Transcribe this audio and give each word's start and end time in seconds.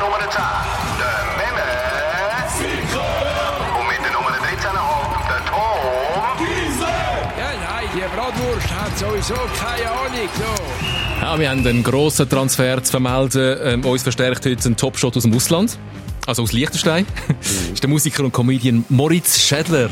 Nummer 0.00 0.18
10, 0.18 0.28
der 0.98 1.18
Memme. 1.36 1.68
Und 3.78 3.86
mit 3.88 4.00
der 4.02 4.12
Nummer 4.12 4.30
13,5, 4.30 5.28
der 5.28 5.44
Tom. 5.44 5.80
Ja, 7.38 7.50
nein, 7.52 7.88
die 7.94 8.16
Bratwurst 8.16 8.70
hat 8.70 8.98
sowieso 8.98 9.34
keine 9.34 9.90
Ahnung. 9.90 10.28
So. 10.38 11.20
Ja, 11.20 11.38
wir 11.38 11.50
haben 11.50 11.66
einen 11.66 11.82
grossen 11.82 12.28
Transfer 12.28 12.82
zu 12.82 12.92
vermelden. 12.92 13.58
Ähm, 13.62 13.84
uns 13.84 14.02
verstärkt 14.02 14.46
heute 14.46 14.68
ein 14.70 14.76
Topshot 14.76 15.18
aus 15.18 15.24
dem 15.24 15.34
Ausland. 15.34 15.78
Also 16.26 16.44
aus 16.44 16.52
Liechtenstein. 16.52 17.04
das 17.40 17.50
ist 17.74 17.82
der 17.82 17.90
Musiker 17.90 18.24
und 18.24 18.32
Comedian 18.32 18.86
Moritz 18.88 19.38
Schädler. 19.38 19.90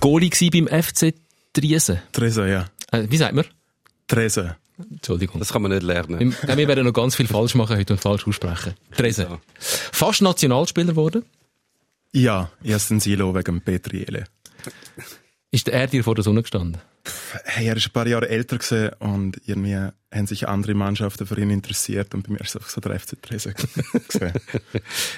Goalie 0.00 0.30
gsi 0.30 0.50
beim 0.50 0.66
FC 0.66 1.14
Triesen. 1.52 2.00
Tresen, 2.12 2.48
ja. 2.48 2.66
Äh, 2.90 3.06
wie 3.08 3.16
sagt 3.16 3.34
man? 3.34 3.44
Tresen. 4.06 4.52
Entschuldigung. 4.90 5.38
Das 5.38 5.52
kann 5.52 5.62
man 5.62 5.72
nicht 5.72 5.82
lernen. 5.82 6.34
Wir, 6.46 6.56
wir 6.56 6.68
werden 6.68 6.84
noch 6.84 6.92
ganz 6.92 7.14
viel 7.14 7.26
falsch 7.26 7.54
machen 7.54 7.76
heute 7.76 7.92
und 7.92 7.98
falsch 7.98 8.26
aussprechen. 8.26 8.74
Tresen. 8.96 9.26
Ja. 9.28 9.40
Fast 9.58 10.22
Nationalspieler 10.22 10.88
geworden. 10.88 11.24
Ja, 12.12 12.50
erst 12.64 12.90
ein 12.90 13.00
Silo 13.00 13.34
wegen 13.34 13.60
Petriele. 13.60 14.24
Ist 15.50 15.68
er 15.68 15.86
dir 15.86 16.02
vor 16.02 16.14
der 16.14 16.24
Sonne 16.24 16.42
gestanden? 16.42 16.80
Hey, 17.44 17.66
er 17.68 17.76
ist 17.76 17.86
ein 17.86 17.92
paar 17.92 18.06
Jahre 18.06 18.28
älter 18.28 18.58
gewesen 18.58 18.90
und 18.98 19.40
irgendwie 19.46 19.74
haben 19.74 20.26
sich 20.26 20.48
andere 20.48 20.74
Mannschaften 20.74 21.26
für 21.26 21.40
ihn 21.40 21.50
interessiert 21.50 22.14
und 22.14 22.26
bei 22.26 22.32
mir 22.32 22.40
ist 22.40 22.50
es 22.50 22.56
einfach 22.56 22.68
so 22.68 22.80
der 22.80 22.98
FC 22.98 23.20
Tresen 23.22 23.54
gewesen. 24.08 24.32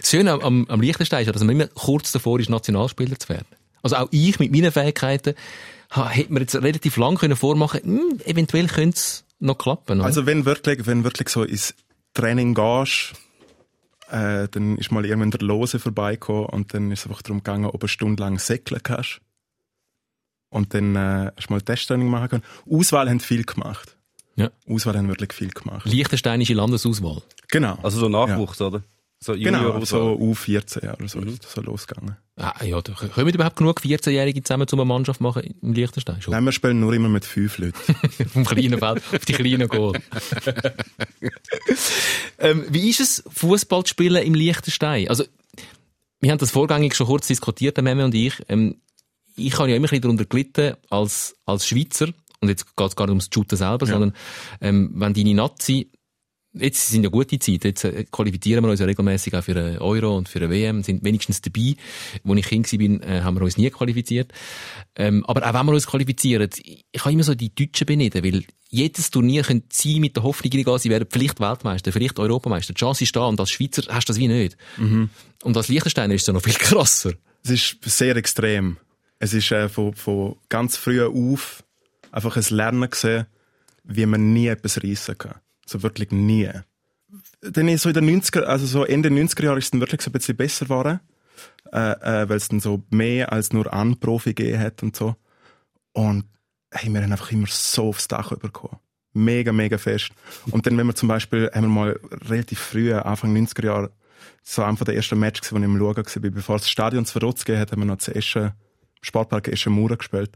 Das 0.01 0.11
Schöne 0.11 0.33
am, 0.33 0.66
am, 0.69 0.80
Liechtenstein 0.80 1.27
ist, 1.27 1.35
dass 1.35 1.43
man 1.43 1.57
immer 1.57 1.66
kurz 1.69 2.13
davor 2.13 2.39
ist, 2.39 2.51
Nationalspieler 2.51 3.19
zu 3.19 3.30
werden. 3.30 3.49
Also 3.83 3.97
auch 3.97 4.09
ich 4.11 4.39
mit 4.39 4.52
meinen 4.52 4.71
Fähigkeiten 4.71 5.35
hätte 5.95 6.32
mir 6.32 6.41
jetzt 6.41 6.55
relativ 6.55 6.96
lang 6.96 7.16
können 7.16 7.37
vormachen 7.37 7.80
hm, 7.82 8.21
eventuell 8.24 8.66
könnte 8.66 8.96
es 8.96 9.24
noch 9.38 9.59
klappen. 9.59 9.99
Oder? 9.99 10.07
Also 10.07 10.26
wenn 10.26 10.45
wirklich, 10.45 10.87
wenn 10.87 11.04
wirklich 11.04 11.29
so 11.29 11.43
ins 11.43 11.74
Training 12.15 12.54
gehst, 12.54 13.15
äh, 14.10 14.49
dann 14.49 14.76
ist 14.79 14.93
mal 14.93 15.04
irgendwann 15.04 15.30
der 15.30 15.40
Lose 15.40 15.79
vorbeigekommen 15.79 16.46
und 16.46 16.74
dann 16.74 16.90
ist 16.90 17.01
es 17.01 17.07
einfach 17.07 17.23
darum 17.23 17.38
gegangen, 17.38 17.66
ob 17.66 17.80
du 17.80 17.84
eine 17.84 17.88
Stunde 17.88 18.23
lang 18.23 18.38
säckeln 18.38 18.80
kannst. 18.82 19.21
Und 20.51 20.74
dann 20.74 20.95
äh, 20.96 21.32
hast 21.34 21.49
du 21.49 21.54
mal 21.54 21.62
Testtraining 21.62 22.09
machen 22.09 22.29
können. 22.29 22.43
Auswahl 22.71 23.09
haben 23.09 23.21
viel 23.21 23.45
gemacht. 23.45 23.96
Ja. 24.37 24.51
Auswahl 24.68 24.96
haben 24.96 25.09
wirklich 25.09 25.32
viel 25.32 25.51
gemacht. 25.51 25.87
Liechtensteinische 25.87 26.54
Landesauswahl. 26.54 27.23
Genau. 27.49 27.79
Also 27.82 28.01
so 28.01 28.09
Nachwuchs, 28.09 28.60
oder? 28.60 28.82
So 29.23 29.34
genau, 29.34 29.62
Junior 29.62 29.87
so 29.87 30.15
U14 30.15 30.96
oder 30.96 31.09
so 31.09 31.20
ist 31.20 31.45
das 31.45 31.52
so 31.52 31.60
losgegangen. 31.60 32.16
Ah, 32.34 32.65
ja, 32.65 32.82
da 32.82 32.92
können 32.92 33.28
überhaupt 33.28 33.54
genug 33.54 33.80
14-Jährige 33.80 34.42
zusammen 34.42 34.66
zu 34.66 34.74
einer 34.74 34.84
Mannschaft 34.84 35.20
machen 35.20 35.54
im 35.62 35.74
Liechtenstein? 35.74 36.20
Schon. 36.20 36.32
Nein, 36.32 36.45
wir 36.45 36.51
spielen 36.51 36.80
nur 36.80 36.92
immer 36.92 37.09
mit 37.09 37.24
fünf 37.24 37.59
Leuten. 37.59 37.76
Vom 38.32 38.45
kleinen 38.45 38.80
Feld 38.80 39.00
auf 39.12 39.24
die 39.24 39.32
kleinen 39.32 39.68
Goal. 39.68 39.93
ähm, 42.38 42.65
wie 42.68 42.90
ist 42.90 42.98
es, 42.98 43.23
Fußball 43.28 43.84
zu 43.84 43.90
spielen 43.90 44.24
im 44.24 44.34
Liechtenstein? 44.34 45.09
Also, 45.09 45.23
wir 46.20 46.32
haben 46.32 46.38
das 46.38 46.50
vorgängig 46.50 46.96
schon 46.96 47.06
kurz 47.06 47.28
diskutiert, 47.28 47.76
der 47.76 47.84
Memme 47.84 48.04
und 48.04 48.16
ich. 48.16 48.34
Ähm, 48.48 48.80
ich 49.37 49.56
habe 49.56 49.70
ja 49.70 49.76
immer 49.76 49.87
ein 49.87 49.90
bisschen 49.90 50.02
darunter 50.02 50.24
gelitten, 50.24 50.74
als, 50.90 51.37
als 51.46 51.68
Schweizer, 51.68 52.09
und 52.40 52.48
jetzt 52.48 52.76
geht 52.76 52.88
es 52.88 52.96
gar 52.96 53.04
nicht 53.04 53.12
ums 53.12 53.30
Shooten 53.32 53.56
selber, 53.56 53.87
Ja. 53.87 53.93
sondern 53.93 54.15
ähm, 54.60 54.90
wenn 54.96 55.15
deine 55.15 55.34
Nazi 55.34 55.93
Jetzt 56.55 56.91
sind 56.91 57.03
ja 57.03 57.09
gute 57.09 57.39
Zeiten. 57.39 57.69
Jetzt 57.69 57.85
äh, 57.85 58.05
qualifizieren 58.11 58.63
wir 58.65 58.71
uns 58.71 58.81
ja 58.81 58.87
regelmäßig 58.87 59.35
auch 59.35 59.43
für 59.43 59.57
einen 59.57 59.79
Euro 59.79 60.17
und 60.17 60.29
für 60.29 60.39
eine 60.41 60.51
WM, 60.51 60.83
sind 60.83 61.03
wenigstens 61.03 61.41
dabei. 61.41 61.77
Wo 62.25 62.35
ich 62.35 62.47
Kind 62.47 62.71
bin, 62.71 63.03
äh, 63.03 63.23
haben 63.23 63.37
wir 63.37 63.43
uns 63.43 63.57
nie 63.57 63.71
qualifiziert. 63.71 64.33
Ähm, 64.95 65.25
aber 65.27 65.49
auch 65.49 65.55
wenn 65.55 65.67
wir 65.67 65.73
uns 65.73 65.87
qualifizieren, 65.87 66.50
ich 66.62 66.84
kann 67.03 67.12
immer 67.12 67.23
so 67.23 67.34
die 67.34 67.55
Deutschen 67.55 67.87
beneiden, 67.87 68.23
weil 68.23 68.45
jedes 68.69 69.11
Turnier 69.11 69.43
können 69.43 69.65
sie 69.71 70.00
mit 70.00 70.17
der 70.17 70.23
Hoffnung 70.23 70.53
reingehen, 70.53 70.78
sie 70.78 70.91
werden 70.91 71.09
vielleicht 71.11 71.41
Weltmeister, 71.41 71.93
vielleicht 71.93 72.19
Europameister. 72.19 72.75
Die 72.75 72.79
Chance 72.79 73.05
ist 73.05 73.17
da 73.17 73.27
und 73.27 73.41
als 73.41 73.51
Schweizer 73.51 73.83
hast 73.89 74.09
du 74.09 74.12
das 74.12 74.19
wie 74.19 74.29
nicht. 74.29 74.57
Und 75.43 75.57
als 75.57 75.69
Liechtensteiner 75.69 76.15
ist 76.15 76.23
es 76.23 76.27
ja 76.27 76.33
noch 76.33 76.43
viel 76.43 76.55
krasser. 76.55 77.12
Es 77.45 77.51
ist 77.51 77.79
sehr 77.83 78.17
extrem. 78.17 78.77
Es 79.19 79.35
ist 79.35 79.51
äh, 79.53 79.69
von, 79.69 79.95
von 79.95 80.37
ganz 80.49 80.77
früh 80.77 81.03
auf 81.03 81.65
einfach 82.11 82.37
ein 82.37 82.45
Lernen 82.51 82.91
gesehen, 82.91 83.27
wie 83.85 84.07
man 84.07 84.33
nie 84.33 84.47
etwas 84.49 84.83
reissen 84.83 85.19
kann. 85.19 85.35
So 85.67 85.83
wirklich 85.83 86.11
nie. 86.11 86.50
Dann 87.41 87.69
ist 87.69 87.83
so 87.83 87.91
in 87.91 87.95
den 87.95 88.23
90er, 88.23 88.43
also 88.43 88.67
so 88.67 88.84
Ende 88.84 89.09
90er 89.09 89.45
Jahre 89.45 89.59
ist 89.59 89.67
es 89.67 89.71
dann 89.71 89.81
wirklich 89.81 90.00
so 90.00 90.11
ein 90.11 90.12
bisschen 90.12 90.37
besser 90.37 90.67
geworden, 90.67 91.00
äh, 91.73 92.23
äh, 92.23 92.28
weil 92.28 92.37
es 92.37 92.49
dann 92.49 92.61
so 92.61 92.83
mehr 92.91 93.33
als 93.33 93.53
nur 93.53 93.73
an 93.73 93.99
Profi 93.99 94.34
gegeben 94.34 94.61
hat 94.61 94.83
und 94.83 94.97
so. 94.97 95.17
Und 95.93 96.25
hey, 96.71 96.93
wir 96.93 97.03
haben 97.03 97.12
einfach 97.12 97.31
immer 97.33 97.47
so 97.49 97.89
aufs 97.89 98.09
Dach 98.09 98.37
bekommen. 98.37 98.78
Mega, 99.12 99.53
mega 99.53 99.77
fest. 99.77 100.11
Und 100.50 100.67
dann, 100.67 100.78
wenn 100.78 100.87
wir 100.87 100.95
zum 100.95 101.09
Beispiel, 101.09 101.50
haben 101.53 101.65
wir 101.65 101.69
mal 101.69 102.00
relativ 102.29 102.59
früh, 102.59 102.94
Anfang 102.94 103.37
90er 103.37 103.67
Jahre, 103.67 103.93
so 104.43 104.62
einfach 104.62 104.87
der 104.87 104.94
erste 104.94 105.17
Match 105.17 105.41
gewesen, 105.41 105.55
wo 105.55 105.59
ich 105.59 105.65
im 105.65 105.79
Schauen 105.79 105.97
war, 105.97 106.31
bevor 106.31 106.59
das 106.59 106.71
Stadion 106.71 107.05
zu 107.05 107.12
Verrotz 107.12 107.44
gegeben 107.44 107.61
hat, 107.61 107.73
haben 107.73 107.81
wir 107.81 107.87
noch 107.87 107.99
zu 107.99 108.15
Eschen, 108.15 108.53
Sportpark 109.03 109.49
Eschen 109.49 109.75
Mauer 109.75 109.97
gespielt. 109.97 110.33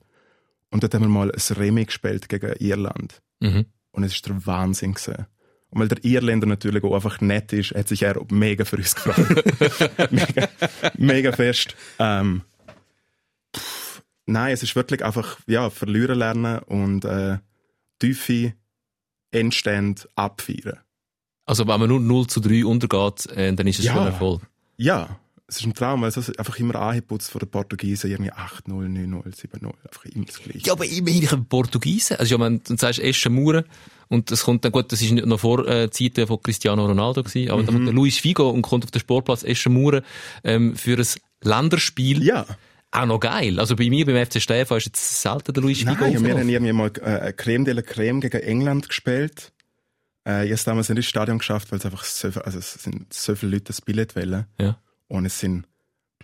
Und 0.71 0.83
dort 0.83 0.95
haben 0.95 1.03
wir 1.03 1.09
mal 1.09 1.33
ein 1.33 1.57
Remi 1.57 1.85
gespielt 1.85 2.29
gegen 2.29 2.53
Irland. 2.59 3.23
Mhm. 3.41 3.67
Und 3.97 4.05
es 4.05 4.13
ist 4.13 4.27
der 4.27 4.45
Wahnsinn 4.47 4.93
gewesen. 4.95 5.27
Und 5.71 5.81
weil 5.81 5.89
der 5.89 6.05
Irländer 6.05 6.47
natürlich 6.47 6.85
auch 6.85 6.95
einfach 6.95 7.21
nett 7.21 7.53
ist, 7.53 7.73
hat 7.75 7.89
sich 7.89 8.03
er 8.03 8.21
mega 8.31 8.65
für 8.65 8.77
uns 8.77 8.95
gefreut. 8.95 10.11
mega, 10.13 10.49
mega 10.97 11.33
fest. 11.33 11.75
Ähm, 11.99 12.43
pff, 13.57 14.03
nein, 14.27 14.53
es 14.53 14.63
ist 14.63 14.77
wirklich 14.77 15.05
einfach, 15.05 15.39
ja, 15.47 15.71
verlieren 15.71 16.19
lernen 16.19 16.59
und 16.61 17.05
äh, 17.07 17.39
tiefe 17.99 18.53
Endstände 19.31 20.03
abfeiern. 20.15 20.79
Also 21.47 21.67
wenn 21.67 21.81
man 21.81 21.89
nur 21.89 22.01
0 22.01 22.27
zu 22.27 22.41
3 22.41 22.65
untergeht, 22.67 23.27
äh, 23.31 23.53
dann 23.55 23.67
ist 23.67 23.79
es 23.79 23.87
Ja. 23.87 23.93
schon 23.95 24.03
ein 24.03 24.09
Erfolg. 24.13 24.43
Ja, 24.77 25.19
es 25.49 25.59
ist 25.61 25.67
ein 25.67 25.75
Traum, 25.75 26.03
weil 26.03 26.09
es 26.09 26.17
ist 26.17 26.39
einfach 26.39 26.59
immer 26.59 26.75
angeputzt 26.77 27.31
von 27.31 27.39
den 27.39 27.49
Portugiesen, 27.49 28.11
irgendwie 28.11 28.33
8-0, 28.33 28.67
9-0, 28.69 29.23
7-0, 29.23 29.67
einfach 29.85 30.05
immer 30.07 30.25
das 30.25 30.41
Gleiche. 30.43 30.59
Ja, 30.67 30.73
aber 30.73 30.85
immerhin 30.87 31.23
ich 31.23 31.33
ein 31.33 31.45
Portugiesen. 31.47 32.17
Also 32.17 32.35
ja, 32.37 32.41
wenn 32.45 32.61
du 32.65 32.77
sagst 32.77 32.99
Eschen 32.99 33.35
Mauern 33.35 33.65
und 34.09 34.31
das 34.31 34.43
kommt 34.45 34.65
dann 34.65 34.73
gut, 34.73 34.91
das 34.91 35.01
ist 35.03 35.13
nicht 35.13 35.25
noch 35.27 35.39
vor 35.41 35.67
äh, 35.69 35.89
Zeiten 35.91 36.27
von 36.27 36.43
Cristiano 36.43 36.85
Ronaldo 36.87 37.23
gewesen, 37.23 37.51
aber 37.51 37.63
dann 37.63 37.75
kommt 37.75 37.87
der 37.87 37.95
Luis 37.95 38.19
Figo 38.19 38.51
und 38.51 38.63
kommt 38.63 38.85
auf 38.85 38.91
den 38.91 39.01
Sportplatz 39.01 39.45
Eschen 39.45 39.75
Mauern 39.75 40.03
ähm, 40.43 40.75
für 40.75 40.97
ein 40.99 41.07
Länderspiel. 41.43 42.23
Ja. 42.25 42.45
Auch 42.91 43.07
noch 43.07 43.21
geil. 43.21 43.61
Also 43.61 43.77
bei 43.77 43.89
mir 43.91 44.07
beim 44.07 44.25
FC 44.27 44.41
Stefan 44.41 44.79
ist 44.79 44.87
jetzt 44.87 45.21
selten 45.23 45.53
der 45.53 45.63
Luis 45.63 45.79
Figo 45.79 45.93
Nein, 45.93 46.25
wir 46.25 46.39
haben 46.39 46.49
irgendwie 46.49 46.73
mal 46.73 46.91
äh, 47.03 47.33
Creme 47.33 47.65
de 47.65 47.75
la 47.75 47.83
Creme 47.83 48.21
gegen 48.21 48.41
England 48.41 48.89
gespielt. 48.89 49.53
Äh, 50.27 50.49
erst 50.49 50.67
damals 50.67 50.89
nicht 50.89 50.97
ins 50.97 51.07
Stadion 51.07 51.39
geschafft, 51.39 51.71
weil 51.71 51.79
es 51.79 51.85
einfach 51.85 52.03
so, 52.05 52.31
viel- 52.33 52.43
also 52.43 52.59
es 52.59 52.73
sind 52.75 53.13
so 53.15 53.35
viele 53.37 53.53
Leute 53.53 53.65
das 53.67 53.81
Billett 53.81 54.17
wählen. 54.17 54.47
Ja. 54.59 54.79
Und 55.09 55.27
es 55.27 55.41
sind 55.41 55.67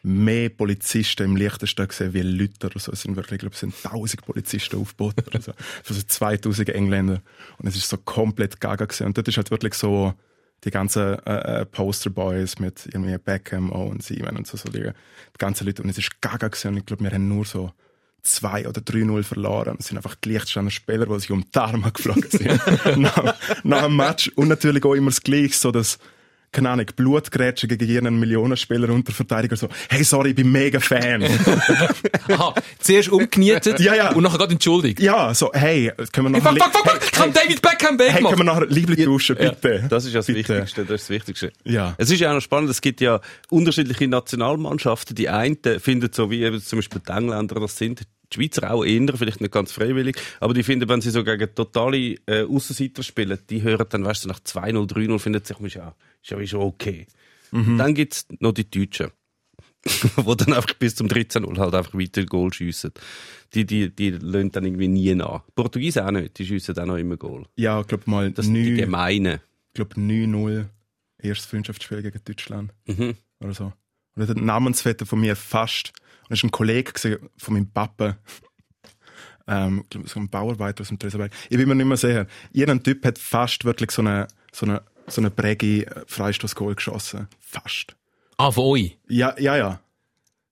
mehr 0.02 0.48
Polizisten 0.48 1.24
im 1.24 1.36
Liechtenstein 1.36 1.88
gesehen 1.88 2.12
wie 2.12 2.22
Leute 2.22 2.66
oder 2.66 2.78
so. 2.78 2.92
Es 2.92 3.02
sind 3.02 3.14
wirklich, 3.16 3.36
ich 3.36 3.40
glaube, 3.40 3.54
es 3.54 3.60
sind 3.60 3.74
1000 3.84 4.24
Polizisten 4.24 4.80
aufgeboten 4.80 5.24
oder 5.26 5.40
so. 5.40 5.52
Für 5.84 5.94
so 5.94 6.02
2000 6.02 6.70
Engländer. 6.70 7.22
Und 7.58 7.68
es 7.68 7.76
ist 7.76 7.88
so 7.88 7.96
komplett 7.98 8.60
gaga 8.60 8.86
gewesen. 8.86 9.06
Und 9.06 9.16
dort 9.16 9.28
ist 9.28 9.36
halt 9.36 9.50
wirklich 9.50 9.74
so 9.74 10.14
die 10.64 10.70
ganzen 10.70 11.18
äh, 11.24 11.60
äh, 11.60 11.66
Posterboys 11.66 12.58
mit 12.58 12.86
irgendwie 12.86 13.16
Beckham, 13.18 13.72
Owen, 13.72 14.00
Simon 14.00 14.36
und 14.36 14.46
so, 14.46 14.56
so 14.56 14.68
die, 14.68 14.82
die 14.82 15.38
ganzen 15.38 15.66
Leute. 15.66 15.82
Und 15.82 15.88
es 15.88 15.98
ist 15.98 16.20
gaga 16.20 16.48
gewesen. 16.48 16.68
Und 16.68 16.78
ich 16.78 16.86
glaube, 16.86 17.04
wir 17.04 17.10
haben 17.10 17.28
nur 17.28 17.44
so 17.44 17.72
2 18.22 18.68
oder 18.68 18.80
3-0 18.80 19.22
verloren. 19.22 19.76
Es 19.78 19.86
sind 19.86 19.96
einfach 19.96 20.14
die 20.16 20.30
Liechtensteiner 20.30 20.70
Spieler, 20.70 21.06
die 21.06 21.20
sich 21.20 21.30
um 21.30 21.44
die 21.48 21.58
Arme 21.58 21.92
geflogen 21.94 22.28
sind. 22.28 22.60
nach, 22.98 23.36
nach 23.62 23.84
dem 23.84 23.96
Match. 23.96 24.28
Und 24.34 24.48
natürlich 24.48 24.84
auch 24.84 24.94
immer 24.94 25.10
das 25.10 25.22
Gleiche, 25.22 25.56
so 25.56 25.70
dass 25.70 25.98
keine 26.52 26.70
Ahnung, 26.70 26.86
Blutgrätsche 26.94 27.66
gegen 27.66 27.86
jeden 27.86 28.20
Millionenspieler 28.20 28.90
unter 28.90 29.12
Verteidiger 29.12 29.56
so, 29.56 29.68
hey, 29.88 30.04
sorry, 30.04 30.30
ich 30.30 30.36
bin 30.36 30.52
mega 30.52 30.78
Fan. 30.80 31.24
Aha, 32.28 32.54
zuerst 32.78 33.08
umgenietet 33.08 33.80
Ja, 33.80 33.94
ja. 33.94 34.12
und 34.12 34.22
nachher 34.22 34.38
gerade 34.38 34.52
entschuldigt. 34.52 35.00
ja, 35.00 35.32
so, 35.34 35.50
hey, 35.52 35.90
können 36.12 36.32
wir 36.34 36.40
Hey, 36.42 36.54
nachher, 36.54 36.70
fuck, 36.70 36.72
fuck, 36.72 36.84
fuck, 36.92 37.02
fuck, 37.02 37.12
ich 37.12 37.18
hab 37.18 37.34
David 37.34 37.62
Beckham 37.62 37.98
hey, 37.98 38.08
weggemacht. 38.08 38.34
können 38.34 38.46
wir 38.46 38.52
nachher 38.54 38.66
Liebling 38.66 39.04
duschen, 39.04 39.36
bitte? 39.36 39.84
Das 39.88 40.04
ist 40.04 40.12
ja 40.12 40.18
das 40.20 40.26
Bitte. 40.26 40.38
Wichtigste, 40.56 40.84
das 40.84 41.00
ist 41.00 41.04
das 41.04 41.10
Wichtigste. 41.10 41.52
Ja. 41.64 41.94
Es 41.98 42.10
ist 42.10 42.20
ja 42.20 42.30
auch 42.30 42.34
noch 42.34 42.40
spannend, 42.42 42.70
es 42.70 42.80
gibt 42.80 43.00
ja 43.00 43.20
unterschiedliche 43.50 44.06
Nationalmannschaften. 44.08 45.16
Die 45.16 45.28
einen 45.28 45.56
finden 45.80 46.10
so 46.12 46.30
wie 46.30 46.42
eben 46.42 46.60
zum 46.62 46.78
Beispiel 46.78 47.00
die 47.06 47.12
Engländer 47.12 47.60
das 47.60 47.76
sind, 47.78 48.02
die 48.32 48.36
Schweizer 48.36 48.72
auch 48.72 48.84
eher, 48.84 49.16
vielleicht 49.16 49.40
nicht 49.40 49.52
ganz 49.52 49.72
freiwillig, 49.72 50.16
aber 50.40 50.54
die 50.54 50.62
finden, 50.62 50.88
wenn 50.88 51.00
sie 51.00 51.10
so 51.10 51.22
gegen 51.24 51.54
totale 51.54 52.16
äh, 52.26 52.44
Aussenseiter 52.44 53.02
spielen, 53.02 53.38
die 53.50 53.62
hören 53.62 53.86
dann, 53.88 54.04
weißt 54.04 54.24
du, 54.24 54.28
nach 54.28 54.40
2-0, 54.40 54.88
3-0 54.92 55.18
finden 55.18 55.42
sie 55.44 55.54
sich, 55.54 55.64
ist 55.76 56.30
ja 56.30 56.46
schon 56.46 56.60
okay. 56.62 57.06
Dann 57.50 57.94
gibt's 57.94 58.26
noch 58.40 58.52
die 58.52 58.68
Deutschen. 58.70 59.10
wo 60.16 60.34
dann 60.34 60.52
einfach 60.52 60.74
bis 60.74 60.94
zum 60.94 61.08
13-0 61.08 61.58
halt 61.58 61.74
einfach 61.74 61.94
weiter 61.94 62.24
Goal 62.24 62.52
schiessen. 62.52 62.92
Die, 63.52 63.64
die, 63.66 63.90
die 63.90 64.10
lassen 64.10 64.52
dann 64.52 64.64
irgendwie 64.64 64.88
nie 64.88 65.14
nach. 65.14 65.42
Portugiesen 65.54 66.02
auch 66.04 66.12
nicht, 66.12 66.38
die 66.38 66.46
schiessen 66.46 66.78
auch 66.78 66.86
noch 66.86 66.96
immer 66.96 67.16
Goal. 67.16 67.46
Ja, 67.56 67.80
ich 67.80 67.88
glaube 67.88 68.04
mal, 68.06 68.30
Das 68.30 68.46
sind 68.46 68.54
die 68.54 68.70
9, 68.70 68.76
Gemeinen. 68.76 69.40
ich 69.68 69.74
glaub 69.74 69.94
9-0, 69.94 70.66
erstes 71.18 71.46
Freundschaftsspiel 71.46 72.02
gegen 72.02 72.20
Deutschland. 72.24 72.72
Mhm. 72.86 73.16
Oder 73.40 73.54
so. 73.54 73.72
Und 74.14 74.28
der 74.28 74.36
Namensvetter 74.36 75.04
von 75.06 75.20
mir 75.20 75.34
fast, 75.36 75.92
das 76.32 76.42
war 76.42 76.48
ein 76.48 76.50
Kollege 76.52 77.20
von 77.36 77.54
meinem 77.54 77.70
Papa, 77.70 78.16
ähm, 79.46 79.84
so 80.06 80.20
ein 80.20 80.28
Bauarbeiter 80.28 80.82
aus 80.82 80.88
dem 80.88 80.98
Tresenberg. 80.98 81.32
Ich 81.50 81.56
bin 81.56 81.68
mir 81.68 81.74
nicht 81.74 81.86
mehr 81.86 81.96
sicher. 81.96 82.26
Irgendein 82.52 82.82
Typ 82.84 83.04
hat 83.04 83.18
fast 83.18 83.64
wirklich 83.64 83.90
so 83.90 84.02
eine, 84.02 84.28
so 84.52 84.66
eine, 84.66 84.82
so 85.08 85.20
eine 85.20 85.30
Prägi 85.30 85.86
Freistoß-Goal 86.06 86.74
geschossen. 86.76 87.28
Fast. 87.40 87.96
Ah, 88.38 88.50
von 88.50 88.64
euch? 88.64 88.96
Ja, 89.08 89.34
ja, 89.38 89.56
ja. 89.56 89.80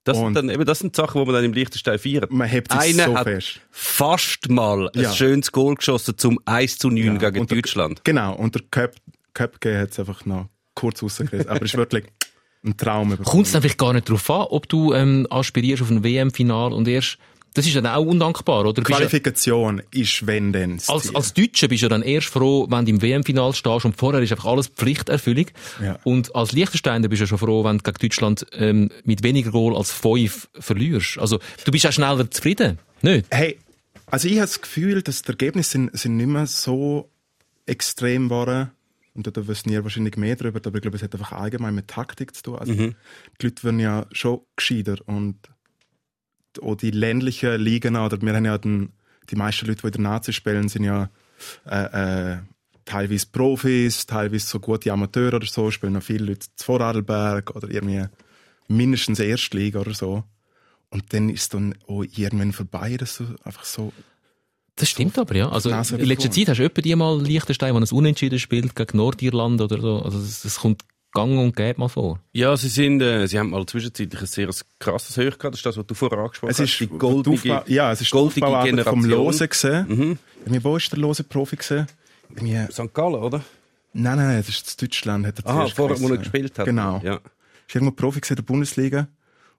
Das 0.05 0.17
sind, 0.17 0.35
dann, 0.35 0.49
eben, 0.49 0.65
das 0.65 0.79
sind 0.79 0.97
Sachen, 0.97 1.21
die 1.21 1.27
man 1.27 1.35
dann 1.35 1.44
im 1.44 1.53
Liechtenstein 1.53 1.99
feiert. 1.99 2.33
Man 2.33 2.49
hebt 2.49 2.73
sich 2.73 2.81
Einer 2.81 3.05
so 3.06 3.15
hat 3.17 3.25
fest. 3.25 3.61
fast 3.71 4.49
mal 4.49 4.88
ein 4.94 5.03
Ja. 5.03 5.12
schönes 5.12 5.53
Goal 5.53 5.75
geschossen 5.76 6.17
zum 6.17 6.41
1 6.47 6.79
zu 6.79 6.88
9 6.88 7.21
Ja, 7.21 7.31
gegen 7.31 7.41
und 7.43 7.50
der- 7.50 7.59
Deutschland. 7.61 8.03
Genau. 8.05 8.35
Und 8.35 8.55
der 8.55 8.62
Köp, 8.71 8.97
Köpke 9.35 9.79
hat 9.79 9.91
es 9.91 9.99
einfach 10.00 10.25
noch 10.25 10.49
kurz 10.75 11.03
rausgerissen. 11.03 11.49
Aber 11.49 11.62
es 11.62 11.73
ist 11.73 11.76
wirklich 11.76 12.05
ein 12.65 12.77
Traum. 12.77 13.17
Kommt 13.23 13.47
es 13.47 13.53
dann 13.53 13.62
vielleicht 13.62 13.79
gar 13.79 13.93
nicht 13.93 14.09
darauf 14.09 14.29
an, 14.31 14.47
ob 14.51 14.69
du 14.69 14.93
ähm, 14.93 15.27
aspirierst 15.31 15.83
auf 15.83 15.91
ein 15.91 16.05
WM-Final 16.05 16.73
und 16.73 16.87
erst... 16.89 17.19
Das 17.53 17.67
ist 17.67 17.75
dann 17.75 17.85
auch 17.85 18.05
undankbar, 18.07 18.61
oder? 18.61 18.75
Bist 18.75 18.91
ja- 18.91 18.97
Qualifikation 18.99 19.83
ist 19.91 20.25
wenn 20.25 20.53
denn 20.53 20.81
Als, 20.87 21.12
als 21.12 21.35
Deutscher 21.35 21.67
bist 21.67 21.83
du 21.83 21.89
dann 21.89 22.03
erst 22.03 22.29
froh, 22.29 22.69
wenn 22.71 22.85
du 22.85 22.93
im 22.93 23.03
WM-Final 23.03 23.53
stehst 23.55 23.85
und 23.85 23.97
vorher 23.97 24.23
ist 24.23 24.31
einfach 24.31 24.45
alles 24.45 24.69
Pflichterfüllung. 24.69 25.47
Ja. 25.83 25.99
Und 26.05 26.33
als 26.37 26.53
Liechtensteiner 26.53 27.09
bist 27.09 27.23
du 27.23 27.27
schon 27.27 27.39
froh, 27.39 27.65
wenn 27.65 27.79
du 27.79 27.83
gegen 27.83 27.99
Deutschland 27.99 28.47
ähm, 28.53 28.91
mit 29.03 29.25
weniger 29.25 29.51
Goal 29.51 29.77
als 29.77 29.91
fünf 29.91 30.49
verlierst. 30.61 31.19
Also 31.19 31.41
du 31.65 31.73
bist 31.73 31.83
ja 31.83 31.91
schneller 31.91 32.31
zufrieden, 32.31 32.79
nicht? 33.03 33.27
Hey, 33.31 33.59
also 34.07 34.29
ich 34.29 34.35
habe 34.35 34.43
das 34.43 34.61
Gefühl, 34.61 35.03
dass 35.03 35.23
die 35.23 35.31
Ergebnisse 35.31 35.71
sind, 35.71 35.99
sind 35.99 36.19
nicht 36.19 36.29
mehr 36.29 36.47
so 36.47 37.11
extrem 37.67 38.29
geworden. 38.29 38.71
Und 39.15 39.27
da 39.27 39.47
wissen 39.49 39.71
ihr 39.71 39.83
wahrscheinlich 39.83 40.17
mehr 40.17 40.37
darüber, 40.37 40.61
aber 40.65 40.77
ich 40.77 40.83
glaube, 40.83 40.97
es 40.97 41.03
hat 41.03 41.15
einfach 41.15 41.33
allgemein 41.33 41.75
mit 41.75 41.89
Taktik 41.89 42.35
zu 42.35 42.43
tun. 42.43 42.59
Also 42.59 42.73
Die 43.41 43.47
Leute 43.47 43.65
werden 43.65 43.81
ja 43.81 44.07
schon 44.12 44.41
gescheiter 44.57 44.97
und 45.07 45.37
auch 46.62 46.77
die 46.77 46.91
ländlichen 46.91 47.61
Ligen, 47.61 47.97
oder 47.97 48.21
wir 48.21 48.35
haben 48.35 48.45
ja 48.45 48.59
den, 48.59 48.93
die 49.31 49.37
meisten 49.37 49.67
Leute, 49.67 49.83
die 49.83 49.87
in 49.87 49.93
der 49.93 50.01
Nazi 50.12 50.33
spielen, 50.33 50.69
sind 50.69 50.85
ja 50.85 51.11
äh, 51.67 52.33
äh, 52.33 52.39
teilweise 52.85 53.27
Profis, 53.31 54.07
teilweise 54.07 54.47
so 54.47 54.61
gute 54.61 54.93
Amateure 54.93 55.35
oder 55.35 55.47
so, 55.47 55.71
spielen 55.71 55.93
noch 55.93 56.03
viele 56.03 56.27
Leute 56.27 56.47
zu 56.57 56.65
Vorarlberg 56.65 57.55
oder 57.55 57.69
irgendwie 57.69 58.07
mindestens 58.69 59.19
Erstliga 59.19 59.81
oder 59.81 59.95
so. 59.95 60.25
Und 60.91 61.12
dann 61.12 61.29
ist 61.29 61.55
dann 61.55 61.75
auch 61.87 62.03
irgendwann 62.03 62.53
vorbei, 62.53 62.97
dass 62.97 63.19
du 63.19 63.37
einfach 63.45 63.65
so. 63.65 63.93
Das 64.81 64.88
stimmt 64.88 65.19
aber, 65.19 65.35
ja. 65.37 65.49
Also 65.50 65.71
in 65.71 66.05
letzter. 66.05 66.31
Zeit 66.31 66.49
hast 66.49 66.59
du 66.59 66.65
etwa 66.65 66.81
die 66.81 66.94
mal 66.97 67.21
Liechtenstein, 67.21 67.75
der 67.75 67.82
ein 67.82 67.88
Unentschieden 67.91 68.38
spielt 68.38 68.75
gegen 68.75 68.97
Nordirland 68.97 69.61
oder 69.61 69.81
so. 69.81 70.03
Also 70.03 70.19
das, 70.19 70.43
das 70.43 70.59
kommt 70.61 70.82
gang 71.12 71.38
und 71.38 71.56
gäbe 71.56 71.81
mal 71.81 71.88
vor. 71.88 72.21
Ja, 72.32 72.56
sie 72.56 72.69
sind, 72.69 73.00
äh, 73.03 73.27
sie 73.27 73.38
haben 73.38 73.50
mal 73.50 73.67
zwischenzeitlich 73.67 74.21
ein 74.21 74.27
sehr 74.27 74.49
krasses 74.79 75.17
Höch 75.17 75.38
gehabt. 75.38 75.55
Das 75.55 75.61
ist 75.61 75.67
das, 75.67 75.77
was 75.77 75.87
du 75.87 75.94
vorher 75.94 76.19
angesprochen 76.19 76.50
Es 76.50 76.59
hast. 76.61 76.71
ist 76.71 76.81
die 76.81 76.87
die 76.87 76.99
goldige, 76.99 77.56
Aufbau, 77.59 77.62
ja, 77.73 77.93
es 77.93 78.00
ist 78.00 78.12
die 78.12 78.17
goldige 78.17 78.47
Aufbauarbeit 78.47 78.85
vom 78.85 79.03
Generation. 79.03 79.25
Lose 79.27 79.49
gesehen. 79.49 80.19
Irgendwie, 80.44 80.65
wo 80.65 80.77
ist 80.77 80.91
der 80.93 80.99
Lose 80.99 81.25
Profi 81.25 81.56
gesehen? 81.56 81.87
Irgendwie, 82.31 82.73
St. 82.73 82.94
Gallen, 82.94 83.17
oder? 83.17 83.38
nein, 83.93 84.17
nein, 84.17 84.26
nein, 84.29 84.37
das 84.38 84.49
ist 84.49 84.81
in 84.81 84.87
Deutschland. 84.87 85.26
Hat 85.26 85.38
er 85.41 85.47
Aha, 85.47 85.67
vorher, 85.67 86.00
wo 86.00 86.09
er 86.09 86.19
gespielt 86.19 86.56
hat. 86.59 86.65
Genau. 86.67 87.00
Ja. 87.03 87.17
ist 87.67 87.75
irgendwo 87.75 87.93
Profi 87.93 88.21
gesehen 88.21 88.37
in 88.38 88.44
der 88.44 88.53
Bundesliga. 88.53 89.09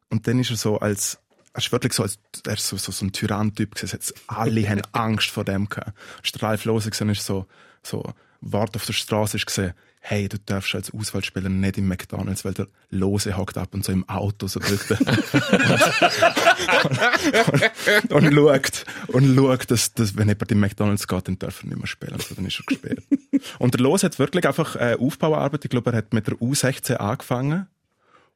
Und 0.09 0.25
dann 0.27 0.39
ist 0.39 0.49
er 0.51 0.57
so 0.57 0.77
als, 0.79 1.19
er 1.53 1.57
ist 1.57 1.71
wirklich 1.71 1.93
so 1.93 2.03
als, 2.03 2.19
er 2.45 2.55
so, 2.57 2.77
so, 2.77 2.91
so 2.91 3.05
ein 3.05 3.11
Tyrann-Typ 3.11 3.75
gewesen. 3.75 3.99
Alle 4.27 4.69
haben 4.69 4.81
Angst 4.93 5.29
vor 5.29 5.43
dem 5.43 5.67
gehabt. 5.67 5.93
Ralf 6.41 6.65
Lose 6.65 6.89
ist 6.89 7.25
so, 7.25 7.45
so, 7.83 8.13
Wart 8.41 8.75
auf 8.75 8.85
der 8.85 8.93
Straße 8.93 9.37
ist 9.37 9.45
gesehen, 9.45 9.73
hey, 10.03 10.27
du 10.27 10.39
darfst 10.39 10.73
als 10.73 10.91
Auswahlspieler 10.91 11.49
nicht 11.49 11.77
im 11.77 11.87
McDonalds, 11.87 12.43
weil 12.43 12.55
der 12.55 12.65
Lose 12.89 13.37
hockt 13.37 13.57
ab 13.57 13.73
und 13.73 13.85
so 13.85 13.91
im 13.91 14.09
Auto 14.09 14.47
so 14.47 14.59
dort. 14.59 14.99
und, 18.09 18.11
und, 18.11 18.25
und 18.25 18.33
schaut, 18.33 18.85
und 19.09 19.35
schaut, 19.35 19.69
dass, 19.69 19.93
dass, 19.93 20.17
wenn 20.17 20.27
jemand 20.27 20.51
im 20.51 20.59
McDonalds 20.59 21.07
geht, 21.07 21.27
dann 21.27 21.37
darf 21.37 21.61
er 21.61 21.67
nicht 21.67 21.77
mehr 21.77 21.85
spielen. 21.85 22.13
Also, 22.13 22.33
dann 22.33 22.47
ist 22.47 22.59
er 22.59 22.65
gesperrt. 22.65 23.03
und 23.59 23.75
der 23.75 23.81
Lose 23.81 24.07
hat 24.07 24.17
wirklich 24.17 24.47
einfach, 24.47 24.75
äh, 24.75 24.97
Aufbauarbeit, 24.99 25.65
ich 25.65 25.69
glaube, 25.69 25.91
er 25.91 25.97
hat 25.97 26.13
mit 26.13 26.25
der 26.25 26.33
U16 26.35 26.95
angefangen. 26.95 27.67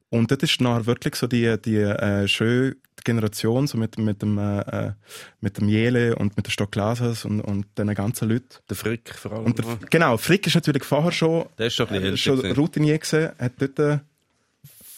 Und 0.08 0.30
das 0.30 0.38
ist 0.42 0.60
nachher 0.60 0.86
wirklich 0.86 1.16
so 1.16 1.26
die, 1.26 1.56
die 1.60 1.76
äh, 1.76 2.28
schöne 2.28 2.76
Generation, 3.04 3.66
so 3.66 3.76
mit, 3.76 3.98
mit, 3.98 4.22
dem, 4.22 4.38
äh, 4.38 4.60
äh, 4.60 4.92
mit 5.40 5.58
dem 5.58 5.68
Jele 5.68 6.16
und 6.16 6.36
mit 6.36 6.46
der 6.46 6.50
Stock 6.50 6.72
Glasers 6.72 7.24
und, 7.24 7.40
und 7.40 7.66
den 7.78 7.92
ganzen 7.94 8.28
Leuten. 8.28 8.48
Der 8.68 8.76
Frick 8.76 9.14
vor 9.14 9.32
allem. 9.32 9.46
Und 9.46 9.58
der, 9.58 9.78
genau, 9.90 10.16
Frick 10.16 10.46
ist 10.46 10.54
natürlich 10.54 10.84
vorher 10.84 11.12
schon, 11.12 11.46
Der 11.58 11.66
ist 11.66 11.74
schon 11.74 11.88
ein 11.88 12.02
äh, 12.02 12.16
schon 12.16 12.36
gewesen. 12.36 12.56
Routinier 12.56 12.98
gewesen, 12.98 13.30
hat 13.38 13.52
dort 13.58 13.78
äh, 13.78 13.98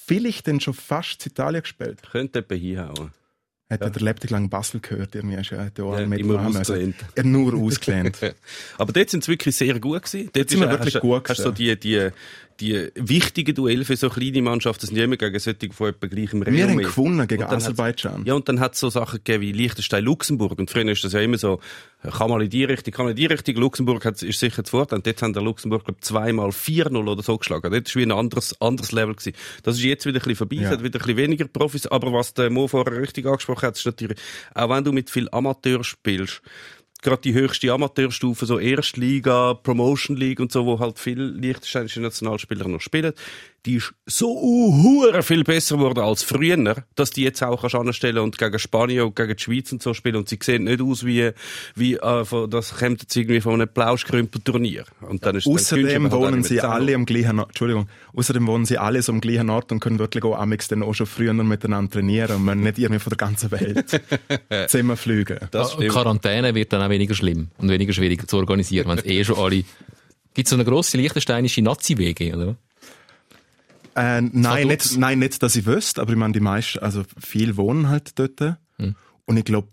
vielleicht 0.06 0.46
dann 0.46 0.60
schon 0.60 0.74
fast 0.74 1.24
in 1.26 1.32
Italien 1.32 1.62
gespielt. 1.62 2.00
Könnte 2.10 2.44
jemand 2.48 2.62
hinhauen. 2.62 3.10
Hat 3.70 3.82
ja. 3.82 3.90
der 3.90 4.02
lebt 4.02 4.30
lang 4.30 4.48
Basel 4.48 4.80
gehört, 4.80 5.14
irgendwie. 5.14 5.38
Ist 5.38 5.50
ja, 5.50 5.62
hat 5.62 5.76
ja 5.76 5.84
auch 5.84 5.98
Ja, 5.98 6.06
mit 6.06 6.20
immer 6.20 6.38
also, 6.38 6.60
ausgelehnt. 6.60 6.96
Er 7.14 7.24
nur 7.24 7.52
ausgelehnt. 7.52 8.18
Aber 8.78 8.92
dort 8.94 9.10
sind 9.10 9.24
sie 9.24 9.30
wirklich 9.30 9.54
sehr 9.54 9.78
gut 9.78 10.02
gewesen. 10.02 10.30
Dort 10.32 10.48
sind 10.48 10.60
wir 10.60 10.70
wirklich 10.70 10.94
hast, 10.94 11.02
gut 11.02 11.28
Hast 11.28 11.40
du 11.40 11.42
so 11.42 11.50
die, 11.50 11.78
die, 11.78 12.08
die 12.60 12.88
wichtigen 12.96 13.54
Duelle 13.54 13.84
für 13.84 13.96
so 13.96 14.08
kleine 14.08 14.42
Mannschaften, 14.42 14.86
sind 14.86 14.96
ja 14.96 15.04
immer 15.04 15.16
gegen 15.16 15.38
solche 15.38 15.72
von 15.72 15.88
etwa 15.90 16.06
gleichem 16.08 16.40
Wir 16.44 16.46
haben 16.52 16.70
Renommee. 16.70 16.82
gewonnen 16.84 17.28
gegen 17.28 17.44
Aserbaidschan. 17.44 18.24
Ja, 18.24 18.34
und 18.34 18.48
dann 18.48 18.58
hat 18.60 18.74
es 18.74 18.80
so 18.80 18.90
Sachen 18.90 19.18
gegeben 19.22 19.42
wie 19.42 19.52
Liechtenstein-Luxemburg. 19.52 20.58
Und 20.58 20.70
früher 20.70 20.88
ist 20.90 21.04
das 21.04 21.12
ja 21.12 21.20
immer 21.20 21.38
so, 21.38 21.60
kann 22.16 22.30
mal 22.30 22.42
in 22.42 22.50
die 22.50 22.64
Richtung, 22.64 22.92
kann 22.94 23.06
mal 23.06 23.10
in 23.10 23.16
die 23.16 23.26
Richtung. 23.26 23.54
Luxemburg 23.56 24.04
hat, 24.04 24.22
ist 24.22 24.40
sicher 24.40 24.64
zu 24.64 24.70
Vorteil. 24.72 24.98
Und 24.98 25.06
dort 25.06 25.22
haben 25.22 25.32
der 25.32 25.42
Luxemburg, 25.42 25.84
glaube 25.84 26.00
zweimal 26.00 26.50
4-0 26.50 26.96
oder 27.08 27.22
so 27.22 27.38
geschlagen. 27.38 27.70
Dort 27.70 27.86
ist 27.88 27.96
wie 27.96 28.02
ein 28.02 28.12
anderes, 28.12 28.60
anderes 28.60 28.92
Level 28.92 29.14
gewesen. 29.14 29.36
Das 29.62 29.76
ist 29.76 29.84
jetzt 29.84 30.04
wieder 30.06 30.16
ein 30.18 30.22
bisschen 30.22 30.36
vorbei. 30.36 30.56
Es 30.56 30.62
Ja. 30.62 30.70
hat 30.70 30.82
wieder 30.82 30.98
ein 30.98 31.02
bisschen 31.02 31.16
weniger 31.16 31.46
Profis. 31.46 31.86
Aber 31.86 32.12
was 32.12 32.34
der 32.34 32.50
Mo 32.50 32.66
vorher 32.66 33.00
richtig 33.00 33.26
angesprochen 33.26 33.66
hat, 33.68 33.76
ist 33.76 33.86
natürlich, 33.86 34.18
auch 34.54 34.68
wenn 34.70 34.82
du 34.84 34.92
mit 34.92 35.10
viel 35.10 35.28
Amateur 35.30 35.84
spielst, 35.84 36.42
gerade 37.02 37.22
die 37.22 37.34
höchste 37.34 37.72
Amateurstufe, 37.72 38.46
so 38.46 38.58
Erstliga, 38.58 39.54
Promotion 39.54 40.16
League 40.16 40.40
und 40.40 40.52
so, 40.52 40.66
wo 40.66 40.78
halt 40.80 40.98
viele 40.98 41.24
liechtensteinische 41.24 42.00
Nationalspieler 42.00 42.66
noch 42.68 42.80
spielen, 42.80 43.12
die 43.66 43.76
ist 43.76 43.92
so 44.06 44.30
uhuere 44.30 45.22
viel 45.22 45.44
besser 45.44 45.76
geworden 45.76 46.00
als 46.00 46.22
früher, 46.22 46.84
dass 46.94 47.10
die 47.10 47.22
jetzt 47.22 47.42
auch 47.42 47.60
kannst 47.60 47.74
anstellen 47.74 48.18
und 48.18 48.38
gegen 48.38 48.58
Spanien 48.58 49.02
und 49.02 49.16
gegen 49.16 49.36
die 49.36 49.42
Schweiz 49.42 49.72
und 49.72 49.82
so 49.82 49.94
spielen 49.94 50.16
und 50.16 50.28
sie 50.28 50.38
sehen 50.42 50.64
nicht 50.64 50.80
aus 50.80 51.04
wie, 51.04 51.30
wie 51.74 51.96
äh, 51.96 52.24
von, 52.24 52.48
das 52.48 52.76
kommt 52.76 53.02
jetzt 53.02 53.16
irgendwie 53.16 53.40
von 53.40 53.54
einem 53.54 53.68
Plauschkrümper-Turnier. 53.68 54.84
Und 55.00 55.26
dann 55.26 55.36
ist 55.36 55.46
dann 55.46 55.54
Außerdem 55.54 56.10
wohnen 56.12 56.42
sie 56.44 56.60
alle 56.60 56.94
am 56.94 57.04
gleichen 57.04 57.40
Ort. 57.40 57.50
Entschuldigung. 57.50 57.88
Außerdem 58.14 58.46
wohnen 58.46 58.64
sie 58.64 58.78
alle 58.78 59.02
so 59.02 59.12
am 59.12 59.20
gleichen 59.20 59.50
Ort 59.50 59.72
und 59.72 59.80
können 59.80 59.98
wirklich 59.98 60.24
auch 60.24 60.38
amix 60.38 60.68
dann 60.68 60.82
auch 60.82 60.94
schon 60.94 61.06
früher 61.06 61.32
miteinander 61.34 61.90
trainieren 61.90 62.36
und 62.36 62.44
man 62.44 62.60
nicht 62.60 62.78
irgendwie 62.78 63.00
von 63.00 63.10
der 63.10 63.18
ganzen 63.18 63.50
Welt 63.50 64.00
Zimmer 64.68 64.96
fliegen. 64.96 65.38
Das 65.50 65.70
Die 65.70 65.76
stimmt. 65.76 65.92
Quarantäne 65.92 66.54
wird 66.54 66.72
dann 66.72 66.82
auch 66.82 66.90
weniger 66.90 67.14
schlimm 67.14 67.48
und 67.58 67.68
weniger 67.68 67.92
schwierig 67.92 68.28
zu 68.28 68.36
organisieren, 68.36 68.88
wenn 68.88 68.98
es 68.98 69.04
eh 69.04 69.24
schon 69.24 69.36
alle... 69.36 69.64
Gibt 70.34 70.46
es 70.46 70.50
so 70.50 70.56
eine 70.56 70.64
grosse 70.64 70.96
liechtensteinische 70.96 71.62
Nazi-WG, 71.62 72.32
oder? 72.34 72.56
Äh, 73.98 74.20
nein, 74.20 74.68
nicht, 74.68 74.96
nein, 74.96 75.18
nicht, 75.18 75.42
dass 75.42 75.56
ich 75.56 75.66
wüsste, 75.66 76.00
aber 76.00 76.12
ich 76.12 76.18
meine, 76.18 76.32
die 76.32 76.40
meisten, 76.40 76.78
also 76.78 77.02
viel 77.18 77.56
wohnen 77.56 77.88
halt 77.88 78.16
dort. 78.18 78.56
Hm. 78.76 78.94
Und 79.24 79.36
ich 79.36 79.44
glaube, 79.44 79.68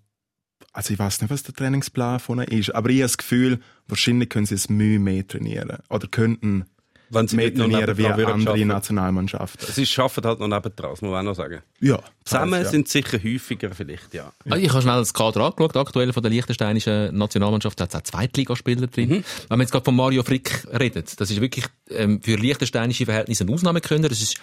also 0.74 0.94
ich 0.94 1.00
weiß 1.00 1.22
nicht, 1.22 1.30
was 1.30 1.44
der 1.44 1.54
Trainingsplan 1.54 2.20
von 2.20 2.40
ihnen 2.40 2.60
ist, 2.60 2.74
aber 2.74 2.90
ich 2.90 2.98
habe 2.98 3.04
das 3.04 3.18
Gefühl, 3.18 3.60
wahrscheinlich 3.88 4.30
können 4.30 4.48
sie 4.48 4.56
es 4.56 4.68
Mühe 4.68 5.00
mehr 5.00 5.28
trainieren. 5.28 5.78
Oder 5.90 6.08
könnten 6.08 6.66
Wenn 7.10 7.28
sie 7.28 7.36
mehr 7.36 7.46
nicht 7.46 7.58
noch 7.58 7.66
trainieren 7.66 7.98
wie 7.98 8.06
andere 8.08 8.32
arbeiten. 8.32 8.68
Nationalmannschaften. 8.68 9.68
Sie 9.72 9.86
schaffen 9.86 10.24
halt 10.24 10.40
noch 10.40 10.48
nebendran, 10.48 10.92
das 10.92 11.02
muss 11.02 11.12
man 11.12 11.20
auch 11.20 11.32
noch 11.32 11.36
sagen. 11.36 11.62
Ja. 11.80 12.00
Zusammen 12.24 12.64
ja. 12.64 12.70
sind 12.70 12.88
sie 12.88 13.00
sicher 13.00 13.20
häufiger 13.24 13.72
vielleicht, 13.72 14.14
ja. 14.14 14.32
Also 14.50 14.64
ich 14.64 14.70
habe 14.72 14.82
schnell 14.82 14.98
das 14.98 15.14
Kader 15.14 15.42
angeschaut. 15.42 15.78
Aktuell 15.78 16.14
von 16.14 16.24
der 16.24 16.32
liechtensteinischen 16.32 17.16
Nationalmannschaft 17.16 17.80
hat 17.82 17.90
es 17.90 17.96
auch 17.96 18.02
Zweitligaspieler 18.02 18.88
drin. 18.88 19.24
Wenn 19.50 19.58
wir 19.58 19.64
jetzt 19.64 19.72
gerade 19.72 19.86
von 19.86 19.96
Mario 19.96 20.24
Frick 20.24 20.68
reden, 20.78 21.04
das 21.18 21.30
ist 21.30 21.42
wirklich 21.42 21.66
ähm, 21.90 22.22
für 22.22 22.36
liechtensteinische 22.36 23.06
Verhältnisse 23.06 23.44
ein 23.44 23.54
Ausnahmekönner. 23.54 24.10
Das 24.10 24.22
ist 24.22 24.38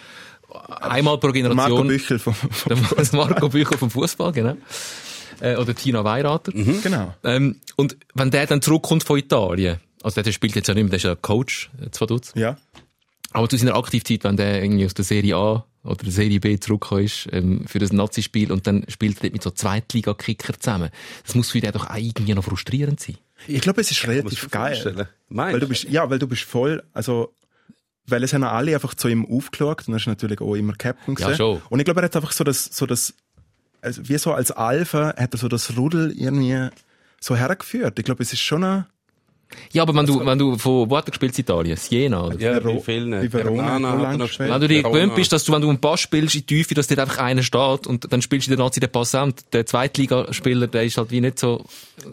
einmal 0.80 1.18
pro 1.18 1.28
Marco 1.28 1.32
Generation 1.32 1.88
Büchel 1.88 2.18
vom, 2.18 2.34
vom 2.34 2.78
der 2.96 3.06
Marco 3.12 3.48
Bücher 3.48 3.78
vom 3.78 3.90
Fußball, 3.90 4.32
genau. 4.32 4.56
Äh, 5.40 5.56
oder 5.56 5.74
Tina 5.74 6.04
Weirater. 6.04 6.52
Genau. 6.52 7.14
Ähm, 7.24 7.56
und 7.76 7.96
wenn 8.14 8.30
der 8.30 8.46
dann 8.46 8.62
zurückkommt 8.62 9.02
von 9.02 9.18
Italien, 9.18 9.80
also 10.02 10.22
der 10.22 10.32
spielt 10.32 10.54
jetzt 10.54 10.68
ja 10.68 10.74
nicht 10.74 10.84
mehr, 10.84 10.90
der 10.90 10.96
ist 10.96 11.04
ja 11.04 11.14
Coach, 11.14 11.70
äh, 11.80 11.90
zwar 11.90 12.08
tut's. 12.08 12.32
Ja. 12.34 12.56
Aber 13.32 13.48
zu 13.48 13.56
seiner 13.56 13.76
Aktivzeit, 13.76 14.24
wenn 14.24 14.36
der 14.36 14.62
irgendwie 14.62 14.84
aus 14.84 14.94
der 14.94 15.04
Serie 15.04 15.36
A 15.36 15.64
oder 15.84 16.04
der 16.04 16.12
Serie 16.12 16.38
B 16.38 16.58
zurückgekommen 16.58 17.04
ist, 17.04 17.28
ähm, 17.32 17.64
für 17.66 17.78
das 17.78 17.92
Nazi-Spiel 17.92 18.52
und 18.52 18.66
dann 18.66 18.84
spielt 18.88 19.22
er 19.24 19.30
mit 19.30 19.42
so 19.42 19.50
Zweitliga-Kicker 19.50 20.58
zusammen. 20.58 20.90
Das 21.24 21.34
muss 21.34 21.50
für 21.50 21.60
den 21.60 21.72
doch 21.72 21.88
auch 21.88 21.96
irgendwie 21.96 22.34
noch 22.34 22.44
frustrierend 22.44 23.00
sein. 23.00 23.16
Ich 23.48 23.60
glaube, 23.62 23.80
es 23.80 23.90
ist 23.90 24.06
relativ 24.06 24.50
geil. 24.50 25.08
Weil 25.28 25.60
du 25.60 25.66
bist, 25.66 25.84
ja, 25.84 26.08
weil 26.08 26.18
du 26.18 26.28
bist 26.28 26.42
voll, 26.42 26.82
also, 26.92 27.34
weil 28.06 28.22
es 28.22 28.32
haben 28.32 28.44
alle 28.44 28.74
einfach 28.74 28.94
zu 28.94 29.08
ihm 29.08 29.26
aufgeschaut 29.26 29.88
und 29.88 29.94
er 29.94 29.96
ist 29.96 30.06
natürlich 30.06 30.40
auch 30.40 30.54
immer 30.54 30.74
Captain 30.74 31.14
Ja, 31.18 31.26
gewesen. 31.26 31.36
schon. 31.38 31.62
Und 31.68 31.80
ich 31.80 31.84
glaube, 31.84 32.00
er 32.00 32.04
hat 32.04 32.16
einfach 32.16 32.32
so 32.32 32.44
das, 32.44 32.66
so 32.66 32.86
das, 32.86 33.14
also 33.80 34.08
wie 34.08 34.18
so 34.18 34.32
als 34.32 34.52
Alpha 34.52 35.14
hat 35.16 35.34
er 35.34 35.38
so 35.38 35.48
das 35.48 35.76
Rudel 35.76 36.12
irgendwie 36.12 36.68
so 37.20 37.34
hergeführt. 37.34 37.98
Ich 37.98 38.04
glaube, 38.04 38.22
es 38.22 38.32
ist 38.32 38.40
schon 38.40 38.62
ein, 38.62 38.86
Ja, 39.72 39.82
aber 39.82 39.94
wenn 39.94 40.06
du, 40.06 40.24
wenn 40.24 40.38
du 40.38 40.58
von, 40.58 40.90
wo 40.90 40.96
hat 40.96 41.08
er 41.08 41.10
gespielt, 41.10 41.38
in 41.38 41.42
Italien? 41.42 41.76
Siena, 41.76 42.26
oder? 42.26 42.38
Ja, 42.38 42.60
bei 42.60 42.78
vielen. 42.80 43.10
bei 43.10 43.32
Verona 43.32 43.76
er 43.78 44.20
er. 44.20 44.38
Wenn 44.38 44.60
du 44.60 44.68
dir 44.68 44.82
gewöhnt 44.82 45.14
bist, 45.14 45.32
dass 45.32 45.44
du, 45.44 45.52
wenn 45.52 45.62
du 45.62 45.68
einen 45.68 45.80
Pass 45.80 46.00
spielst 46.00 46.34
in 46.34 46.40
die 46.42 46.46
Tiefe, 46.46 46.74
dass 46.74 46.86
dort 46.86 47.00
einfach 47.00 47.18
einer 47.18 47.42
steht 47.42 47.86
und 47.86 48.12
dann 48.12 48.22
spielst 48.22 48.48
du 48.48 48.52
in 48.52 48.56
der 48.56 48.64
Nazi 48.64 48.80
den 48.80 48.90
Pass 48.90 49.14
an 49.14 49.34
der 49.52 49.66
Zweitligaspieler, 49.66 50.66
der 50.66 50.84
ist 50.84 50.98
halt 50.98 51.10
wie 51.10 51.20
nicht 51.20 51.38
so 51.38 51.64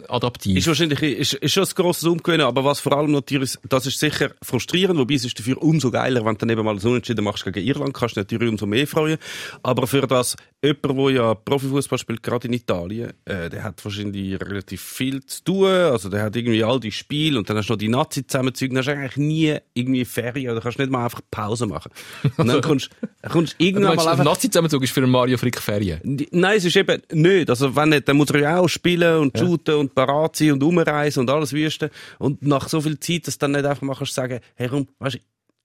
adaptiv. 0.08 0.58
Ist 0.58 0.67
wahrscheinlich, 0.67 1.01
ist, 1.01 1.34
ist 1.34 1.53
schon 1.53 1.63
ein 1.63 1.69
grosses 1.75 2.03
Umgewöhnen, 2.03 2.46
aber 2.46 2.63
was 2.63 2.79
vor 2.79 2.93
allem 2.93 3.12
natürlich, 3.12 3.58
das 3.67 3.86
ist 3.86 4.00
sicher 4.00 4.31
frustrierend, 4.41 5.00
wobei 5.00 5.15
es 5.15 5.25
ist 5.25 5.39
dafür 5.39 5.62
umso 5.62 5.91
geiler, 5.91 6.25
wenn 6.25 6.34
du 6.34 6.39
dann 6.39 6.50
eben 6.50 6.63
mal 6.63 6.79
so 6.79 6.89
Unentschieden 6.89 7.24
machst 7.24 7.43
gegen 7.46 7.65
Irland, 7.65 7.93
kannst 7.93 8.15
du 8.17 8.22
dich 8.22 8.31
natürlich 8.31 8.51
umso 8.51 8.65
mehr 8.65 8.88
freuen. 8.88 9.17
Aber 9.63 9.88
für 9.88 10.08
das, 10.08 10.36
jemand, 10.63 10.98
der 10.98 11.10
ja 11.12 11.34
Profifußball 11.34 12.00
spielt, 12.00 12.24
gerade 12.24 12.48
in 12.48 12.53
Italien, 12.53 13.13
äh, 13.25 13.50
der 13.50 13.63
hat 13.63 13.84
wahrscheinlich 13.84 14.39
relativ 14.39 14.81
viel 14.81 15.24
zu 15.25 15.43
tun, 15.43 15.67
also 15.67 16.10
der 16.10 16.24
hat 16.24 16.36
irgendwie 16.36 16.63
all 16.63 16.79
die 16.79 16.91
Spiele 16.91 17.28
und 17.38 17.50
dann 17.50 17.57
hast 17.57 17.67
du 17.67 17.74
noch 17.74 17.77
die 17.77 17.88
Nazi 17.88 18.25
zusammenziehen, 18.25 18.74
dann 18.74 18.79
hast 18.79 18.88
du 18.88 18.91
eigentlich 18.91 19.17
nie 19.17 19.57
irgendwie 19.74 20.05
Ferien 20.05 20.51
oder 20.51 20.62
kannst 20.62 20.79
nicht 20.79 20.91
mal 20.91 21.03
einfach 21.03 21.21
Pause 21.31 21.65
machen. 21.65 21.91
Und 22.38 22.48
dann 22.48 22.62
kommst, 22.62 22.89
kommst 23.29 23.53
du 23.57 23.63
irgendwann 23.63 23.95
meinst, 23.95 24.05
mal 24.05 24.12
einfach 24.12 24.24
Nazi-Zusammenzug 24.24 24.83
ist 24.83 24.91
für 24.91 25.01
einen 25.01 25.12
Mario 25.12 25.38
Frick 25.38 25.59
Ferien. 25.59 26.27
Nein, 26.31 26.57
es 26.57 26.65
ist 26.65 26.75
eben 26.75 27.01
nicht. 27.12 27.50
Also, 27.50 27.75
wenn 27.75 27.89
nicht, 27.89 28.07
dann 28.07 28.17
muss 28.17 28.29
er 28.29 28.39
ja 28.39 28.57
auch 28.59 28.67
spielen 28.67 29.17
und 29.19 29.38
shooten 29.38 29.75
und 29.75 29.95
parat 29.95 30.36
sein 30.36 30.53
und 30.53 30.63
umreisen 30.63 31.21
und 31.21 31.29
alles 31.29 31.53
wüsten. 31.53 31.89
Und 32.17 32.41
nach 32.41 32.69
so 32.69 32.81
viel 32.81 33.00
Zeit, 33.00 33.27
dass 33.27 33.38
du 33.38 33.45
dann 33.45 33.51
nicht 33.51 33.65
einfach 33.65 33.81
mal 33.81 33.95
kannst 33.95 34.13
sagen, 34.13 34.39
hey, 34.55 34.67
komm, 34.69 34.88
weißt 35.00 35.15
du, 35.15 35.19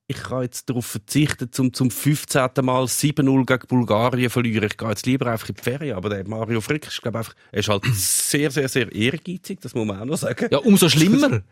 ich 0.06 0.16
kann 0.16 0.42
jetzt 0.42 0.68
darauf 0.68 0.84
verzichten, 0.84 1.50
zum, 1.50 1.72
zum 1.72 1.90
15. 1.90 2.50
Mal 2.62 2.84
7-0 2.84 3.46
gegen 3.46 3.66
Bulgarien 3.68 4.28
verlieren. 4.28 4.68
Ich 4.70 4.76
gehe 4.76 4.88
jetzt 4.88 5.06
lieber 5.06 5.28
einfach 5.28 5.48
in 5.48 5.54
die 5.54 5.62
Ferien. 5.62 5.96
Aber 5.96 6.10
der 6.10 6.28
Mario 6.28 6.60
Frick 6.60 6.86
ist, 6.86 7.00
glaube 7.00 7.18
einfach, 7.18 7.34
er 7.52 7.60
ist 7.60 7.68
halt 7.68 7.84
sehr, 7.94 8.50
sehr, 8.50 8.68
sehr 8.68 8.94
ehrgeizig. 8.94 9.60
Das 9.62 9.74
muss 9.74 9.86
man 9.86 10.00
auch 10.00 10.04
noch 10.04 10.18
sagen. 10.18 10.48
Ja, 10.50 10.58
umso 10.58 10.90
schlimmer. 10.90 11.42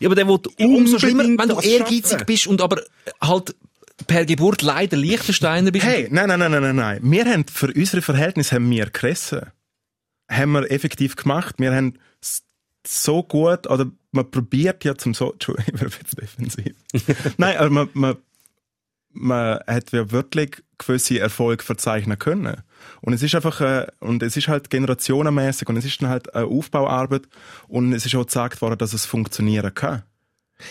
Ja, 0.00 0.08
aber 0.08 0.14
der 0.14 0.28
will 0.28 0.40
umso 0.58 0.98
schlimmer, 0.98 1.24
wenn 1.24 1.48
du 1.48 1.58
ehrgeizig 1.58 2.10
schaffen. 2.10 2.26
bist 2.26 2.46
und 2.46 2.60
aber 2.60 2.82
halt 3.20 3.54
per 4.06 4.26
Geburt 4.26 4.60
leider 4.60 4.96
Liechtensteiner 4.96 5.70
bist. 5.70 5.86
Hey, 5.86 6.08
nein, 6.10 6.28
nein, 6.28 6.38
nein, 6.38 6.50
nein, 6.50 6.62
nein, 6.62 6.76
nein. 6.76 7.00
Wir 7.02 7.24
haben 7.24 7.46
für 7.46 7.72
unsere 7.72 8.02
Verhältnisse 8.02 8.56
haben 8.56 8.70
wir 8.70 8.90
gerissen. 8.90 9.46
Haben 10.30 10.52
wir 10.52 10.70
effektiv 10.70 11.16
gemacht. 11.16 11.54
Wir 11.58 11.74
haben 11.74 11.98
so 12.86 13.22
gut, 13.22 13.68
oder 13.68 13.90
man 14.12 14.30
probiert 14.30 14.84
ja 14.84 14.94
zum 14.94 15.14
so, 15.14 15.34
ich 15.38 15.48
werde 15.48 15.96
jetzt 16.00 16.20
defensiv. 16.20 16.74
nein, 17.38 17.56
aber 17.56 17.70
man, 17.70 17.88
man, 17.94 18.16
man 19.10 19.58
hat 19.66 19.92
ja 19.92 20.10
wirklich 20.10 20.62
gewisse 20.78 21.18
Erfolge 21.18 21.64
verzeichnen 21.64 22.18
können. 22.18 22.62
Und 23.00 23.12
es 23.12 23.22
ist 23.22 23.34
einfach, 23.34 23.60
äh, 23.60 23.86
und 24.00 24.22
es 24.22 24.36
ist 24.36 24.48
halt 24.48 24.70
generationenmäßig 24.70 25.68
und 25.68 25.76
es 25.76 25.84
ist 25.84 26.00
dann 26.02 26.08
halt 26.08 26.34
eine 26.34 26.46
Aufbauarbeit 26.46 27.22
und 27.68 27.92
es 27.92 28.06
ist 28.06 28.14
auch 28.14 28.26
gesagt 28.26 28.60
worden, 28.62 28.78
dass 28.78 28.92
es 28.92 29.06
funktionieren 29.06 29.72
kann. 29.74 30.02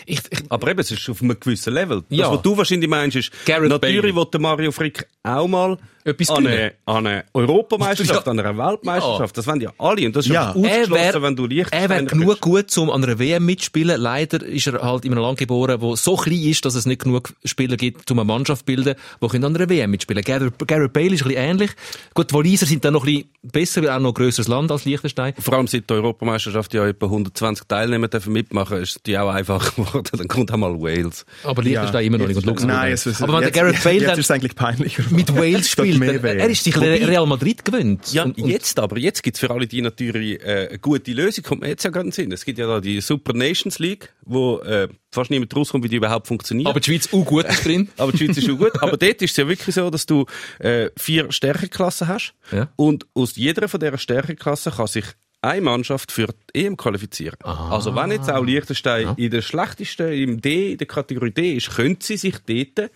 Ich, 0.06 0.20
ich, 0.30 0.40
Aber 0.48 0.70
eben, 0.70 0.80
es 0.80 0.90
ist 0.90 1.08
auf 1.08 1.22
einem 1.22 1.38
gewissen 1.38 1.72
Level. 1.72 2.02
Ja. 2.08 2.24
Das, 2.24 2.36
was 2.36 2.42
du 2.42 2.56
wahrscheinlich 2.56 2.88
meinst, 2.88 3.16
ist, 3.16 3.30
Gareth 3.44 3.68
natürlich 3.68 4.14
Bale. 4.14 4.26
der 4.32 4.40
Mario 4.40 4.72
Frick 4.72 5.06
auch 5.22 5.46
mal 5.46 5.78
Etwas 6.04 6.30
an 6.30 6.44
gewinnen. 6.44 6.60
eine, 6.60 6.72
an 6.84 7.06
eine 7.06 7.24
Europameisterschaft, 7.32 8.26
Ja. 8.26 8.32
an 8.32 8.40
einer 8.40 8.56
Weltmeisterschaft. 8.58 9.36
Das 9.38 9.46
wollen 9.46 9.60
ja 9.60 9.70
alle. 9.78 10.06
Und 10.06 10.16
das 10.16 10.26
ist 10.26 10.32
Ja. 10.32 10.42
ja 10.42 10.48
er 10.50 10.56
ausgeschlossen, 10.56 10.92
wäre 10.94 11.22
wenn 11.22 11.36
du 11.36 11.42
er 11.44 11.48
Liechtensteiner 11.48 11.88
wär 11.88 12.02
genug 12.04 12.28
bist. 12.28 12.40
gut, 12.40 12.78
um 12.78 12.90
an 12.90 13.04
einer 13.04 13.18
WM 13.18 13.44
mitzuspielen. 13.46 14.00
Leider 14.00 14.42
ist 14.44 14.66
er 14.66 14.82
halt 14.82 15.04
in 15.04 15.12
einem 15.12 15.22
Land 15.22 15.38
geboren, 15.38 15.80
wo 15.80 15.94
so 15.96 16.16
klein 16.16 16.42
ist, 16.42 16.64
dass 16.64 16.74
es 16.74 16.86
nicht 16.86 17.02
genug 17.02 17.32
Spieler 17.44 17.76
gibt, 17.76 18.10
um 18.10 18.18
eine 18.18 18.24
Mannschaft 18.26 18.60
zu 18.60 18.64
bilden, 18.66 18.94
die 19.22 19.28
können 19.28 19.44
an 19.44 19.56
einer 19.56 19.68
WM 19.68 19.90
mitspielen 19.90 20.22
Gareth, 20.24 20.54
Gareth 20.66 20.92
Bale 20.92 21.06
ist 21.14 21.22
ein 21.22 21.28
bisschen 21.28 21.42
ähnlich. 21.44 21.70
Gut, 22.14 22.30
die 22.30 22.34
Waliser 22.34 22.66
sind 22.66 22.84
dann 22.84 22.94
noch 22.94 23.04
ein 23.06 23.14
bisschen 23.14 23.30
besser, 23.52 23.82
weil 23.82 23.90
auch 23.90 24.00
noch 24.00 24.10
ein 24.10 24.14
grösseres 24.14 24.48
Land 24.48 24.70
als 24.70 24.84
Liechtenstein. 24.84 25.34
Vor 25.38 25.54
allem 25.54 25.66
seit 25.68 25.88
der 25.88 25.98
Europameisterschaft 25.98 26.74
ja 26.74 26.86
etwa 26.86 27.06
120 27.06 27.66
Teilnehmer 27.68 28.08
dürfen 28.08 28.32
mitmachen, 28.32 28.78
ist 28.78 29.00
die 29.06 29.16
auch 29.18 29.28
einfach 29.30 29.74
geworden. 29.76 30.08
Dann 30.16 30.28
kommt 30.28 30.52
auch 30.52 30.56
mal 30.56 30.74
Wales. 30.80 31.24
Aber 31.44 31.62
Liechtenstein 31.62 32.04
immer 32.06 32.18
noch 32.18 32.26
nicht. 32.26 32.36
Und 32.36 32.46
Luxemburg 32.46 32.76
Nein, 32.78 32.92
es 32.92 33.06
ist, 33.06 33.22
Aber 33.22 33.34
wenn 33.34 33.42
jetzt, 33.42 33.54
der 33.56 33.62
Gareth 33.64 33.84
Bale 33.84 33.94
jetzt 33.96 34.08
dann 34.08 34.18
ist 34.18 34.24
es 34.24 34.30
eigentlich 34.30 34.54
peinlicher. 34.54 35.02
mit 35.10 35.34
Wales 35.34 35.68
spielt, 35.70 35.91
mehr 35.98 36.12
dann, 36.14 36.22
WM. 36.22 36.38
er 36.38 36.48
ist 36.50 36.64
sich 36.64 36.76
Real 36.80 37.26
Madrid 37.26 37.64
gewöhnt. 37.64 38.12
Ja, 38.12 38.24
Und- 38.24 38.38
und- 38.38 38.48
jetzt 38.48 38.78
aber, 38.78 38.98
jetzt 38.98 39.22
gibt's 39.22 39.40
für 39.40 39.50
alle 39.50 39.66
die 39.66 39.80
natürlich 39.82 40.40
äh, 40.42 40.68
eine 40.70 40.78
gute 40.78 41.12
Lösung, 41.12 41.44
kommt 41.44 41.60
mir 41.62 41.68
jetzt 41.68 41.84
ja 41.84 41.90
gerade 41.90 42.04
in 42.04 42.10
den 42.10 42.12
Sinn. 42.14 42.32
Es 42.32 42.44
gibt 42.44 42.58
ja 42.58 42.66
da 42.66 42.80
die 42.80 43.00
Super 43.00 43.32
Nations 43.32 43.78
League, 43.78 44.12
wo 44.24 44.58
äh, 44.60 44.88
fast 45.10 45.30
niemand 45.30 45.54
rauskommt, 45.54 45.84
wie 45.84 45.88
die 45.88 45.96
überhaupt 45.96 46.26
funktioniert. 46.26 46.68
aber 46.68 46.80
die 46.80 46.90
Schweiz 46.90 47.08
auch 47.12 47.24
gut 47.24 47.44
ist 47.46 47.64
drin. 47.64 47.88
Aber 47.96 48.12
die 48.12 48.18
Schweiz 48.18 48.36
ist 48.36 48.46
schon 48.46 48.58
gut. 48.58 48.72
Aber 48.82 48.96
dort 48.96 49.22
ist 49.22 49.32
es 49.32 49.36
ja 49.36 49.46
wirklich 49.48 49.74
so, 49.74 49.90
dass 49.90 50.06
du 50.06 50.26
äh, 50.58 50.90
vier 50.96 51.30
Stärkeklassen 51.32 52.08
hast. 52.08 52.34
Ja. 52.50 52.68
Und 52.76 53.06
aus 53.14 53.36
jeder 53.36 53.68
von 53.68 53.80
dieser 53.80 53.98
Stärkeklassen 53.98 54.72
kann 54.72 54.86
sich 54.86 55.04
eine 55.44 55.60
Mannschaft 55.60 56.12
für 56.12 56.28
die 56.54 56.64
EM 56.66 56.76
qualifizieren. 56.76 57.36
Also 57.42 57.96
wenn 57.96 58.12
jetzt 58.12 58.30
auch 58.30 58.44
Liechtenstein 58.44 59.14
in 59.16 59.30
der 59.32 59.42
schlechtesten, 59.42 60.12
im 60.12 60.40
D, 60.40 60.72
in 60.72 60.78
der 60.78 60.86
Kategorie 60.86 61.32
D 61.32 61.54
ist, 61.54 61.74
könnte 61.74 62.06
sie 62.06 62.16
sich 62.16 62.36
dort 62.46 62.90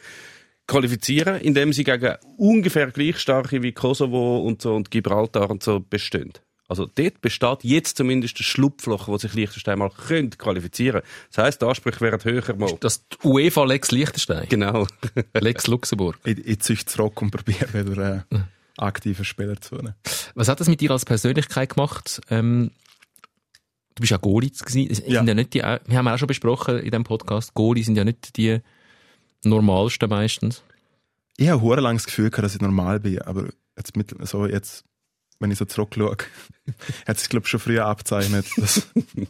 qualifizieren, 0.67 1.41
indem 1.41 1.73
sie 1.73 1.85
gegen 1.85 2.17
ungefähr 2.37 2.91
gleich 2.91 3.19
starke 3.19 3.63
wie 3.63 3.73
Kosovo 3.73 4.39
und 4.39 4.63
so 4.63 4.75
und 4.75 4.91
Gibraltar 4.91 5.51
und 5.51 5.63
so 5.63 5.81
bestehen. 5.81 6.33
Also 6.69 6.87
dort 6.93 7.21
besteht 7.21 7.63
jetzt 7.63 7.97
zumindest 7.97 8.41
ein 8.41 8.43
Schlupfloch, 8.43 9.07
wo 9.07 9.17
sich 9.19 9.35
Liechtenstein 9.35 9.79
mal 9.79 9.91
könnte 9.91 10.37
qualifizieren. 10.37 11.03
Das 11.31 11.45
heisst, 11.45 11.63
der 11.63 11.69
Anspruch 11.69 12.01
wäre 12.01 12.19
höher 12.25 12.57
mal. 12.57 12.77
Das 12.81 13.07
die 13.09 13.17
UEFA 13.23 13.65
Lex 13.65 13.93
Liechtenstein. 13.93 14.49
Genau. 14.49 14.87
Lex 15.35 15.69
Luxemburg. 15.69 16.19
Ich, 16.25 16.39
ich 16.45 16.61
züchte 16.61 16.87
zurück 16.87 17.23
und 17.23 17.31
probiere 17.31 17.73
wieder 17.73 18.27
äh, 18.31 18.39
aktiver 18.79 19.25
Spieler 19.25 19.61
zu 19.61 19.77
werden. 19.77 19.95
Was 20.35 20.49
hat 20.49 20.59
das 20.59 20.69
mit 20.69 20.81
dir 20.81 20.91
als 20.91 21.05
Persönlichkeit 21.05 21.75
gemacht? 21.75 22.21
Ähm, 22.31 22.73
du 23.95 24.01
bist 24.01 24.11
ja 24.11 24.17
Goalie 24.17 24.51
gewesen. 24.51 24.89
Es 24.91 24.99
Ja. 25.07 25.21
Sind 25.21 25.29
ja 25.29 25.35
nicht 25.35 25.55
die, 25.55 25.61
wir 25.61 25.99
haben 25.99 26.09
auch 26.09 26.19
schon 26.19 26.29
besprochen 26.29 26.79
in 26.79 26.91
diesem 26.91 27.05
Podcast, 27.05 27.55
Goalie 27.55 27.85
sind 27.85 27.97
ja 27.97 28.05
nicht 28.05 28.37
die 28.37 28.59
normalsten 29.49 30.09
meistens. 30.09 30.63
Ich 31.37 31.49
habe 31.49 31.61
hure 31.63 31.81
lang 31.81 31.97
das 31.97 32.07
Gefühl 32.07 32.31
gehabt, 32.31 32.45
dass 32.45 32.55
ich 32.55 32.61
normal 32.61 33.01
bin, 33.01 33.21
aber 33.23 33.49
jetzt 33.77 33.97
mit, 33.97 34.15
so 34.27 34.47
jetzt, 34.47 34.85
wenn 35.39 35.51
ich 35.51 35.59
so 35.59 35.65
zurückschaue, 35.67 36.17
hat 37.07 37.19
sich, 37.19 37.29
glaube 37.29 37.45
ich, 37.45 37.51
schon 37.51 37.61
früher 37.61 37.85
abzeichnet, 37.87 38.47
dass 38.57 38.87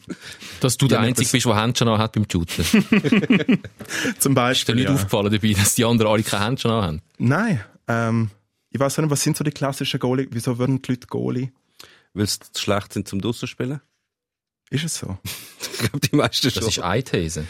Dass 0.60 0.76
du 0.76 0.86
der 0.88 1.00
Einzige 1.00 1.24
das- 1.26 1.32
bist, 1.32 1.46
der 1.46 1.60
Händchen 1.62 1.88
an 1.88 1.98
hat 1.98 2.12
beim 2.12 2.26
Shooten. 2.30 2.64
Ist 2.64 4.22
zum 4.22 4.34
dir 4.34 4.40
Beispiel, 4.40 4.74
nicht 4.76 4.84
ja. 4.84 4.94
aufgefallen 4.94 5.32
dabei, 5.32 5.52
dass 5.52 5.74
die 5.74 5.84
anderen 5.84 6.12
alle 6.12 6.22
keine 6.22 6.44
Händchen 6.44 6.70
haben? 6.70 7.02
Nein, 7.18 7.60
ähm, 7.88 8.30
ich 8.70 8.78
weiß 8.80 8.98
nicht, 8.98 9.10
was 9.10 9.22
sind 9.22 9.36
so 9.36 9.42
die 9.44 9.50
klassischen 9.50 9.98
Goalie, 10.00 10.28
wieso 10.30 10.58
würden 10.58 10.80
die 10.82 10.92
Leute 10.92 11.06
Goalie? 11.08 11.50
Weil 12.14 12.26
sie 12.26 12.38
zu 12.52 12.62
schlecht 12.62 12.92
sind 12.92 13.08
zum 13.08 13.20
Draussen 13.20 13.48
spielen. 13.48 13.80
Ist 14.70 14.84
es 14.84 14.96
so? 14.98 15.18
Ich 15.60 15.78
glaube, 15.78 16.00
die 16.00 16.16
meisten 16.16 16.46
Das 16.46 16.54
schon. 16.54 16.68
ist 16.68 16.78
eine 16.80 17.02
These. 17.04 17.46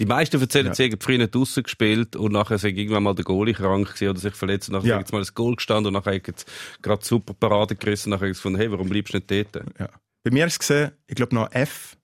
Die 0.00 0.06
meisten 0.06 0.40
erzählen, 0.40 0.66
Ja. 0.66 0.74
sie 0.74 0.84
haben 0.90 1.00
früher 1.00 1.26
draussen 1.28 1.62
gespielt 1.62 2.16
und 2.16 2.32
nachher 2.32 2.58
sind 2.58 2.76
irgendwann 2.76 3.04
mal 3.04 3.14
der 3.14 3.24
Goalie 3.24 3.54
krank 3.54 3.86
gewesen 3.94 4.08
oder 4.10 4.18
sich 4.18 4.34
verletzt. 4.34 4.68
Und 4.68 4.74
nachher 4.74 4.86
Ja. 4.88 4.94
ja. 4.94 5.00
jetzt 5.00 5.12
mal 5.12 5.20
das 5.20 5.34
Goal 5.34 5.54
gestanden 5.54 5.86
und 5.88 5.92
nachher 5.92 6.16
hat 6.16 6.26
jetzt 6.26 6.50
gerade 6.82 7.04
super 7.04 7.32
Parade 7.34 7.76
gerissen. 7.76 8.10
Nachher 8.10 8.26
ist 8.26 8.40
von, 8.40 8.56
hey, 8.56 8.70
warum 8.72 8.88
bleibst 8.88 9.14
du 9.14 9.18
nicht 9.18 9.30
dort? 9.30 9.64
Ja. 9.78 9.88
Bei 10.24 10.30
mir 10.32 10.46
ist 10.46 10.54
es 10.54 10.58
gesehen, 10.58 10.90
ich 11.06 11.14
glaube 11.14 11.34
noch 11.34 11.50
F, 11.52 11.96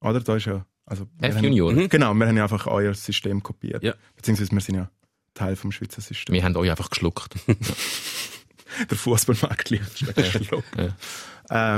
oder? 0.00 0.20
Da 0.20 0.36
ist 0.36 0.44
ja, 0.46 0.66
also, 0.84 1.06
wir 1.18 1.28
haben- 1.30 1.36
F-Junior. 1.38 1.72
Mhm. 1.72 1.88
Genau, 1.88 2.12
wir 2.12 2.26
haben 2.26 2.36
ja 2.36 2.42
einfach 2.42 2.66
euer 2.66 2.92
System 2.92 3.42
kopiert. 3.42 3.82
Ja. 3.82 3.94
Beziehungsweise 4.16 4.50
wir 4.52 4.60
sind 4.60 4.74
ja 4.74 4.90
Teil 5.32 5.56
vom 5.56 5.72
Schweizer 5.72 6.02
System. 6.02 6.34
Wir 6.34 6.44
haben 6.44 6.54
euch 6.56 6.70
einfach 6.70 6.90
geschluckt. 6.90 7.34
Der 8.90 8.96
Fußballmarkt 8.98 9.70
liegt 9.70 10.00
Ja. 10.00 10.96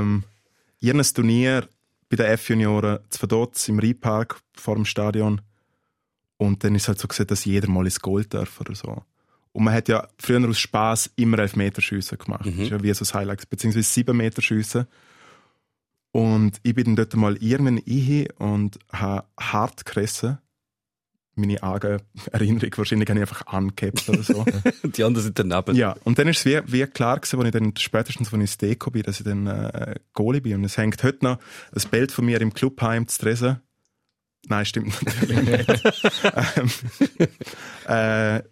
ähm, 0.00 0.24
Turnier 1.14 1.68
bei 2.16 2.24
den 2.24 2.32
F-Junioren 2.32 2.98
zu 3.08 3.18
Verdotz 3.18 3.68
im 3.68 3.78
Rheinpark 3.78 4.40
vor 4.54 4.76
dem 4.76 4.84
Stadion. 4.84 5.40
Und 6.36 6.64
dann 6.64 6.74
ist 6.74 6.88
halt 6.88 6.98
so 6.98 7.08
gesehen, 7.08 7.26
dass 7.26 7.44
jeder 7.44 7.68
mal 7.68 7.84
ins 7.84 8.00
Goal 8.00 8.24
darf 8.24 8.60
oder 8.60 8.74
so. 8.74 9.02
Und 9.52 9.64
man 9.64 9.74
hat 9.74 9.88
ja 9.88 10.08
früher 10.18 10.46
aus 10.48 10.58
Spaß 10.58 11.12
immer 11.16 11.38
Elfmeterschüsse 11.38 12.16
gemacht. 12.16 12.44
Das 12.44 12.54
ist 12.54 12.70
ja 12.70 12.82
wie 12.82 12.92
so 12.92 13.00
das 13.00 13.14
Highlight. 13.14 13.48
Beziehungsweise 13.48 13.88
sieben 13.88 14.16
Meter 14.16 14.42
Schüsse. 14.42 14.88
Und 16.10 16.60
ich 16.62 16.74
bin 16.74 16.84
dann 16.86 16.96
dort 16.96 17.14
mal 17.16 17.36
irgendwann 17.36 17.78
hin 17.78 18.28
und 18.38 18.78
habe 18.92 19.26
hart 19.38 19.84
gerissen. 19.84 20.38
Meine 21.36 21.62
arge 21.62 21.98
Erinnerung, 22.32 22.70
wahrscheinlich 22.76 23.08
habe 23.08 23.18
ich 23.18 23.22
einfach 23.28 23.46
angehabt 23.46 24.08
oder 24.08 24.22
so. 24.22 24.44
Die 24.84 25.02
anderen 25.02 25.24
sind 25.24 25.38
daneben. 25.38 25.74
Ja, 25.76 25.96
und 26.04 26.18
dann 26.18 26.28
ist 26.28 26.38
es 26.38 26.44
wie, 26.46 26.60
wie 26.72 26.86
klar 26.86 27.18
gewesen, 27.18 27.38
als 27.40 27.46
ich 27.46 27.52
dann 27.52 27.72
spätestens, 27.76 28.28
als 28.28 28.34
ich 28.34 28.40
ins 28.40 28.58
Deko 28.58 28.90
bin, 28.90 29.02
dass 29.02 29.18
ich 29.20 29.24
dann 29.26 29.46
äh, 29.46 29.94
Goalie 30.12 30.40
bin. 30.40 30.54
Und 30.56 30.64
es 30.64 30.76
hängt 30.76 31.02
heute 31.02 31.24
noch 31.24 31.38
ein 31.74 31.88
Bild 31.90 32.12
von 32.12 32.24
mir 32.26 32.40
im 32.40 32.52
Clubheim 32.54 33.08
zu 33.08 33.20
Tresen. 33.20 33.60
Nein, 34.46 34.66
stimmt 34.66 34.94
natürlich 35.02 35.42
nicht. 35.42 36.02
ähm, 36.56 36.70
äh, 37.88 38.42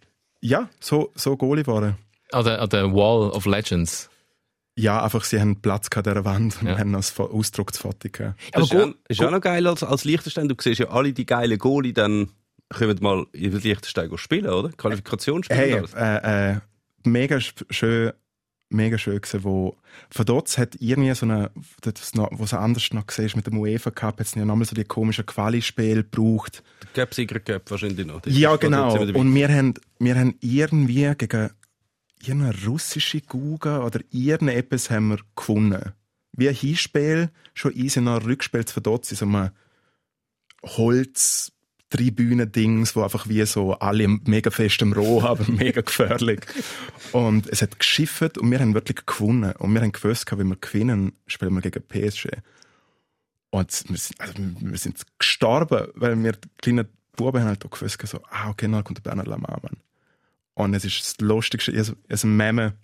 ja, 0.40 0.68
so, 0.80 1.12
so 1.14 1.36
Goalie 1.36 1.66
waren. 1.66 1.96
An 2.32 2.44
der, 2.44 2.62
an 2.62 2.68
der 2.70 2.92
Wall 2.92 3.30
of 3.30 3.46
Legends. 3.46 4.08
Ja, 4.74 5.04
einfach, 5.04 5.22
sie 5.24 5.38
haben 5.38 5.60
Platz 5.60 5.88
an 5.94 6.02
der 6.02 6.24
Wand 6.24 6.62
und 6.62 6.68
Ja. 6.68 6.78
haben 6.78 6.94
als 6.94 7.10
Fo- 7.10 7.30
Ausdruck 7.30 7.74
zu 7.74 7.82
Foto 7.82 8.08
gehabt. 8.10 8.40
Das 8.52 8.64
ist, 8.64 8.74
auch, 8.74 8.88
ist 9.06 9.22
auch 9.22 9.30
noch 9.30 9.42
geil 9.42 9.66
als, 9.66 9.82
als 9.82 10.04
Liechtenstein. 10.04 10.48
Du 10.48 10.54
siehst 10.58 10.80
ja 10.80 10.88
alle 10.88 11.12
die 11.12 11.26
geilen 11.26 11.58
Goalie, 11.58 11.92
dann 11.92 12.30
können 12.72 12.98
mal 13.00 13.26
in 13.32 13.52
Liechtenstein 13.52 14.10
spielen, 14.18 14.50
oder? 14.50 14.70
Qualifikation 14.70 15.42
spielen. 15.44 15.58
Hey, 15.58 15.82
äh, 15.96 16.52
äh, 16.54 16.60
mega 17.04 17.36
sch- 17.36 17.64
schön 17.70 18.12
mega 18.74 18.96
schön 18.96 19.20
gewesen, 19.20 19.44
wo 19.44 19.76
von 20.10 20.24
dort 20.24 20.56
hat 20.58 20.76
irgendwie 20.80 21.14
so 21.14 21.26
eine, 21.26 21.50
das 21.82 22.14
noch, 22.14 22.30
wo 22.32 22.44
es 22.44 22.54
anders 22.54 22.90
noch 22.92 23.06
gesehen 23.06 23.30
mit 23.36 23.46
dem 23.46 23.58
UEFA 23.58 23.90
Cup, 23.90 24.18
hat 24.18 24.26
es 24.26 24.34
ja 24.34 24.44
nochmal 24.44 24.64
so 24.64 24.74
die 24.74 24.84
komischen 24.84 25.26
Quali-Spiele 25.26 26.04
gebraucht. 26.04 26.62
Gap 26.94 27.12
Sieger 27.14 27.38
Gap 27.38 27.70
wahrscheinlich 27.70 28.06
noch. 28.06 28.22
Das 28.22 28.34
Ja, 28.34 28.56
genau. 28.56 28.98
Und 28.98 29.34
wir 29.34 29.48
haben, 29.48 29.74
wir 29.98 30.14
haben 30.18 30.36
irgendwie 30.40 31.12
gegen 31.18 31.50
irgendeine 32.24 32.54
russische 32.66 33.20
Guga 33.20 33.84
oder 33.84 34.00
irgendetwas 34.10 34.90
haben 34.90 35.08
wir 35.08 35.18
gewonnen. 35.36 35.92
Wie 36.34 36.48
ein 36.48 36.54
Hinspiel, 36.54 37.30
schon 37.52 37.74
easy 37.74 38.00
nach 38.00 38.24
Rückspiel 38.24 38.64
zu 38.64 38.72
verdotzt 38.72 39.10
in 39.10 39.16
so 39.18 39.26
einem 39.26 39.50
Holz, 40.64 41.52
Tribünen-Dings, 41.92 42.96
wo 42.96 43.02
einfach 43.02 43.28
wie 43.28 43.44
so 43.44 43.74
alle 43.74 44.08
mega 44.08 44.50
fest 44.50 44.80
im 44.82 44.92
Roh 44.92 45.22
haben, 45.22 45.56
mega 45.56 45.82
gefährlich. 45.82 46.40
Und 47.12 47.46
es 47.48 47.60
hat 47.60 47.78
geschifft 47.78 48.38
und 48.38 48.50
wir 48.50 48.58
haben 48.58 48.74
wirklich 48.74 49.04
gewonnen. 49.04 49.52
Und 49.58 49.74
wir 49.74 49.82
haben 49.82 49.92
gewusst, 49.92 50.26
wenn 50.36 50.48
wir 50.48 50.56
gewinnen, 50.56 51.12
spielen 51.26 51.54
wir 51.54 51.60
gegen 51.60 51.82
PSG. 51.82 52.28
Und 53.50 53.84
wir 53.88 53.98
sind, 53.98 54.20
also 54.20 54.34
wir 54.36 54.78
sind 54.78 55.02
gestorben, 55.18 55.88
weil 55.94 56.22
wir 56.22 56.32
die 56.32 56.48
kleinen 56.62 56.88
Buben 57.14 57.42
haben 57.42 57.48
halt 57.48 57.64
auch 57.66 57.70
gewusst, 57.70 57.98
so, 58.06 58.20
ah, 58.30 58.48
okay, 58.48 58.66
dann 58.70 58.82
kommt 58.82 58.98
der 58.98 59.02
Bernhard 59.02 59.28
Lamar, 59.28 59.60
Mann. 59.62 59.76
Und 60.54 60.74
es 60.74 60.84
ist 60.84 61.00
das 61.00 61.20
Lustigste, 61.20 61.72
also, 61.76 61.92
also 62.08 62.26
ein 62.26 62.36
Meme, 62.36 62.74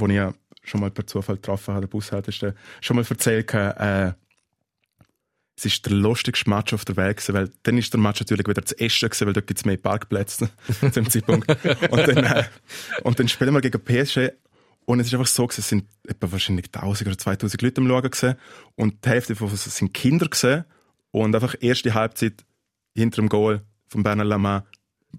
den 0.00 0.10
ich 0.10 0.34
schon 0.62 0.80
mal 0.80 0.90
per 0.90 1.06
Zufall 1.06 1.36
getroffen 1.36 1.74
habe, 1.74 1.82
der 1.82 1.88
Bushaltestelle, 1.88 2.54
schon 2.80 2.96
mal 2.96 3.04
erzählt 3.08 3.52
habe, 3.52 4.14
äh, 4.16 4.23
es 5.56 5.64
ist 5.66 5.86
der 5.86 5.92
lustigste 5.92 6.50
Match 6.50 6.72
auf 6.72 6.84
der 6.84 6.96
Welt 6.96 7.32
weil 7.32 7.50
dann 7.62 7.78
ist 7.78 7.92
der 7.92 8.00
Match 8.00 8.20
natürlich 8.20 8.46
wieder 8.46 8.64
zu 8.64 8.78
Essen 8.78 9.10
weil 9.26 9.32
dort 9.32 9.46
gibt 9.46 9.60
es 9.60 9.64
mehr 9.64 9.76
Parkplätze 9.76 10.50
zu 10.80 10.90
dem 10.90 11.08
Zeitpunkt. 11.08 11.48
Und 11.90 12.08
dann, 12.08 12.24
äh, 12.24 12.44
und 13.02 13.18
dann 13.18 13.28
spielen 13.28 13.54
wir 13.54 13.60
gegen 13.60 13.80
PSG 13.80 14.32
und 14.86 15.00
es 15.00 15.06
ist 15.06 15.14
einfach 15.14 15.26
so 15.26 15.46
gewesen, 15.46 15.60
es 15.60 15.68
sind 15.68 15.84
etwa 16.06 16.30
wahrscheinlich 16.32 16.66
1000 16.66 17.08
oder 17.08 17.18
2000 17.18 17.62
Leute 17.62 17.80
am 17.80 17.88
Schauen 17.88 18.02
gewesen 18.02 18.34
und 18.74 19.04
die 19.04 19.08
Hälfte 19.08 19.34
davon 19.34 19.56
sind 19.56 19.94
Kinder 19.94 20.26
gewesen 20.26 20.64
und 21.10 21.34
einfach 21.34 21.54
erste 21.60 21.94
Halbzeit 21.94 22.44
hinter 22.94 23.22
dem 23.22 23.28
Goal 23.28 23.62
von 23.88 24.02
Bernard 24.02 24.28
Lama 24.28 24.66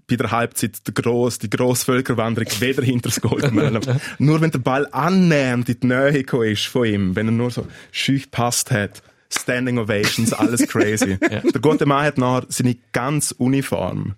bei 0.06 0.16
der 0.16 0.30
Halbzeit 0.30 0.86
der 0.86 0.92
gross, 0.92 1.38
die 1.38 1.48
grosse 1.48 1.86
Völkerwanderung 1.86 2.48
wieder 2.60 2.82
hinter 2.82 3.08
das 3.08 3.20
Goal 3.20 3.40
gemeldet. 3.40 3.88
nur 4.18 4.40
wenn 4.42 4.50
der 4.50 4.58
Ball 4.58 4.86
annähernd 4.92 5.68
in 5.70 5.80
die 5.80 5.86
Nähe 5.86 6.50
ist 6.52 6.66
von 6.66 6.84
ihm, 6.84 7.16
wenn 7.16 7.28
er 7.28 7.32
nur 7.32 7.50
so 7.50 7.66
schüch 7.92 8.24
gepasst 8.24 8.70
hat, 8.70 9.02
Standing 9.30 9.78
Ovations, 9.78 10.32
alles 10.32 10.66
crazy. 10.68 11.18
Der 11.18 11.60
gute 11.60 11.86
Mann 11.86 12.04
hat 12.04 12.18
nachher 12.18 12.46
seine 12.48 12.76
ganz 12.92 13.32
Uniform 13.32 14.14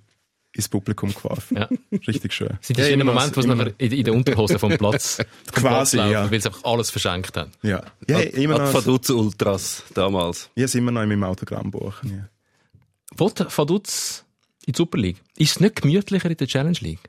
ins 0.52 0.68
Publikum 0.68 1.14
geworfen. 1.14 1.56
Ja. 1.58 1.68
Richtig 2.06 2.32
schön. 2.32 2.58
Sind 2.60 2.76
die 2.78 2.82
Ja, 2.82 2.88
schönen 2.88 3.02
immer 3.02 3.12
noch- 3.12 3.20
Momente, 3.20 3.36
wo 3.36 3.40
sie 3.42 3.46
immer 3.48 3.56
nachher 3.64 3.74
in, 3.78 3.92
in 3.92 4.04
der 4.04 4.14
Unterhose 4.14 4.58
vom 4.58 4.76
Platz, 4.76 5.16
vom 5.52 5.62
Platz 5.62 5.90
Quasi, 5.92 5.96
laufen, 5.98 6.12
ja. 6.12 6.30
weil 6.30 6.40
sie 6.40 6.48
einfach 6.48 6.64
alles 6.64 6.90
verschenkt 6.90 7.36
haben. 7.36 7.52
Ja, 7.62 7.82
ja 8.08 8.18
immer 8.20 8.56
Ad 8.56 8.64
noch. 8.64 8.74
Vaduz 8.74 9.08
Ultras 9.10 9.84
damals. 9.94 10.50
Ich 10.54 10.74
immer 10.74 10.90
noch 10.90 11.02
in 11.02 11.08
meinem 11.10 11.24
Autogrammbuch. 11.24 12.02
Ja. 12.04 12.28
Wollte 13.16 13.46
Vaduz 13.56 14.24
in 14.66 14.72
die 14.72 14.76
Super 14.76 14.98
League? 14.98 15.18
Ist 15.36 15.52
es 15.52 15.60
nicht 15.60 15.80
gemütlicher 15.82 16.30
in 16.30 16.36
der 16.36 16.46
Challenge 16.46 16.78
League? 16.80 17.08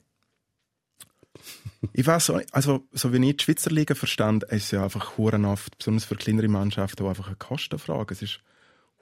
Ich 1.94 2.06
weiß 2.06 2.26
so, 2.26 2.42
also, 2.52 2.88
so 2.92 3.14
wie 3.14 3.30
ich 3.30 3.38
die 3.38 3.44
Schweizer 3.44 3.72
Liga 3.72 3.96
verstand, 3.96 4.44
ist 4.44 4.66
es 4.66 4.72
ja 4.72 4.84
einfach 4.84 5.18
huren 5.18 5.46
oft, 5.46 5.78
besonders 5.78 6.06
für 6.06 6.16
kleinere 6.16 6.50
Mannschaften, 6.50 7.04
auch 7.04 7.10
einfach 7.10 7.28
eine 7.28 7.38
Kostenfrage. 7.38 8.14
Es 8.14 8.22
ist 8.22 8.42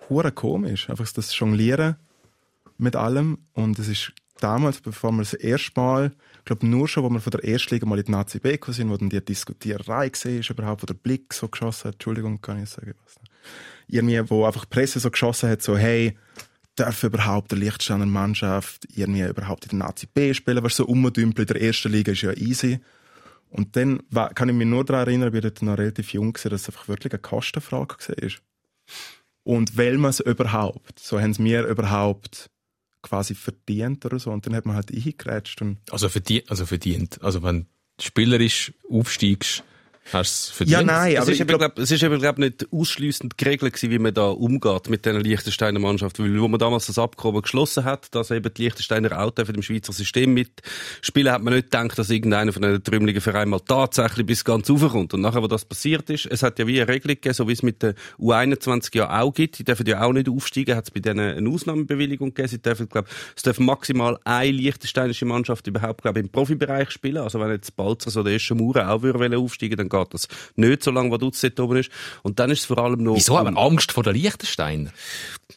huren 0.10 0.34
komisch, 0.36 0.90
einfach 0.90 1.12
das 1.12 1.38
Jonglieren 1.38 1.96
mit 2.78 2.96
allem. 2.96 3.40
Und 3.54 3.80
es 3.80 3.88
ist 3.88 4.14
damals, 4.40 4.82
bevor 4.82 5.12
wir 5.12 5.20
das 5.20 5.34
erste 5.34 5.72
Mal, 5.76 6.12
ich 6.40 6.46
glaube 6.46 6.68
nur 6.68 6.88
schon, 6.88 7.04
wo 7.04 7.10
wir 7.10 7.20
von 7.20 7.32
der 7.32 7.44
ersten 7.44 7.74
Liga 7.74 7.88
mal 7.88 7.98
in 7.98 8.06
die 8.06 8.12
Nazi 8.12 8.40
B 8.40 8.58
sind, 8.68 8.90
wo 8.90 8.98
dann 8.98 9.10
die 9.10 9.26
Diskutiererei 9.26 10.08
ist, 10.08 10.50
überhaupt, 10.50 10.84
wo 10.84 10.86
der 10.86 10.94
Blick 10.94 11.34
so 11.34 11.48
geschossen 11.48 11.90
hat, 11.90 11.96
Entschuldigung, 11.96 12.42
kann 12.42 12.62
ich 12.62 12.70
sagen, 12.70 12.94
was 13.04 13.16
irgendwie, 13.88 14.30
wo 14.30 14.46
einfach 14.46 14.66
die 14.66 14.70
Presse 14.70 15.00
so 15.00 15.10
geschossen 15.10 15.50
hat, 15.50 15.62
so, 15.62 15.78
hey, 15.78 16.18
darf 16.80 17.04
überhaupt 17.04 17.52
der 17.52 17.58
Liechtensteiner 17.60 18.06
Mannschaft 18.06 18.88
irgendwie 18.96 19.24
überhaupt 19.24 19.66
in 19.66 19.78
der 19.78 19.88
Nazi 19.88 20.08
B 20.12 20.34
spielen, 20.34 20.64
was 20.64 20.76
so 20.76 20.86
umdümpelt 20.86 21.50
in 21.50 21.58
der 21.58 21.64
ersten 21.64 21.92
Liga 21.92 22.12
ist 22.12 22.22
ja 22.22 22.34
easy. 22.34 22.80
Und 23.50 23.76
dann 23.76 24.02
kann 24.36 24.50
ich 24.50 24.56
mich 24.56 24.68
nur 24.68 24.84
daran 24.86 25.08
erinnern, 25.08 25.34
ich 25.34 25.44
war 25.44 25.52
noch 25.62 25.78
relativ 25.78 26.14
jung, 26.14 26.34
dass 26.34 26.46
es 26.46 26.70
einfach 26.70 26.88
wirklich 26.88 27.14
eine 27.14 27.22
Kostenfrage 27.22 27.96
war. 28.08 28.30
Und 29.44 29.78
weil 29.78 29.98
man 29.98 30.10
es 30.10 30.20
überhaupt, 30.20 31.00
so 31.00 31.20
haben 31.20 31.32
es 31.32 31.40
mir 31.40 31.66
überhaupt 31.66 32.50
quasi 33.02 33.34
verdient 33.36 34.06
oder 34.06 34.20
so. 34.20 34.32
Und 34.32 34.46
dann 34.46 34.56
hat 34.56 34.66
man 34.66 34.76
halt 34.76 34.92
eingegrätscht 34.92 35.62
Also, 35.92 36.10
verdient, 36.10 36.50
also 36.50 36.66
verdient. 36.66 37.22
Also 37.24 37.42
wenn 37.44 37.68
spielerisch 38.02 38.74
aufsteigst, 38.90 39.64
hast 40.14 40.48
du 40.48 40.52
es 40.52 40.58
verdient. 40.58 40.80
Ja, 40.80 40.84
nein, 40.84 41.14
Es 41.14 41.22
aber 41.22 41.32
ist, 41.32 41.36
ich 41.36 41.42
eben, 41.42 41.58
glaub, 41.58 41.78
es 41.80 41.92
ist 41.92 42.04
eben, 42.04 42.20
glaub, 42.20 42.38
nicht 42.38 42.68
ausschliessend 42.72 43.38
geregelt 43.38 43.74
gewesen, 43.74 43.92
wie 43.92 44.00
man 44.00 44.14
da 44.14 44.28
umgeht 44.28 44.90
mit 44.90 45.06
diesen 45.06 45.22
Liechtensteiner 45.22 45.80
Mannschaft. 45.80 46.20
Weil, 46.20 46.40
wo 46.40 46.48
man 46.48 46.60
damals 46.60 46.88
das 46.88 46.98
Abkommen 46.98 47.42
geschlossen 47.42 47.84
hat, 47.86 48.14
dass 48.16 48.32
eben 48.32 48.54
die 48.54 48.64
Liechtensteiner 48.64 49.20
auch 49.20 49.32
dürfen 49.32 49.56
im 49.56 49.62
Schweizer 49.62 49.94
System 49.94 50.34
mitspielen, 50.34 51.32
hat 51.32 51.42
man 51.42 51.54
nicht 51.54 51.72
gedacht, 51.72 51.98
dass 51.98 52.10
irgendeiner 52.10 52.54
von 52.54 52.62
den 52.62 52.84
trümmeligen 52.84 53.22
Vereinen 53.22 53.52
mal 53.52 53.60
tatsächlich 53.60 54.26
bis 54.26 54.44
ganz 54.44 54.70
raufkommt. 54.70 55.14
Und 55.14 55.22
nachher, 55.22 55.42
wo 55.42 55.48
das 55.48 55.66
passiert 55.66 56.10
ist, 56.10 56.26
es 56.26 56.44
hat 56.44 56.60
ja 56.60 56.68
wie 56.68 56.82
eine 56.82 56.92
Regelung 56.92 57.16
gegeben, 57.16 57.34
so 57.34 57.48
wie 57.48 57.54
es 57.54 57.64
mit 57.64 57.84
den 57.84 57.94
U21 58.20 58.96
ja 58.96 59.22
auch 59.22 59.34
gibt. 59.34 59.60
Die 59.60 59.64
dürfen 59.64 59.86
ja 59.86 60.02
auch 60.02 60.14
nicht 60.14 60.30
aufsteigen, 60.30 60.76
hat 60.76 60.86
es 60.86 60.92
bei 60.92 61.00
denen 61.00 61.38
eine 61.38 61.50
Ausnahmebewilligung 61.50 62.30
gegeben. 62.30 62.48
Sie 62.48 62.62
dürfen, 62.62 62.90
glaub, 62.90 63.08
es 63.36 63.44
dürfen 63.44 63.66
maximal 63.66 64.18
eine 64.24 64.52
liechtensteinische 64.52 65.26
Mannschaft 65.26 65.68
überhaupt, 65.68 66.02
glaube 66.02 66.20
im 66.20 66.30
Profibereich 66.30 66.92
spielen. 66.92 67.18
Also 67.18 67.40
wenn 67.40 67.52
jetzt 67.52 67.76
Balzers 67.76 68.18
oder 68.18 68.32
Eschenmauer 68.32 68.90
auch 68.90 69.02
würde 69.02 69.20
wollen 69.20 69.36
aufsteigen, 69.36 69.78
dann 69.78 69.90
geht 69.98 70.14
das 70.14 70.28
nicht 70.56 70.84
so 70.84 70.92
lange, 70.92 71.12
wo 71.12 71.18
Dutz 71.18 71.42
dort 71.42 71.60
oben 71.60 71.78
ist. 71.78 71.90
Und 72.24 72.40
dann 72.40 72.50
ist 72.50 72.60
es 72.62 72.66
vor 72.66 72.78
allem 72.78 73.04
noch... 73.04 73.16
Wieso 73.16 73.38
haben 73.38 73.56
wir 73.56 73.62
Angst 73.62 73.92
vor 73.92 74.04
den 74.04 74.16
Liechtensteiner? 74.16 74.92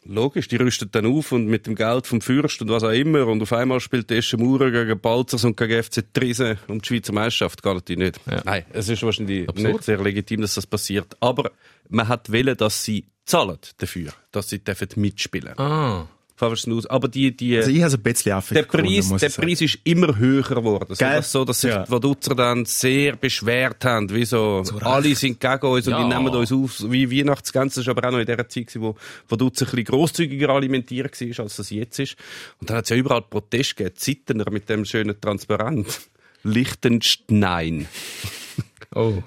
Logisch, 0.05 0.47
die 0.47 0.55
rüsten 0.55 0.89
dann 0.91 1.05
auf 1.05 1.31
und 1.31 1.47
mit 1.47 1.67
dem 1.67 1.75
Geld 1.75 2.07
vom 2.07 2.21
Fürst 2.21 2.61
und 2.61 2.69
was 2.69 2.83
auch 2.83 2.89
immer. 2.89 3.27
Und 3.27 3.41
auf 3.41 3.53
einmal 3.53 3.79
spielt 3.79 4.09
die 4.09 4.15
Eschenmauer 4.15 4.71
gegen 4.71 4.99
Balzers 4.99 5.43
und 5.43 5.57
gegen 5.57 5.81
FC 5.83 6.03
Trisen 6.13 6.57
um 6.67 6.81
die 6.81 6.87
Schweizer 6.87 7.13
Meisterschaft. 7.13 7.61
Geht 7.61 7.73
natürlich 7.73 7.99
nicht. 7.99 8.19
Ja. 8.25 8.41
Nein, 8.45 8.65
es 8.73 8.89
ist 8.89 9.03
wahrscheinlich 9.03 9.47
Absurd. 9.47 9.73
nicht 9.73 9.83
sehr 9.83 10.01
legitim, 10.01 10.41
dass 10.41 10.55
das 10.55 10.65
passiert. 10.65 11.15
Aber 11.19 11.51
man 11.89 12.07
hat 12.07 12.31
wollen, 12.31 12.57
dass 12.57 12.83
sie 12.83 13.05
zahlen 13.25 13.59
dafür, 13.77 14.11
dass 14.31 14.49
sie 14.49 14.63
dürfen 14.63 14.87
mitspielen 14.95 15.55
dürfen. 15.55 15.61
Ah. 15.61 16.07
Aus. 16.41 16.85
Aber 16.87 17.07
die, 17.07 17.35
die, 17.35 17.57
also 17.57 17.69
ich 17.69 17.77
habe 17.81 17.87
es 17.87 17.93
ein 17.95 18.01
bisschen 18.03 18.43
der 18.51 18.63
Preis, 18.63 19.09
der. 19.09 19.29
Preis 19.29 19.61
ist 19.61 19.79
immer 19.83 20.17
höher 20.17 20.43
geworden. 20.43 20.95
Gell? 20.97 21.15
dass, 21.17 21.31
so, 21.31 21.45
dass 21.45 21.61
sich 21.61 21.69
Ja. 21.71 21.83
die 21.85 21.91
Vaduzzer 21.91 22.35
dann 22.35 22.65
sehr 22.65 23.15
beschwert 23.15 23.83
haben. 23.85 24.09
Wie 24.13 24.25
so, 24.25 24.63
alle 24.81 25.13
sind 25.15 25.39
gegen 25.39 25.65
uns 25.67 25.87
und 25.87 25.93
Ja. 25.93 26.01
die 26.03 26.07
nehmen 26.13 26.29
uns 26.35 26.51
auf 26.51 26.83
wie 26.91 27.11
Weihnachtsgänse. 27.11 27.81
Das 27.81 27.87
war 27.87 27.97
aber 27.97 28.07
auch 28.07 28.11
noch 28.13 28.19
in 28.19 28.25
der 28.25 28.37
Zeit, 28.49 28.67
gewesen, 28.67 28.81
wo 28.81 28.95
Vaduzzer 29.27 29.65
ein 29.65 29.71
bisschen 29.71 29.85
grosszügiger 29.85 30.49
alimentiert 30.49 31.19
war, 31.21 31.43
als 31.43 31.55
das 31.57 31.69
jetzt 31.69 31.99
ist. 31.99 32.15
Und 32.59 32.69
dann 32.69 32.77
hat 32.77 32.85
es 32.85 32.89
ja 32.89 32.95
überall 32.95 33.21
Protest 33.21 33.75
gegeben. 33.77 33.95
Zittener 33.95 34.49
mit 34.51 34.69
dem 34.69 34.85
schönen 34.85 35.19
Transparent. 35.19 36.01
Liechtenstein. 36.43 37.87
Oh. 38.93 39.23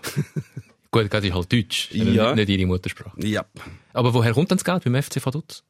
Gut, 0.90 1.06
das 1.10 1.24
ist 1.24 1.32
halt 1.32 1.50
Deutsch. 1.50 1.88
Ja. 1.92 2.34
Nicht 2.34 2.50
ihre 2.50 2.66
Muttersprache. 2.66 3.12
Ja. 3.26 3.46
Aber 3.94 4.12
woher 4.12 4.34
kommt 4.34 4.50
denn 4.50 4.58
das 4.58 4.64
Geld 4.64 4.84
beim 4.84 5.02
FC 5.02 5.24
Vaduz? 5.24 5.64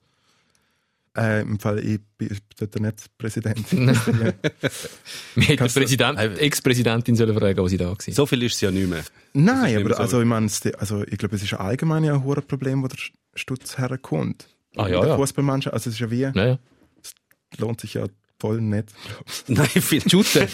Äh, 1.16 1.42
Im 1.42 1.61
Fall, 1.61 1.79
ich 1.79 2.00
bin 2.18 2.37
dort 2.59 2.81
nicht 2.81 3.18
Präsident. 3.18 3.64
Wir 3.72 5.44
hätten 5.44 5.68
Präsident, 5.72 6.18
Ex-Präsidentin 6.18 7.14
sollen 7.16 7.38
fragen, 7.38 7.59
wo 7.59 7.68
sie 7.68 7.77
da 7.77 7.87
war. 7.88 7.96
So 8.00 8.27
viel 8.27 8.42
ist 8.42 8.55
es 8.57 8.61
ja 8.62 8.70
nicht 8.72 8.88
mehr. 8.88 9.05
Nein, 9.33 9.62
nicht 9.62 9.74
mehr 9.74 9.85
aber 9.87 9.94
so. 9.94 10.03
also, 10.03 10.20
ich 10.20 10.27
meine, 10.27 10.46
es- 10.46 10.66
also, 10.74 11.05
ich 11.05 11.16
glaube, 11.18 11.37
es 11.37 11.42
ist 11.44 11.55
allgemein 11.55 12.03
ja 12.05 12.14
ein 12.14 12.24
hohes 12.24 12.44
Problem, 12.44 12.83
wo 12.83 12.88
der 12.88 12.98
Stutz 13.35 13.79
herkommt. 13.79 14.48
Ah, 14.77 14.88
ja, 14.88 15.00
der 15.00 15.11
ja. 15.11 15.16
Fußballmannschaft, 15.16 15.72
also 15.72 15.88
es 15.90 15.94
ist 15.96 16.00
ja 16.00 16.11
wie, 16.11 16.27
Naja. 16.35 16.59
lohnt 17.59 17.81
sich 17.81 17.94
ja 17.94 18.07
voll 18.44 18.61
nicht. 18.61 18.88
Nein, 19.48 19.66
viel. 19.68 20.02
Shooten. 20.02 20.46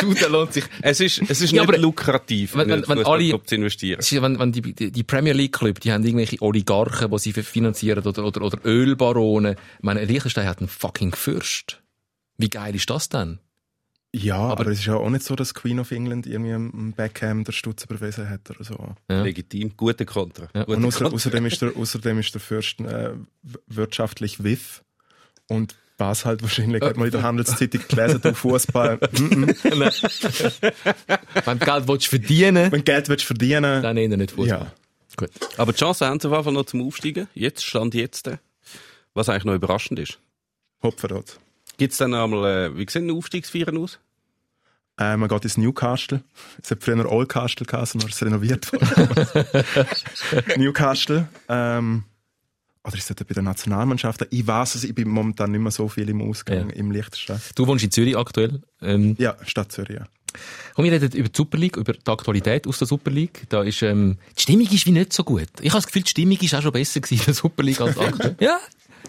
Shooten 0.00 0.30
lohnt 0.32 0.52
sich. 0.52 0.64
Es 0.80 1.00
ist, 1.00 1.20
es 1.28 1.40
ist 1.40 1.50
Ja, 1.52 1.62
nicht 1.62 1.70
aber 1.70 1.78
lukrativ, 1.78 2.54
wenn- 2.54 2.70
einen 2.70 2.82
wenn- 2.88 2.98
wenn 2.98 3.06
alle- 3.06 3.42
zu 3.44 3.54
investieren. 3.56 3.98
Es 3.98 4.12
ist, 4.12 4.22
wenn, 4.22 4.38
wenn 4.38 4.52
die, 4.52 4.62
die, 4.62 4.92
die 4.92 5.02
Premier 5.02 5.32
League 5.32 5.52
Club, 5.58 5.80
die 5.80 5.92
haben 5.92 6.04
irgendwelche 6.04 6.40
Oligarchen, 6.40 7.10
die 7.10 7.18
sie 7.18 7.32
finanzieren, 7.32 8.06
oder, 8.06 8.24
oder, 8.24 8.42
oder 8.42 8.58
Ölbarone. 8.64 9.56
Ich 9.78 9.82
meine, 9.82 10.04
Liechtenstein 10.04 10.46
hat 10.46 10.58
einen 10.60 10.68
fucking 10.68 11.14
Fürst. 11.16 11.82
Wie 12.38 12.48
geil 12.48 12.74
ist 12.76 12.88
das 12.90 13.08
denn? 13.08 13.40
Ja, 14.16 14.36
aber, 14.38 14.68
es 14.68 14.78
ist 14.78 14.86
ja 14.86 14.94
auch 14.94 15.10
nicht 15.10 15.24
so, 15.24 15.34
dass 15.34 15.54
Queen 15.54 15.80
of 15.80 15.90
England 15.90 16.26
irgendwie 16.28 16.52
am 16.52 16.92
Beckham 16.96 17.42
der 17.42 17.50
Stutz 17.50 17.82
überwiesen 17.84 18.30
hat 18.30 18.48
oder 18.50 18.62
so. 18.62 18.94
Ja. 19.10 19.22
Legitim, 19.24 19.76
gute 19.76 20.06
Kontra. 20.06 20.48
Ja. 20.54 20.62
Und 20.64 20.84
außerdem, 20.84 21.46
ist 21.46 21.60
der, 21.60 21.76
außerdem 21.76 22.20
ist 22.20 22.32
der 22.32 22.40
Fürst 22.40 22.78
äh, 22.80 23.10
wirtschaftlich 23.66 24.44
wiff 24.44 24.84
und 25.48 25.74
was 25.98 26.24
halt 26.24 26.42
wahrscheinlich, 26.42 26.82
hat 26.82 26.96
man 26.96 27.06
in 27.06 27.12
der 27.12 27.22
Handelszeitung 27.22 27.82
gelesen, 27.88 28.20
du 28.20 28.34
Fußball. 28.34 28.98
mm, 29.12 29.24
mm. 29.24 29.50
Wenn 31.44 31.58
du 31.58 31.64
Geld 31.64 31.88
willst 31.88 32.08
verdienen 32.08 32.72
Wenn 32.72 32.84
Geld 32.84 33.08
willst 33.08 33.24
verdienen, 33.24 33.82
dann 33.82 33.96
eher 33.96 34.16
nicht 34.16 34.32
Fußball. 34.32 34.58
ja. 34.60 34.72
Gut. 35.16 35.30
Aber 35.58 35.72
die 35.72 35.78
Chance 35.78 36.06
haben 36.06 36.18
sie 36.18 36.28
auf 36.28 36.32
jeden 36.32 36.44
Fall 36.44 36.52
noch 36.52 36.66
zum 36.66 36.82
Aufsteigen. 36.86 37.28
Jetzt, 37.34 37.64
Stand 37.64 37.94
jetzt. 37.94 38.26
äh, 38.26 38.38
Was 39.14 39.28
eigentlich 39.28 39.44
noch 39.44 39.54
überraschend 39.54 40.00
ist. 40.00 40.18
Hopferrot. 40.82 41.38
Gibt 41.76 41.92
es 41.92 41.98
dann 41.98 42.14
einmal, 42.14 42.70
äh, 42.72 42.76
wie 42.76 42.86
sehen 42.90 43.06
die 43.08 43.14
Aufstiegsfeiern 43.14 43.78
aus? 43.78 44.00
Äh, 44.98 45.16
man 45.16 45.28
geht 45.28 45.44
ins 45.44 45.56
Newcastle. 45.56 46.22
Es 46.62 46.70
hat 46.70 46.82
früher 46.82 47.10
Oldcastle 47.10 47.66
geheißen, 47.66 48.00
aber 48.00 48.10
es 48.10 48.16
ist 48.16 48.22
renoviert 48.22 48.72
worden. 48.72 49.54
Newcastle. 50.56 51.28
Ähm, 51.48 52.04
oder 52.86 52.96
ist 52.96 53.08
das 53.08 53.16
bei 53.16 53.34
den 53.34 53.44
Nationalmannschaften? 53.44 54.26
Ich 54.30 54.46
weiß 54.46 54.74
es, 54.74 54.84
ich 54.84 54.94
bin 54.94 55.08
momentan 55.08 55.50
nicht 55.52 55.60
mehr 55.60 55.70
so 55.70 55.88
viel 55.88 56.08
im 56.08 56.20
Ausgang, 56.22 56.68
Ja. 56.70 56.74
im 56.76 56.90
Liechtenstein. 56.90 57.40
Du 57.54 57.66
wohnst 57.66 57.84
in 57.84 57.90
Zürich 57.90 58.16
aktuell. 58.16 58.60
Ähm, 58.82 59.16
Ja, 59.18 59.36
Stadt 59.46 59.72
Zürich, 59.72 59.96
ja. 59.98 60.06
komm, 60.74 60.84
wir 60.84 60.92
reden 60.92 61.10
über 61.12 61.28
die 61.28 61.36
Super 61.36 61.56
League, 61.58 61.76
über 61.76 61.92
die 61.94 62.06
Aktualität 62.06 62.66
aus 62.66 62.78
der 62.78 62.86
Super 62.86 63.10
League. 63.10 63.44
Da 63.48 63.62
ist, 63.62 63.82
ähm, 63.82 64.18
die 64.36 64.42
Stimmung 64.42 64.68
ist 64.70 64.84
wie 64.86 64.90
nicht 64.92 65.12
so 65.12 65.24
gut. 65.24 65.48
Ich 65.60 65.70
habe 65.70 65.78
das 65.78 65.86
Gefühl, 65.86 66.02
die 66.02 66.10
Stimmung 66.10 66.38
ist 66.38 66.54
auch 66.54 66.62
schon 66.62 66.72
besser 66.72 67.00
gewesen 67.00 67.18
in 67.20 67.24
der 67.24 67.34
Super 67.34 67.62
League 67.62 67.80
als 67.80 67.96
aktuell. 67.98 68.36
ja, 68.40 68.58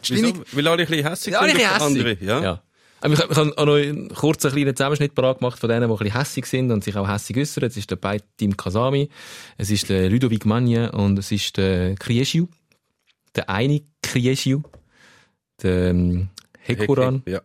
die 0.08 0.14
Wieso? 0.16 0.44
Weil 0.54 0.68
alle 0.68 0.84
ein 0.84 0.88
bisschen 0.88 1.08
hässlich 1.08 1.34
Ja, 1.34 1.42
sind 1.44 1.58
ich 1.58 1.66
auf 1.66 1.72
hässig. 1.74 1.82
andere. 1.82 2.18
Ja? 2.22 2.42
Ja. 2.44 2.62
Aber 3.02 3.14
ich, 3.14 3.20
ich 3.20 3.26
habe 3.38 3.58
auch 3.58 3.66
noch 3.66 3.74
einen 3.76 4.08
kurzen 4.10 4.52
kleinen 4.52 4.76
Zusammenschnitt 4.76 5.14
parat 5.14 5.40
gemacht 5.40 5.60
von 5.60 5.70
denen, 5.70 5.88
die 5.90 5.94
ein 5.94 5.98
bisschen 5.98 6.18
hässig 6.18 6.46
sind 6.46 6.72
und 6.72 6.84
sich 6.84 6.96
auch 6.96 7.08
hässig 7.08 7.38
äußern. 7.38 7.66
Es 7.66 7.76
ist 7.78 7.92
der 7.92 7.98
Beitim 7.98 8.56
Kasami, 8.56 9.10
es 9.58 9.70
ist 9.70 9.90
der 9.90 10.10
Ludovic 10.10 10.46
Magne 10.46 10.92
und 10.92 11.20
es 11.20 11.32
ist 11.32 11.58
der 11.58 11.96
Krieschiu. 11.96 12.48
Der 13.36 13.50
eine 13.50 13.82
Krieschiu. 14.02 14.62
Der 15.62 15.90
ähm, 15.90 16.30
Hekuran 16.60 17.24
Ja. 17.28 17.42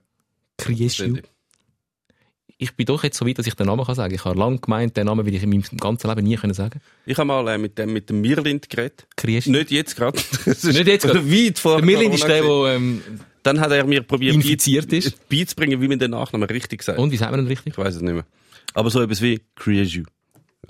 Krieschiu. 0.59 1.16
Ich 2.62 2.76
bin 2.76 2.85
doch 2.85 3.03
jetzt 3.05 3.16
so 3.16 3.26
weit, 3.26 3.38
dass 3.38 3.46
ich 3.46 3.55
den 3.55 3.66
Namen 3.66 3.87
kann 3.87 3.94
sagen. 3.94 4.14
Ich 4.14 4.22
habe 4.26 4.38
lange 4.38 4.59
gemeint, 4.59 4.94
den 4.94 5.07
Namen 5.07 5.24
will 5.24 5.35
ich 5.35 5.42
in 5.42 5.48
meinem 5.48 5.62
ganzen 5.79 6.09
Leben 6.09 6.22
nie 6.24 6.37
können 6.37 6.53
sagen. 6.53 6.81
Ich 7.07 7.16
habe 7.16 7.26
mal 7.26 7.48
äh, 7.48 7.57
mit 7.57 7.79
dem, 7.79 7.92
mit 7.92 8.11
dem 8.11 8.20
Mirlind 8.20 8.68
geredet. 8.68 9.07
Krieschiu. 9.16 9.53
Nicht 9.53 9.70
jetzt 9.70 9.96
gerade. 9.96 10.18
Nicht 10.44 10.87
jetzt 10.87 11.07
gerade. 11.07 11.24
Weit 11.31 11.59
vor 11.59 11.76
Der 11.76 11.87
Mirlind 11.87 12.14
ist 12.14 12.24
der, 12.24 12.42
der 12.42 12.74
ähm, 12.74 13.03
Dann 13.42 13.61
hat 13.61 13.70
er 13.72 13.87
mir 13.87 14.03
probiert, 14.03 14.35
infiziert 14.35 14.92
ist. 14.92 15.26
beizubringen, 15.31 15.81
wie 15.81 15.88
man 15.88 15.98
den 15.98 16.11
Nachnamen 16.11 16.48
richtig 16.50 16.83
sagt. 16.83 16.98
Und, 16.98 17.11
wie 17.12 17.16
sagt 17.16 17.31
man 17.31 17.40
den 17.40 17.46
richtig? 17.46 17.72
Ich 17.72 17.79
weiß 17.79 17.94
es 17.96 18.03
nicht 18.03 18.12
mehr. 18.12 18.26
Aber 18.74 18.90
so 18.90 19.00
etwas 19.00 19.22
wie 19.22 19.40
Creaju. 19.57 20.05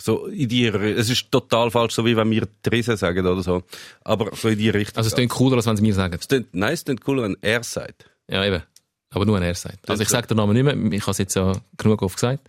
So 0.00 0.26
in 0.26 0.48
die, 0.48 0.66
es 0.66 1.10
ist 1.10 1.30
total 1.30 1.70
falsch, 1.70 1.94
so 1.94 2.04
wie 2.04 2.16
wenn 2.16 2.30
wir 2.30 2.48
Trese 2.62 2.96
sagen 2.96 3.26
oder 3.26 3.42
so. 3.42 3.62
Aber 4.02 4.34
so 4.34 4.48
in 4.48 4.58
die 4.58 4.70
Richtung. 4.70 4.96
Also 4.96 5.08
es 5.08 5.14
klingt 5.14 5.30
cooler, 5.30 5.56
als 5.56 5.66
wenn 5.66 5.76
sie 5.76 5.82
mir 5.82 5.94
sagen. 5.94 6.16
es 6.18 6.26
klingt, 6.26 6.54
nein, 6.54 6.72
es 6.72 6.84
klingt 6.84 7.02
cooler, 7.02 7.24
wenn 7.24 7.36
er 7.42 7.62
sagt. 7.62 8.10
Ja, 8.28 8.44
eben. 8.44 8.62
Aber 9.10 9.26
nur 9.26 9.36
an 9.36 9.42
er 9.42 9.54
sagt. 9.54 9.88
Also 9.90 10.02
ich 10.02 10.08
sage 10.08 10.28
den 10.28 10.36
Namen 10.36 10.54
nicht 10.54 10.64
mehr, 10.64 10.92
ich 10.92 11.02
habe 11.02 11.10
es 11.10 11.18
jetzt 11.18 11.34
ja 11.34 11.52
genug 11.76 12.02
oft 12.02 12.14
gesagt. 12.14 12.48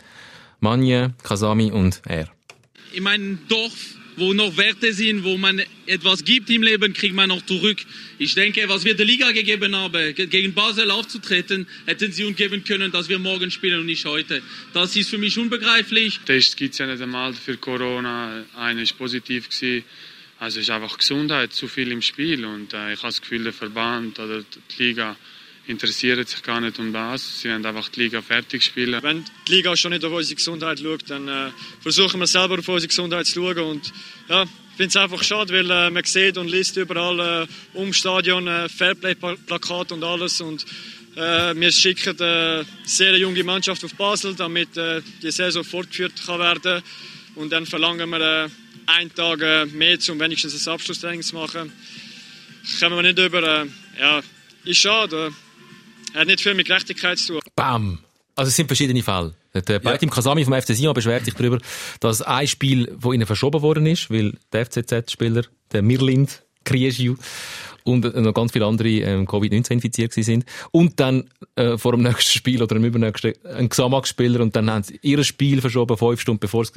Manje, 0.59 1.13
Kasami 1.23 1.71
und 1.71 2.01
er. 2.05 2.27
in 2.93 3.03
meinem 3.03 3.39
Dorf, 3.47 3.95
wo 4.21 4.33
noch 4.33 4.55
Werte 4.55 4.93
sind, 4.93 5.23
wo 5.23 5.37
man 5.37 5.61
etwas 5.87 6.23
gibt 6.23 6.49
im 6.51 6.61
Leben, 6.63 6.93
kriegt 6.93 7.15
man 7.15 7.27
noch 7.29 7.45
zurück. 7.45 7.79
Ich 8.19 8.35
denke, 8.35 8.69
was 8.69 8.85
wir 8.85 8.93
der 8.95 9.05
Liga 9.05 9.31
gegeben 9.31 9.75
haben, 9.75 10.13
ge- 10.15 10.27
gegen 10.27 10.53
Basel 10.53 10.91
aufzutreten, 10.91 11.67
hätten 11.87 12.11
sie 12.11 12.23
uns 12.23 12.37
geben 12.37 12.63
können, 12.63 12.91
dass 12.91 13.09
wir 13.09 13.19
morgen 13.19 13.49
spielen 13.51 13.79
und 13.79 13.87
nicht 13.87 14.05
heute. 14.05 14.41
Das 14.73 14.95
ist 14.95 15.09
für 15.09 15.17
mich 15.17 15.37
unbegreiflich. 15.37 16.19
Test 16.25 16.55
gibt 16.55 16.73
es 16.73 16.77
ja 16.77 16.85
nicht 16.87 17.01
einmal 17.01 17.33
für 17.33 17.57
Corona. 17.57 18.45
Einer 18.55 18.81
ist 18.83 18.97
positiv 18.97 19.49
gewesen. 19.49 19.83
Also 20.39 20.59
es 20.59 20.65
ist 20.67 20.71
einfach 20.71 20.97
Gesundheit, 20.97 21.51
zu 21.53 21.67
viel 21.67 21.91
im 21.91 22.01
Spiel. 22.01 22.45
Und 22.45 22.73
äh, 22.73 22.93
ich 22.93 22.99
habe 22.99 23.07
das 23.09 23.21
Gefühl, 23.21 23.43
der 23.43 23.53
Verband 23.53 24.19
oder 24.19 24.43
die 24.77 24.83
Liga 24.83 25.15
interessiert 25.71 26.27
sich 26.27 26.43
gar 26.43 26.59
nicht 26.61 26.77
um 26.77 26.91
das. 26.93 27.41
Sie 27.41 27.49
wollen 27.49 27.65
einfach 27.65 27.89
die 27.89 28.01
Liga 28.01 28.21
fertig 28.21 28.63
spielen. 28.63 29.01
Wenn 29.01 29.23
die 29.47 29.51
Liga 29.53 29.75
schon 29.75 29.91
nicht 29.91 30.03
auf 30.03 30.11
unsere 30.11 30.35
Gesundheit 30.35 30.79
schaut, 30.79 31.09
dann 31.09 31.27
äh, 31.27 31.49
versuchen 31.79 32.19
wir 32.19 32.27
selber 32.27 32.59
auf 32.59 32.67
unsere 32.67 32.87
Gesundheit 32.89 33.25
zu 33.25 33.41
schauen. 33.41 33.57
Und 33.57 33.93
ja, 34.27 34.43
ich 34.43 34.77
finde 34.77 34.89
es 34.89 34.95
einfach 34.97 35.23
schade, 35.23 35.53
weil 35.53 35.71
äh, 35.71 35.89
man 35.89 36.03
sieht 36.03 36.37
und 36.37 36.49
liest 36.49 36.75
überall 36.77 37.47
äh, 37.47 37.77
um 37.77 37.93
Stadion 37.93 38.47
äh, 38.47 38.67
Fairplay-Plakat 38.69 39.93
und 39.93 40.03
alles. 40.03 40.41
Und 40.41 40.65
äh, 41.15 41.55
wir 41.55 41.71
schicken 41.71 42.19
äh, 42.19 42.63
sehr 42.83 43.17
junge 43.17 43.43
Mannschaft 43.43 43.83
auf 43.85 43.95
Basel, 43.95 44.35
damit 44.35 44.75
äh, 44.77 45.01
die 45.23 45.31
Saison 45.31 45.63
fortgeführt 45.63 46.13
kann 46.25 46.39
werden. 46.39 46.83
Und 47.35 47.51
dann 47.51 47.65
verlangen 47.65 48.09
wir 48.09 48.45
äh, 48.45 48.49
einen 48.87 49.13
Tag 49.15 49.39
mehr, 49.71 49.97
um 50.09 50.19
wenigstens 50.19 50.67
ein 50.67 50.73
Abschlusstraining 50.73 51.21
zu 51.21 51.35
machen. 51.35 51.71
Kommen 52.79 52.95
wir 52.97 53.03
nicht 53.03 53.19
über. 53.19 53.65
Ja, 53.99 54.21
ist 54.65 54.77
schade. 54.77 55.31
Äh, 56.13 56.19
hat 56.19 56.27
nicht 56.27 56.41
viel 56.41 56.53
mit 56.53 56.67
Gerechtigkeit 56.67 57.17
zu 57.17 57.33
tun. 57.33 57.41
Bam! 57.55 57.99
Also 58.35 58.49
es 58.49 58.55
sind 58.55 58.67
verschiedene 58.67 59.03
Fälle. 59.03 59.33
Der 59.53 59.79
Beitim 59.79 60.09
Kasami 60.09 60.45
vom 60.45 60.53
FC 60.53 60.73
Sion 60.73 60.93
beschwert 60.93 61.25
sich 61.25 61.33
darüber, 61.33 61.59
dass 61.99 62.21
ein 62.21 62.47
Spiel 62.47 62.95
von 62.99 63.13
ihnen 63.13 63.25
verschoben 63.25 63.61
worden 63.61 63.85
ist, 63.85 64.09
weil 64.09 64.37
der 64.53 64.65
FCZ-Spieler, 64.65 65.43
der 65.73 65.81
Mirlind 65.81 66.43
Krieschiu, 66.63 67.15
und 67.83 68.05
äh, 68.05 68.21
noch 68.21 68.33
ganz 68.33 68.51
viele 68.51 68.65
andere 68.65 68.89
ähm, 68.89 69.27
Covid-19 69.27 69.71
infiziert 69.71 70.13
sind. 70.13 70.45
Und 70.71 70.99
dann 70.99 71.29
äh, 71.55 71.77
vor 71.77 71.93
dem 71.93 72.03
nächsten 72.03 72.31
Spiel 72.31 72.61
oder 72.61 72.75
dem 72.75 72.85
übernächsten 72.85 73.33
ein 73.45 73.69
Xamax-Spieler 73.69 74.41
und 74.41 74.55
dann 74.55 74.69
haben 74.69 74.83
sie 74.83 74.99
ihr 75.01 75.23
Spiel 75.23 75.61
verschoben, 75.61 75.97
fünf 75.97 76.21
Stunden 76.21 76.39
bevor 76.39 76.61
es... 76.63 76.71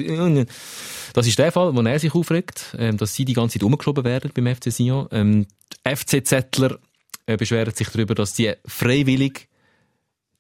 Das 1.13 1.27
ist 1.27 1.39
der 1.39 1.53
Fall, 1.53 1.75
wo 1.75 1.81
er 1.81 1.99
sich 1.99 2.15
aufregt, 2.15 2.75
ähm, 2.79 2.97
dass 2.97 3.15
sie 3.15 3.25
die 3.25 3.35
ganze 3.35 3.59
Zeit 3.59 3.65
umgeschoben 3.65 4.05
werden 4.05 4.31
beim 4.35 4.55
FC 4.55 4.73
Sion. 4.73 5.07
Ähm, 5.13 5.47
FCZler 5.85 6.79
äh, 7.27 7.37
beschweren 7.37 7.75
sich 7.75 7.89
darüber, 7.89 8.15
dass 8.15 8.37
sie 8.37 8.53
freiwillig 8.67 9.49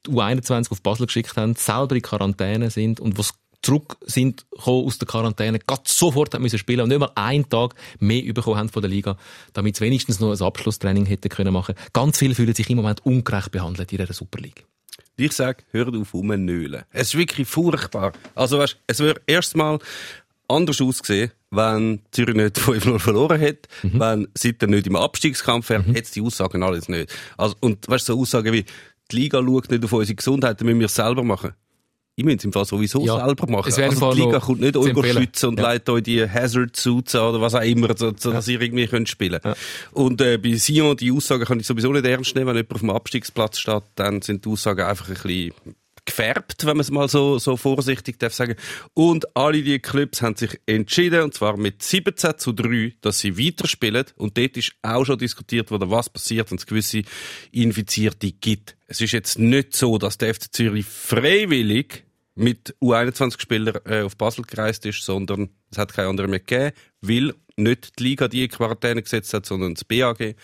die 0.06 0.10
U21 0.10 0.70
auf 0.70 0.82
Basel 0.82 1.06
geschickt 1.06 1.36
haben, 1.36 1.54
selber 1.56 1.96
in 1.96 2.02
Quarantäne 2.02 2.70
sind 2.70 3.00
und 3.00 3.18
was 3.18 3.32
zurück 3.62 3.96
sind 4.02 4.44
aus 4.50 4.98
der 4.98 5.08
Quarantäne, 5.08 5.58
gerade 5.58 5.82
sofort 5.86 6.38
müssen 6.38 6.58
spielen 6.58 6.80
und 6.80 6.90
nicht 6.90 6.98
mal 6.98 7.10
einen 7.14 7.48
Tag 7.48 7.74
mehr 7.98 8.32
bekommen 8.32 8.58
haben 8.58 8.68
von 8.68 8.82
der 8.82 8.90
Liga, 8.90 9.16
damit 9.54 9.76
sie 9.76 9.84
wenigstens 9.84 10.20
noch 10.20 10.32
ein 10.32 10.42
Abschlusstraining 10.42 11.06
hätten 11.06 11.30
können 11.30 11.52
machen. 11.52 11.74
Ganz 11.94 12.18
viele 12.18 12.34
fühlen 12.34 12.54
sich 12.54 12.68
im 12.68 12.76
Moment 12.76 13.04
ungerecht 13.06 13.50
behandelt 13.50 13.90
in 13.90 13.98
dieser 13.98 14.12
Super 14.12 14.40
League. 14.40 14.66
Ich 15.16 15.32
sag, 15.32 15.64
hört 15.70 15.94
auf 15.94 16.12
rumnölen. 16.12 16.82
Es 16.90 17.08
ist 17.08 17.18
wirklich 17.18 17.48
furchtbar. 17.48 18.12
Also 18.34 18.58
weißt, 18.58 18.76
es 18.86 19.00
wäre 19.00 19.20
erstmal 19.26 19.78
anders 20.48 20.80
ausgesehen, 20.80 21.32
wenn 21.56 22.00
Zürich 22.10 22.34
nicht 22.36 22.56
5-0 22.58 22.98
verloren 22.98 23.38
hätte, 23.40 23.68
wenn 23.82 24.28
Sitter 24.34 24.66
nicht 24.66 24.86
im 24.86 24.96
Abstiegskampf 24.96 25.68
wäre, 25.70 25.82
hätte 25.84 26.00
es 26.02 26.10
die 26.12 26.20
Aussagen 26.22 26.62
alles 26.62 26.88
nicht. 26.88 27.12
Also, 27.36 27.54
und 27.60 27.88
weißt, 27.88 28.06
so 28.06 28.18
Aussagen 28.20 28.52
wie, 28.52 28.64
die 29.10 29.16
Liga 29.16 29.42
schaut 29.44 29.70
nicht 29.70 29.84
auf 29.84 29.92
unsere 29.92 30.14
Gesundheit, 30.16 30.60
dann 30.60 30.66
müssen 30.66 30.80
wir 30.80 30.86
es 30.86 30.94
selber 30.94 31.22
machen. 31.22 31.52
Ich 32.16 32.24
muss 32.24 32.34
es 32.34 32.44
im 32.44 32.52
Fall 32.52 32.64
sowieso 32.64 33.04
Ja, 33.04 33.26
selber 33.26 33.50
machen. 33.50 33.64
Also 33.72 34.12
die 34.14 34.20
Liga 34.20 34.38
kommt 34.38 34.60
nicht 34.60 34.76
euch 34.76 35.12
schützen 35.12 35.48
und 35.48 35.58
Ja. 35.58 35.64
leitet 35.64 35.88
euch 35.90 36.02
die 36.04 36.30
Hazard 36.30 36.76
Suits 36.76 37.14
an 37.16 37.22
oder 37.30 37.40
was 37.40 37.56
auch 37.56 37.60
immer, 37.62 37.88
so, 37.96 38.12
so 38.16 38.30
dass 38.30 38.46
ihr 38.46 38.60
irgendwie 38.60 38.86
könnt 38.86 39.08
spielen 39.08 39.40
Und 39.90 40.20
äh, 40.20 40.38
bei 40.38 40.52
Sion, 40.54 40.96
die 40.96 41.10
Aussagen 41.10 41.44
kann 41.44 41.58
ich 41.58 41.66
sowieso 41.66 41.90
nicht 41.92 42.06
ernst 42.06 42.36
nehmen. 42.36 42.46
Wenn 42.46 42.54
jemand 42.56 42.72
auf 42.72 42.80
dem 42.80 42.90
Abstiegsplatz 42.90 43.58
steht, 43.58 43.82
dann 43.96 44.22
sind 44.22 44.44
die 44.44 44.48
Aussagen 44.48 44.82
einfach 44.86 45.08
ein 45.08 45.14
bisschen 45.14 45.52
gefärbt, 46.04 46.66
wenn 46.66 46.76
man 46.76 46.80
es 46.80 46.90
mal 46.90 47.08
so, 47.08 47.38
so 47.38 47.56
vorsichtig 47.56 48.18
darf 48.18 48.34
sagen. 48.34 48.56
Und 48.92 49.36
alle 49.36 49.62
die 49.62 49.78
Clubs 49.78 50.22
haben 50.22 50.36
sich 50.36 50.60
entschieden, 50.66 51.22
und 51.22 51.34
zwar 51.34 51.56
mit 51.56 51.82
17 51.82 52.38
zu 52.38 52.52
3, 52.52 52.94
dass 53.00 53.20
sie 53.20 53.38
weiterspielen. 53.38 54.06
Und 54.16 54.36
dort 54.36 54.56
ist 54.56 54.72
auch 54.82 55.04
schon 55.04 55.18
diskutiert 55.18 55.70
worden, 55.70 55.90
was 55.90 56.10
passiert, 56.10 56.50
wenn 56.50 56.58
es 56.58 56.66
gewisse 56.66 57.02
Infizierte 57.52 58.32
gibt. 58.32 58.76
Es 58.86 59.00
ist 59.00 59.12
jetzt 59.12 59.38
nicht 59.38 59.74
so, 59.74 59.98
dass 59.98 60.18
der 60.18 60.34
FC 60.34 60.52
Zürich 60.52 60.86
freiwillig 60.86 62.04
mit 62.34 62.74
U21-Spielern 62.82 63.80
äh, 63.84 64.02
auf 64.02 64.16
Basel 64.16 64.44
gereist 64.44 64.84
ist, 64.86 65.02
sondern 65.02 65.50
es 65.70 65.78
hat 65.78 65.94
keine 65.94 66.08
andere 66.08 66.28
mehr 66.28 66.40
gegeben, 66.40 66.72
weil 67.00 67.34
nicht 67.56 67.98
die 67.98 68.04
Liga 68.04 68.28
die 68.28 68.44
in 68.44 68.50
Quarantäne 68.50 69.02
gesetzt 69.02 69.32
hat, 69.34 69.46
sondern 69.46 69.74
das 69.74 69.84
BAG. 69.84 70.34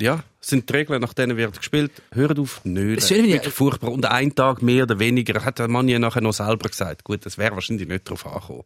Ja, 0.00 0.22
sind 0.40 0.68
die 0.68 0.74
Regeln, 0.74 1.00
nach 1.00 1.12
denen 1.12 1.36
wird 1.36 1.56
gespielt. 1.56 1.90
Hört 2.12 2.38
auf, 2.38 2.64
nölen. 2.64 2.98
Es 2.98 3.10
ist 3.10 3.22
Wirklich 3.22 3.52
furchtbar. 3.52 3.90
Und 3.90 4.06
einen 4.06 4.34
Tag 4.34 4.62
mehr 4.62 4.84
oder 4.84 4.98
weniger, 4.98 5.44
hat 5.44 5.58
der 5.58 5.68
Mann 5.68 5.88
ja 5.88 5.98
nachher 5.98 6.20
noch 6.20 6.32
selber 6.32 6.68
gesagt. 6.68 7.04
Gut, 7.04 7.26
das 7.26 7.36
wäre 7.38 7.54
wahrscheinlich 7.54 7.88
nicht 7.88 8.08
drauf 8.08 8.26
angekommen. 8.26 8.62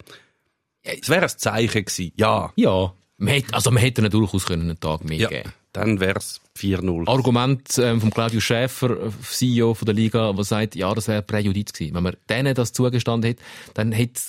Es 0.82 1.08
wäre 1.08 1.22
ein 1.22 1.28
Zeichen 1.28 1.84
gewesen. 1.84 2.12
Ja. 2.16 2.52
Ja. 2.56 2.92
Man 3.16 3.34
hätte, 3.34 3.54
also 3.54 3.70
man 3.70 3.82
hätte 3.82 4.08
durchaus 4.10 4.46
können 4.46 4.62
einen 4.62 4.80
Tag 4.80 5.04
mehr 5.04 5.18
ja. 5.18 5.28
geben 5.28 5.52
Dann 5.72 6.00
wäre 6.00 6.18
es 6.18 6.40
4-0. 6.58 7.08
Argument 7.08 7.78
ähm, 7.78 8.00
von 8.00 8.10
Claudius 8.10 8.42
Schäfer, 8.42 9.12
CEO 9.22 9.74
von 9.74 9.86
der 9.86 9.94
Liga, 9.94 10.32
der 10.32 10.44
sagt, 10.44 10.74
ja, 10.74 10.92
das 10.92 11.06
wäre 11.06 11.22
Präjudiz 11.22 11.72
gewesen. 11.72 11.94
Wenn 11.94 12.02
man 12.02 12.16
denen 12.28 12.54
das 12.54 12.72
zugestanden 12.72 13.28
hätte, 13.28 13.42
dann 13.74 13.92
hätte 13.92 14.20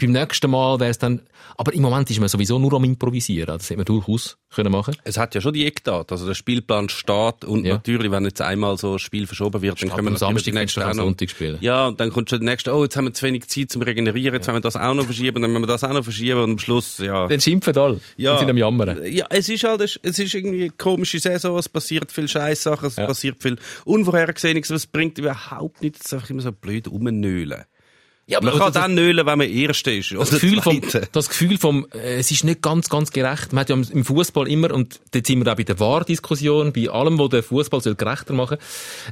beim 0.00 0.12
nächsten 0.12 0.50
Mal 0.50 0.80
wäre 0.80 0.90
es 0.90 0.98
dann, 0.98 1.20
aber 1.56 1.72
im 1.74 1.82
Moment 1.82 2.10
ist 2.10 2.18
man 2.20 2.28
sowieso 2.28 2.58
nur 2.58 2.72
am 2.74 2.84
Improvisieren. 2.84 3.58
Das 3.58 3.70
hätte 3.70 3.76
man 3.76 3.84
durchaus 3.84 4.36
können 4.52 4.72
machen. 4.72 4.96
Es 5.04 5.16
hat 5.18 5.34
ja 5.34 5.40
schon 5.40 5.52
die 5.52 5.64
Eckdaten. 5.66 6.12
Also 6.12 6.26
der 6.26 6.34
Spielplan 6.34 6.88
steht 6.88 7.44
und 7.44 7.64
Ja. 7.64 7.74
natürlich, 7.74 8.10
wenn 8.10 8.24
jetzt 8.24 8.40
einmal 8.42 8.76
so 8.78 8.94
ein 8.94 8.98
Spiel 8.98 9.26
verschoben 9.26 9.62
wird, 9.62 9.80
dann 9.82 9.90
können 9.90 10.06
wir 10.06 10.10
am 10.12 10.16
Samstag 10.16 10.44
die 10.44 10.52
nächsten 10.52 10.80
nächste 10.80 10.84
am 11.00 11.06
Sonntag 11.06 11.30
spielen. 11.30 11.58
Ja, 11.60 11.88
und 11.88 12.00
dann 12.00 12.10
kommt 12.10 12.30
schon 12.30 12.40
der 12.40 12.50
nächste, 12.50 12.74
oh, 12.74 12.82
jetzt 12.82 12.96
haben 12.96 13.04
wir 13.04 13.12
zu 13.14 13.26
wenig 13.26 13.46
Zeit 13.48 13.70
zum 13.70 13.82
Regenerieren, 13.82 14.34
jetzt 14.34 14.48
haben 14.48 14.56
wir 14.56 14.60
das 14.60 14.76
auch 14.76 14.94
noch 14.94 15.04
verschieben, 15.04 15.40
dann 15.42 15.52
müssen 15.52 15.62
wir 15.62 15.66
das 15.68 15.84
auch 15.84 15.92
noch 15.92 16.02
verschieben 16.04 16.40
und 16.42 16.50
am 16.52 16.58
Schluss, 16.58 16.98
ja. 16.98 17.28
Dann 17.28 17.40
schimpfen 17.40 17.76
alle 17.76 18.00
Ja. 18.16 18.32
und 18.32 18.38
sind 18.40 18.50
am 18.50 18.56
Jammern. 18.56 18.98
Ja, 19.06 19.26
es 19.30 19.48
ist 19.48 19.62
halt, 19.64 19.80
es 19.82 19.96
ist 19.96 20.34
irgendwie 20.34 20.62
eine 20.62 20.70
komische 20.70 21.18
Saison, 21.20 21.56
es 21.58 21.68
passiert 21.68 22.10
viel 22.10 22.26
Scheißsachen, 22.26 22.88
es 22.88 22.96
Ja. 22.96 23.06
passiert 23.06 23.42
viel 23.42 23.56
Unvorhergesehenes, 23.84 24.70
aber 24.70 24.76
es 24.76 24.86
bringt 24.86 25.18
überhaupt 25.18 25.82
nichts, 25.82 26.00
es 26.00 26.06
ist 26.06 26.14
einfach 26.14 26.30
immer 26.30 26.42
so 26.42 26.52
blöd 26.52 26.88
rumnölen. 26.88 27.64
Ja, 28.30 28.40
Man 28.40 28.56
kann 28.56 28.72
dann 28.72 28.94
nölen, 28.94 29.26
wenn 29.26 29.38
man 29.38 29.48
Erster 29.48 29.92
ist. 29.92 30.12
das 30.12 30.18
oder 30.30 30.38
Gefühl 30.38 30.62
vom, 30.62 30.80
das 31.12 31.28
Gefühl 31.28 31.58
vom, 31.58 31.86
äh, 31.92 32.18
es 32.18 32.30
ist 32.30 32.44
nicht 32.44 32.62
ganz, 32.62 32.88
ganz 32.88 33.10
gerecht. 33.10 33.52
Man 33.52 33.62
hat 33.62 33.70
ja 33.70 33.74
im- 33.76 34.04
Fußball 34.04 34.46
immer, 34.48 34.72
und 34.72 35.00
dort 35.10 35.26
sind 35.26 35.44
wir 35.44 35.52
auch 35.52 35.56
bei 35.56 35.64
der 35.64 35.80
Wahrdiskussion, 35.80 36.72
bei 36.72 36.88
allem, 36.88 37.18
wo 37.18 37.26
der 37.28 37.42
Fußball 37.42 37.80
soll 37.80 37.96
gerechter 37.96 38.32
machen, 38.32 38.58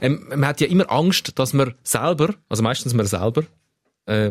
ähm, 0.00 0.24
man 0.28 0.46
hat 0.46 0.60
ja 0.60 0.68
immer 0.68 0.90
Angst, 0.90 1.38
dass 1.38 1.52
man 1.52 1.74
selber, 1.82 2.34
also 2.48 2.62
meistens 2.62 2.94
man 2.94 3.06
selber, 3.06 3.42
äh, 4.06 4.30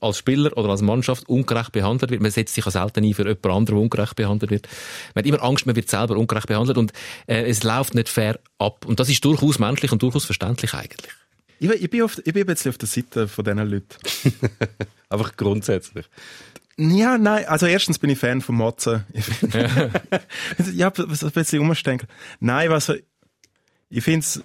als 0.00 0.18
Spieler 0.18 0.54
oder 0.56 0.68
als 0.68 0.82
Mannschaft 0.82 1.28
ungerecht 1.28 1.72
behandelt 1.72 2.10
wird. 2.10 2.20
Man 2.20 2.30
setzt 2.30 2.54
sich 2.54 2.66
auch 2.66 2.70
selten 2.70 3.04
ein 3.04 3.14
für 3.14 3.22
jemand 3.22 3.46
anderen, 3.46 3.76
der 3.76 3.82
ungerecht 3.82 4.16
behandelt 4.16 4.50
wird. 4.50 4.68
Man 5.14 5.22
hat 5.22 5.26
immer 5.26 5.42
Angst, 5.42 5.64
man 5.66 5.76
wird 5.76 5.88
selber 5.88 6.16
ungerecht 6.16 6.46
behandelt 6.46 6.76
und 6.78 6.92
äh, 7.26 7.44
es 7.48 7.62
läuft 7.62 7.94
nicht 7.94 8.08
fair 8.10 8.38
ab. 8.58 8.84
Und 8.86 9.00
das 9.00 9.08
ist 9.08 9.24
durchaus 9.24 9.58
menschlich 9.58 9.90
und 9.90 10.02
durchaus 10.02 10.26
verständlich 10.26 10.74
eigentlich. 10.74 11.10
Ich, 11.60 11.70
ich, 11.70 11.90
bin 11.90 12.02
auf, 12.02 12.18
ich 12.18 12.32
bin 12.32 12.42
ein 12.42 12.46
bisschen 12.46 12.70
auf 12.70 12.78
der 12.78 12.88
Seite 12.88 13.28
von 13.28 13.44
diesen 13.44 13.58
Leuten. 13.58 13.96
Einfach 15.08 15.36
grundsätzlich. 15.36 16.08
Ja, 16.76 17.18
nein, 17.18 17.44
also 17.46 17.66
erstens 17.66 17.98
bin 17.98 18.10
ich 18.10 18.18
Fan 18.18 18.40
von 18.40 18.54
Motzen. 18.54 19.04
Ich 19.12 19.26
ja, 20.74 20.92
was 20.96 21.24
ein 21.24 21.30
bisschen 21.32 21.60
umdenken. 21.60 22.06
Nein, 22.38 22.70
was 22.70 22.92
ich 23.90 24.04
finde 24.04 24.20
es 24.20 24.44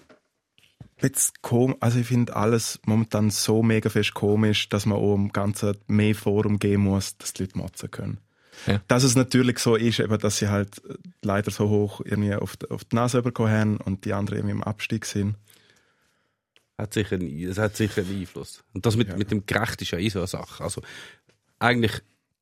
jetzt 1.01 1.41
kom 1.41 1.75
also 1.79 1.99
ich 1.99 2.07
finde 2.07 2.35
alles 2.35 2.79
momentan 2.85 3.29
so 3.29 3.61
mega 3.61 3.89
fest 3.89 4.15
komisch, 4.15 4.69
dass 4.69 4.85
man 4.85 4.97
auch 4.97 5.15
im 5.15 5.31
Ganzen 5.31 5.77
mehr 5.87 6.15
Forum 6.15 6.57
geben 6.57 6.83
muss, 6.83 7.17
dass 7.17 7.33
die 7.33 7.43
Leute 7.43 7.57
motzen 7.57 7.91
können. 7.91 8.17
Ja. 8.65 8.81
Dass 8.87 9.03
es 9.03 9.15
natürlich 9.15 9.59
so 9.59 9.75
ist, 9.75 9.99
eben, 9.99 10.17
dass 10.17 10.37
sie 10.37 10.47
halt 10.47 10.81
leider 11.21 11.51
so 11.51 11.69
hoch 11.69 12.01
irgendwie 12.03 12.33
auf 12.33 12.55
die, 12.55 12.69
auf 12.69 12.83
die 12.83 12.95
Nase 12.95 13.21
bekommen 13.21 13.51
haben 13.51 13.77
und 13.77 14.05
die 14.05 14.13
anderen 14.13 14.39
irgendwie 14.39 14.55
im 14.55 14.63
Abstieg 14.63 15.05
sind. 15.05 15.35
Hat 16.77 16.93
sicher, 16.93 17.15
einen- 17.15 17.43
es 17.49 17.57
hat 17.57 17.75
sicher 17.77 18.01
einen 18.01 18.21
Einfluss. 18.21 18.63
Und 18.73 18.85
das 18.85 18.95
mit, 18.95 19.15
mit 19.17 19.31
dem 19.31 19.45
Gerecht 19.45 19.81
ist 19.81 19.91
ja 19.91 19.99
eh 19.99 20.09
so 20.09 20.19
eine 20.19 20.27
Sache. 20.27 20.63
Also, 20.63 20.81
eigentlich 21.59 21.91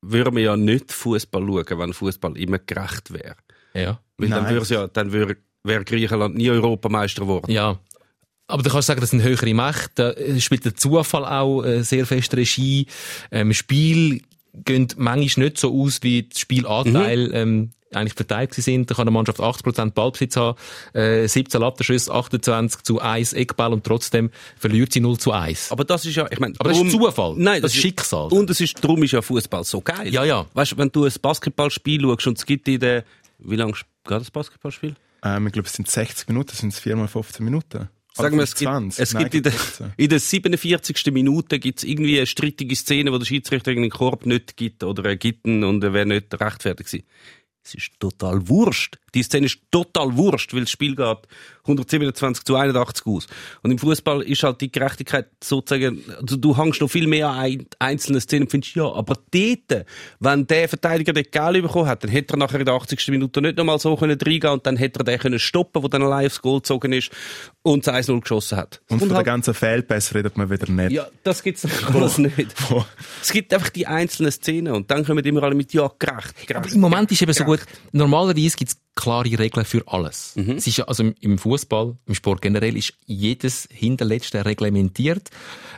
würde 0.00 0.30
man 0.30 0.42
ja 0.42 0.56
nicht 0.56 0.92
Fußball 0.92 1.42
schauen, 1.46 1.78
wenn 1.78 1.92
Fußball 1.92 2.36
immer 2.36 2.58
gerecht 2.58 3.12
wäre. 3.12 3.36
Ja. 3.74 4.00
Weil 4.16 4.28
dann 4.30 4.44
Nein. 4.44 4.54
würde 4.54 4.74
ja, 4.74 4.86
dann 4.88 5.12
wäre, 5.12 5.36
wäre 5.62 5.84
Griechenland 5.84 6.34
nie 6.36 6.50
Europameister 6.50 7.22
geworden. 7.22 7.50
Ja. 7.50 7.78
Aber 8.48 8.62
du 8.62 8.70
kannst 8.70 8.86
sagen, 8.88 9.00
das 9.00 9.10
sind 9.10 9.22
höhere 9.22 9.54
Mächte. 9.54 10.14
Da 10.34 10.40
spielt 10.40 10.64
der 10.64 10.74
Zufall 10.74 11.24
auch 11.24 11.62
äh, 11.62 11.82
sehr 11.82 12.04
fest 12.06 12.34
Regie. 12.34 12.86
Ähm, 13.30 13.52
Spiel 13.54 14.22
gehen 14.52 14.88
manchmal 14.96 15.46
nicht 15.46 15.58
so 15.58 15.72
aus, 15.80 16.02
wie 16.02 16.24
das 16.24 16.40
Spielanteil 16.40 17.30
ähm, 17.32 17.70
eigentlich 17.94 18.14
verteilt 18.14 18.54
sind. 18.54 18.90
Da 18.90 18.94
kann 18.94 19.02
eine 19.02 19.10
Mannschaft 19.10 19.40
80% 19.40 19.92
Ballbesitz 19.92 20.36
haben, 20.36 20.58
äh, 20.94 21.26
17 21.26 21.60
Lattenschüsse, 21.60 22.12
28 22.12 22.82
zu 22.82 23.00
1 23.00 23.32
Eckball 23.32 23.72
und 23.72 23.84
trotzdem 23.84 24.30
verliert 24.56 24.92
sie 24.92 25.00
0 25.00 25.18
zu 25.18 25.32
1. 25.32 25.72
Aber 25.72 25.84
das 25.84 26.04
ist 26.04 26.16
ja, 26.16 26.26
ich 26.30 26.40
meine, 26.40 26.54
Aber 26.58 26.70
das 26.70 26.80
ist 26.80 26.90
Zufall. 26.90 27.34
Nein, 27.36 27.62
Das 27.62 27.74
ist 27.74 27.80
Schicksal. 27.80 28.28
Und 28.32 28.50
es 28.50 28.60
ist, 28.60 28.82
darum 28.82 29.02
ist 29.02 29.12
ja 29.12 29.22
Fußball 29.22 29.64
so 29.64 29.80
geil. 29.80 30.12
Ja, 30.12 30.24
ja. 30.24 30.46
Weißt 30.54 30.72
du, 30.72 30.78
wenn 30.78 30.90
du 30.90 31.04
ein 31.04 31.12
Basketballspiel 31.20 32.00
schaust 32.02 32.26
und 32.26 32.38
es 32.38 32.46
gibt 32.46 32.68
in 32.68 32.80
der, 32.80 33.04
wie 33.38 33.56
lange 33.56 33.72
geht 33.72 33.84
das 34.20 34.30
Basketballspiel? 34.30 34.94
Ähm, 35.24 35.46
ich 35.46 35.52
glaube, 35.52 35.68
es 35.68 35.74
sind 35.74 35.88
60 35.88 36.28
Minuten, 36.28 36.54
sind 36.54 36.72
es 36.72 36.80
4 36.80 36.96
mal 36.96 37.08
15 37.08 37.44
Minuten. 37.44 37.88
Sagen 38.14 38.36
wir, 38.36 38.42
es 38.42 38.54
gibt, 38.54 38.68
20. 38.70 39.02
es 39.02 39.14
Nein, 39.14 39.22
gibt 39.22 39.34
in, 39.36 39.42
der, 39.44 39.52
15. 39.52 39.92
in 39.96 40.08
der 40.10 40.20
47. 40.20 41.12
Minute 41.12 41.58
gibt's 41.58 41.82
irgendwie 41.82 42.18
eine 42.18 42.26
strittige 42.26 42.76
Szene, 42.76 43.10
wo 43.10 43.16
der 43.16 43.24
Schiedsrichter 43.24 43.70
einen 43.70 43.88
Korb 43.88 44.26
nicht 44.26 44.56
gibt 44.56 44.84
oder 44.84 45.04
er 45.06 45.16
gibt 45.16 45.46
ihn 45.46 45.64
und 45.64 45.82
er 45.82 45.94
wäre 45.94 46.04
nicht 46.04 46.38
rechtfertigt 46.38 46.90
gewesen. 46.90 47.06
Es 47.64 47.74
ist 47.74 47.92
total 48.00 48.48
wurscht. 48.48 48.98
Die 49.14 49.22
Szene 49.22 49.46
ist 49.46 49.60
total 49.70 50.16
wurscht, 50.16 50.52
weil 50.52 50.62
das 50.62 50.70
Spiel 50.70 50.96
geht 50.96 51.28
127 51.64 52.44
zu 52.44 52.56
81 52.56 53.06
aus. 53.06 53.26
Und 53.62 53.70
im 53.70 53.78
Fußball 53.78 54.22
ist 54.22 54.42
halt 54.42 54.60
die 54.60 54.72
Gerechtigkeit 54.72 55.26
sozusagen, 55.42 56.02
also 56.20 56.36
du 56.36 56.56
hängst 56.56 56.80
noch 56.80 56.90
viel 56.90 57.06
mehr 57.06 57.28
an 57.28 57.38
ein- 57.38 57.66
einzelnen 57.78 58.20
Szenen 58.20 58.44
und 58.44 58.50
findest, 58.50 58.74
ja, 58.74 58.84
aber 58.92 59.14
dort, 59.30 59.86
wenn 60.18 60.46
der 60.46 60.68
Verteidiger 60.68 61.12
den 61.12 61.26
Gel 61.30 61.62
bekommen 61.62 61.86
hat, 61.86 62.02
dann 62.02 62.10
hätte 62.10 62.34
er 62.34 62.38
nachher 62.38 62.58
in 62.58 62.66
der 62.66 62.74
80. 62.74 63.08
Minute 63.12 63.40
nicht 63.40 63.56
nochmal 63.56 63.78
so 63.78 63.96
können 63.96 64.18
reingehen 64.20 64.52
und 64.52 64.66
dann 64.66 64.76
hätte 64.76 65.00
er 65.00 65.04
den 65.04 65.18
können 65.20 65.38
stoppen, 65.38 65.82
wo 65.82 65.88
dann 65.88 66.02
allein 66.02 66.26
aufs 66.26 66.42
Goal 66.42 66.58
gezogen 66.58 66.92
ist 66.92 67.10
und 67.62 67.86
das 67.86 67.94
1-0 68.08 68.20
geschossen 68.20 68.58
hat. 68.58 68.80
Und 68.88 68.98
von 68.98 69.08
der 69.08 69.18
halt- 69.18 69.26
ganzen 69.26 69.54
Fehlpässe 69.54 70.14
redet 70.16 70.36
man 70.36 70.50
wieder 70.50 70.68
nicht. 70.70 70.90
ja, 70.92 71.06
das 71.22 71.42
gibt's 71.44 71.64
alles 71.94 72.18
nicht. 72.18 72.54
Es 73.22 73.30
gibt 73.30 73.54
einfach 73.54 73.68
die 73.70 73.86
einzelnen 73.86 74.32
Szenen 74.32 74.72
und 74.72 74.90
dann 74.90 75.04
kommen 75.04 75.24
immer 75.24 75.44
alle 75.44 75.54
mit 75.54 75.72
ja 75.72 75.88
gerecht. 75.98 76.34
Aber 76.50 76.60
gerecht. 76.60 76.74
im 76.74 76.80
Moment 76.80 77.10
ist 77.12 77.22
eben 77.22 77.32
so 77.32 77.44
gut, 77.44 77.60
normalerweise 77.92 78.56
gibt 78.56 78.72
es 78.72 78.76
klare 78.94 79.38
Regeln 79.38 79.64
für 79.64 79.82
alles. 79.86 80.32
Mhm. 80.36 80.52
Es 80.52 80.66
ist 80.66 80.76
ja, 80.76 80.84
also 80.84 81.10
im, 81.20 81.38
Fußball, 81.38 81.96
im 82.06 82.14
Sport 82.14 82.42
generell, 82.42 82.76
ist 82.76 82.92
jedes 83.06 83.68
Hinterletzte 83.72 84.44
reglementiert. 84.44 85.30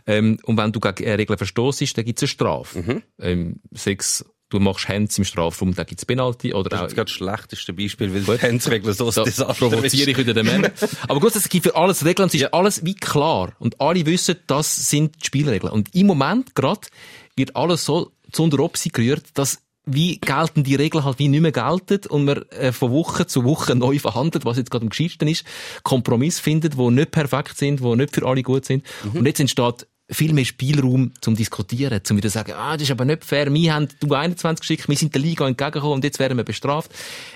Ähm, 0.07 0.39
und 0.45 0.57
wenn 0.57 0.73
du 0.73 0.81
gegen 0.81 1.05
eine 1.07 1.19
Regel 1.19 1.37
verstoßest, 1.37 1.97
dann 1.97 2.05
gibt 2.05 2.19
es 2.19 2.23
eine 2.25 2.29
Strafe. 2.29 2.83
Mhm. 2.83 3.03
Ähm, 3.21 3.61
sechs, 3.71 4.25
du 4.51 4.59
machst 4.61 4.89
Hands 4.89 5.17
im 5.17 5.25
Strafraum, 5.25 5.75
dann 5.75 5.87
gibt 5.87 6.01
es 6.01 6.07
Penalty. 6.07 6.53
Oder 6.55 6.71
Das 6.71 6.81
auch, 6.81 6.87
ist 6.87 6.95
gerade 6.95 7.07
das 7.07 7.13
schlechteste 7.13 7.73
Beispiel, 7.73 8.27
weil 8.27 8.37
die 8.37 8.43
Handsregeln 8.43 8.95
so 8.95 9.07
ein 9.07 9.13
da 9.15 9.23
Desaster 9.25 9.55
provoziere 9.55 9.87
ich 9.87 10.09
ist. 10.09 10.19
wieder 10.19 10.35
den 10.35 10.47
Männer. 10.47 10.71
Aber 11.09 11.21
gut, 11.21 11.37
es 11.37 11.49
gibt 11.49 11.67
für 11.67 11.77
alles 11.77 12.05
Regeln, 12.05 12.27
es 12.29 12.35
ist 12.35 12.53
alles 12.53 12.85
wie 12.85 12.95
klar. 12.95 13.53
Und 13.59 13.81
alle 13.81 14.05
wissen, 14.07 14.37
das 14.47 14.91
sind 14.91 15.15
die 15.23 15.27
Spielregeln. 15.27 15.73
Und 15.73 15.95
im 15.95 16.07
Moment 16.09 16.55
gerade 16.55 16.89
wird 17.37 17.55
alles 17.57 17.85
so 17.85 18.13
zu 18.33 18.43
unter 18.43 18.59
Opsi 18.61 18.89
gerührt, 18.89 19.25
dass 19.35 19.61
wie 19.87 20.19
gelten 20.19 20.65
die 20.65 20.75
Regeln 20.75 21.05
halt 21.05 21.19
wie 21.19 21.29
nicht 21.29 21.41
mehr 21.41 21.53
gelten 21.53 22.07
und 22.09 22.25
man 22.25 22.43
äh, 22.51 22.73
von 22.73 22.91
Woche 22.91 23.27
zu 23.27 23.45
Woche 23.45 23.75
neu 23.75 23.99
verhandelt, 23.99 24.45
was 24.45 24.57
jetzt 24.57 24.71
gerade 24.71 24.85
am 24.85 24.89
gescheitsten 24.89 25.29
ist, 25.29 25.45
Kompromiss 25.83 26.41
findet, 26.41 26.77
wo 26.77 26.91
nicht 26.91 27.11
perfekt 27.11 27.57
sind, 27.57 27.83
wo 27.83 27.95
nicht 27.95 28.15
für 28.15 28.27
alle 28.27 28.43
gut 28.43 28.65
sind. 28.65 28.85
Und 29.13 29.27
jetzt 29.27 29.41
entsteht 29.41 29.87
viel 30.11 30.35
mehr 30.35 30.45
Spielraum 30.45 31.13
zum 31.21 31.35
Diskutieren, 31.35 32.05
zum 32.05 32.19
wieder 32.19 32.29
sagen, 32.29 32.53
ah, 32.53 32.75
das 32.75 32.83
ist 32.83 32.91
aber 32.91 33.07
nicht 33.07 33.25
fair, 33.25 33.53
wir 33.53 33.75
haben 33.75 33.89
du 34.01 34.13
21 34.13 34.61
geschickt, 34.61 34.89
wir 34.89 34.97
sind 34.97 35.15
der 35.15 35.23
Liga 35.23 35.47
entgegengekommen 35.47 35.95
und 35.95 36.05
jetzt 36.05 36.19
werden 36.19 36.37
wir 36.37 36.45
bestraft. 36.45 36.91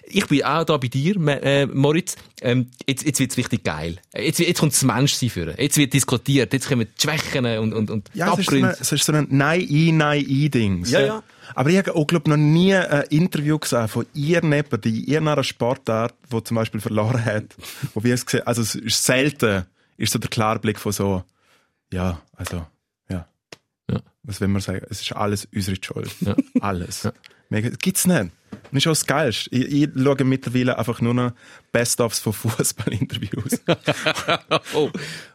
Ich 0.05 0.27
bin 0.27 0.45
auch 0.45 0.65
da 0.65 0.77
bei 0.77 0.89
dir, 0.89 1.17
äh, 1.17 1.67
Moritz. 1.67 2.17
Ähm, 2.43 2.71
jetzt, 2.87 3.05
jetzt 3.05 3.21
wird's 3.21 3.37
richtig 3.39 3.65
geil. 3.65 3.99
Jetzt, 4.15 4.39
jetzt 4.39 4.61
kommt 4.61 4.73
das 4.73 4.83
Menschsein 4.85 5.31
führen. 5.31 5.55
Jetzt 5.59 5.79
wird 5.79 5.95
diskutiert, 5.95 6.53
jetzt 6.53 6.69
kommen 6.69 6.87
die 6.87 7.03
Schwächen 7.03 7.47
und, 7.59 7.73
und, 7.73 7.91
und 7.91 8.11
die 8.15 8.19
Ja, 8.19 8.35
es 8.35 8.41
ist 8.41 8.51
so, 8.51 8.57
Abgründe. 8.57 8.77
es 8.79 8.93
ist 8.93 9.05
so 9.05 9.13
ein 9.13 9.27
Nein-I, 9.31 9.93
Nein-I-Ding. 9.93 10.85
Ja, 10.87 11.01
ja. 11.01 11.23
Aber 11.55 11.71
ich 11.71 11.79
habe 11.79 11.95
auch, 11.95 12.07
glaub, 12.07 12.29
noch 12.29 12.37
nie 12.37 12.75
ein 12.75 13.05
Interview 13.09 13.59
gesehen 13.59 13.89
von 13.89 14.05
irgendjemandem, 14.13 14.95
in 14.95 15.05
irgendeiner 15.05 15.43
Sportart, 15.45 16.15
wo 16.29 16.41
zum 16.41 16.57
Beispiel 16.57 16.81
verloren 16.81 17.25
hat, 17.25 17.57
wo 17.95 18.05
wir 18.05 18.13
es 18.13 18.27
gesehen 18.27 18.47
also 18.47 18.61
es 18.61 18.75
ist 18.75 19.03
selten, 19.03 19.65
ist 19.97 20.13
so 20.13 20.19
der 20.19 20.29
Klarblick 20.29 20.79
von 20.79 20.93
so, 20.93 21.25
ja, 21.93 22.21
also, 22.33 22.67
ja. 23.09 23.29
Ja. 23.91 24.01
Was 24.23 24.41
will 24.41 24.49
man 24.49 24.61
sagen? 24.61 24.85
Es 24.91 25.01
ist 25.01 25.13
alles 25.13 25.49
unsere 25.55 25.77
Schuld. 25.83 26.11
Ja. 26.21 26.37
Alles. 26.61 27.05
Ja. 27.05 27.13
Mega, 27.51 27.71
gibt's 27.81 28.07
nicht. 28.07 28.31
Das 28.51 28.73
ist 28.73 28.87
auch 28.87 28.91
das 28.91 29.07
Geilste. 29.07 29.51
Ich, 29.55 29.83
ich 29.85 29.89
schaue 29.97 30.25
mittlerweile 30.25 30.79
einfach 30.79 31.01
nur 31.01 31.15
noch 31.15 31.33
Best-ofs 31.73 32.19
von 32.21 32.33
Fußballinterviews. 32.35 33.61
Oh, 34.75 34.91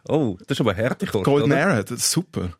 oh, 0.08 0.36
das 0.46 0.56
ist 0.56 0.60
aber 0.60 0.74
härte 0.74 1.06
Kost, 1.06 1.24
Golden 1.24 1.50
oder? 1.52 1.60
Era, 1.60 1.82
das 1.82 1.98
ist 1.98 2.10
super. 2.10 2.56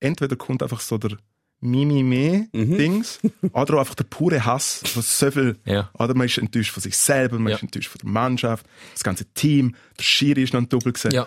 Entweder 0.00 0.36
kommt 0.36 0.62
einfach 0.62 0.80
so 0.80 0.96
der 0.98 1.16
Mimime-Dings, 1.60 3.20
oder 3.52 3.74
auch 3.74 3.78
einfach 3.80 3.94
der 3.94 4.04
pure 4.04 4.44
Hass, 4.44 4.80
von 4.84 5.02
so 5.02 5.30
viel, 5.30 5.58
Ja. 5.64 5.90
oder 5.94 6.14
man 6.14 6.26
ist 6.26 6.38
enttäuscht 6.38 6.72
von 6.72 6.82
sich 6.82 6.96
selber, 6.96 7.38
man 7.38 7.50
Ja. 7.50 7.56
ist 7.56 7.62
enttäuscht 7.62 7.88
von 7.90 7.98
der 8.02 8.10
Mannschaft, 8.10 8.66
das 8.92 9.02
ganze 9.04 9.24
Team, 9.34 9.74
der 9.98 10.02
Schiri 10.04 10.42
ist 10.42 10.52
noch 10.52 10.60
ein 10.60 10.68
Double 10.68 10.92
gesehen. 10.92 11.12
Ja. 11.12 11.26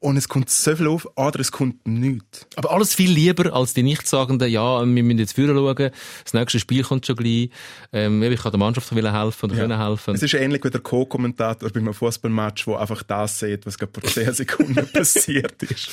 Und 0.00 0.16
es 0.16 0.28
kommt 0.28 0.50
so 0.50 0.76
viel 0.76 0.86
auf, 0.88 1.06
oder 1.16 1.40
es 1.40 1.50
kommt 1.50 1.86
nichts. 1.86 2.46
Aber 2.56 2.70
alles 2.70 2.94
viel 2.94 3.10
lieber 3.10 3.52
als 3.54 3.74
die 3.74 3.82
Nichtssagenden, 3.82 4.50
ja, 4.50 4.80
wir 4.80 4.86
müssen 4.86 5.18
jetzt 5.18 5.34
führen 5.34 5.56
schauen, 5.56 5.90
das 6.22 6.34
nächste 6.34 6.60
Spiel 6.60 6.82
kommt 6.82 7.06
schon 7.06 7.16
gleich, 7.16 7.50
ähm, 7.92 8.22
ich 8.22 8.40
kann 8.40 8.52
der 8.52 8.58
Mannschaft 8.58 8.90
helfen 8.92 9.50
oder 9.50 9.56
können 9.56 9.78
helfen. 9.78 10.14
Es 10.14 10.22
ist 10.22 10.34
ähnlich 10.34 10.62
wie 10.64 10.70
der 10.70 10.80
Co-Kommentator 10.80 11.70
bei 11.70 11.80
einem 11.80 11.94
Fußballmatch, 11.94 12.66
wo 12.66 12.76
einfach 12.76 13.02
das 13.02 13.38
sieht, 13.38 13.66
was 13.66 13.78
gerade 13.78 13.92
vor 13.92 14.02
10 14.02 14.32
Sekunden 14.34 14.86
passiert 14.92 15.62
ist. 15.62 15.90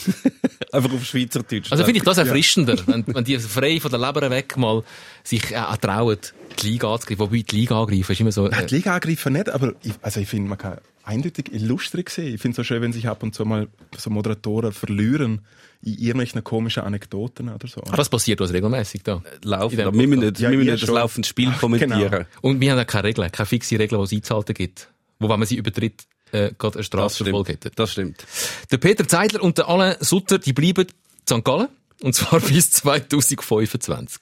Einfach 0.72 0.94
auf 0.94 1.06
Schweizerdeutsch. 1.06 1.72
Also 1.72 1.84
finde 1.86 2.00
ich 2.00 2.04
das 2.04 2.18
erfrischender, 2.18 2.78
wenn, 2.86 3.06
wenn 3.08 3.24
die 3.24 3.40
frei 3.40 3.80
von 3.80 3.92
der 3.92 4.00
Leber 4.00 4.30
weg 4.30 4.58
mal 4.58 4.84
sich 5.24 5.52
äh, 5.52 5.58
auch 5.58 5.78
trauen, 5.78 6.18
die 6.62 6.68
Liga 6.68 6.94
anzugreifen. 6.94 7.20
Wobei 7.20 7.42
die 7.42 7.56
Liga 7.56 7.80
angreifen 7.80 8.12
ist 8.12 8.20
immer 8.20 8.32
so... 8.32 8.48
Nein, 8.48 8.64
Äh, 8.64 8.66
die 8.68 8.76
Liga 8.76 8.96
angreifen 8.96 9.34
nicht, 9.34 9.50
aber 9.50 9.74
ich, 9.84 9.94
also 10.02 10.20
ich 10.20 10.28
finde, 10.28 10.50
man 10.50 10.58
kann 10.58 10.78
eindeutig 11.04 11.52
illustrig 11.54 12.10
sehen. 12.10 12.34
Ich 12.36 12.42
finde 12.42 12.52
es 12.54 12.58
so 12.58 12.64
schön, 12.64 12.82
wenn 12.82 12.94
sich 12.94 13.08
ab 13.08 13.24
und 13.24 13.36
zu 13.36 13.46
mal 13.46 13.68
so 13.98 14.10
Moderatoren 14.10 14.72
verlieren 14.72 15.42
in 15.82 15.94
irgendwelchen 15.98 16.44
komischen 16.44 16.84
Anekdoten 16.84 17.50
oder 17.50 17.68
so. 17.68 17.82
das 17.82 18.08
passiert 18.10 18.40
uns 18.40 18.54
regelmäßig 18.54 19.04
da. 19.04 19.22
laufen. 19.44 19.80
Aber 19.82 19.94
wir 19.98 20.08
müssen 20.08 20.22
nicht, 20.22 20.40
Ja, 20.40 20.50
wir 20.50 20.58
müssen 20.58 20.72
nicht 20.72 20.84
das 20.84 20.90
laufende 20.90 21.28
Spiel 21.28 21.50
Ach, 21.52 21.60
kommentieren. 21.60 22.10
genau. 22.10 22.26
Und 22.42 22.62
wir 22.62 22.72
haben 22.72 22.80
auch 22.80 22.88
keine 22.88 23.04
Regeln, 23.10 23.30
keine 23.32 23.46
fixe 23.46 23.78
Regeln, 23.78 24.00
die 24.00 24.06
es 24.06 24.14
einzuhalten 24.14 24.54
gibt. 24.54 24.88
Wo, 25.20 25.28
wenn 25.30 25.40
man 25.40 25.48
sie 25.48 25.58
übertritt, 25.58 26.04
äh, 26.32 26.52
gerade 26.58 26.76
eine 26.76 26.80
Das 26.80 26.86
Strafverfolgung 26.86 27.44
stimmt. 27.44 27.66
hätte. 27.66 27.72
Das 27.76 27.92
stimmt. 27.92 28.26
Der 28.72 28.78
Peter 28.78 29.06
Zeidler 29.08 29.44
und 29.44 29.58
der 29.58 29.68
Alain 29.68 29.96
Sutter, 30.00 30.40
die 30.40 30.54
bleiben 30.54 30.86
in 30.88 31.38
St. 31.38 31.44
Gallen. 31.44 31.68
Und 32.02 32.16
zwar 32.16 32.40
bis 32.40 32.72
2025. 32.72 34.20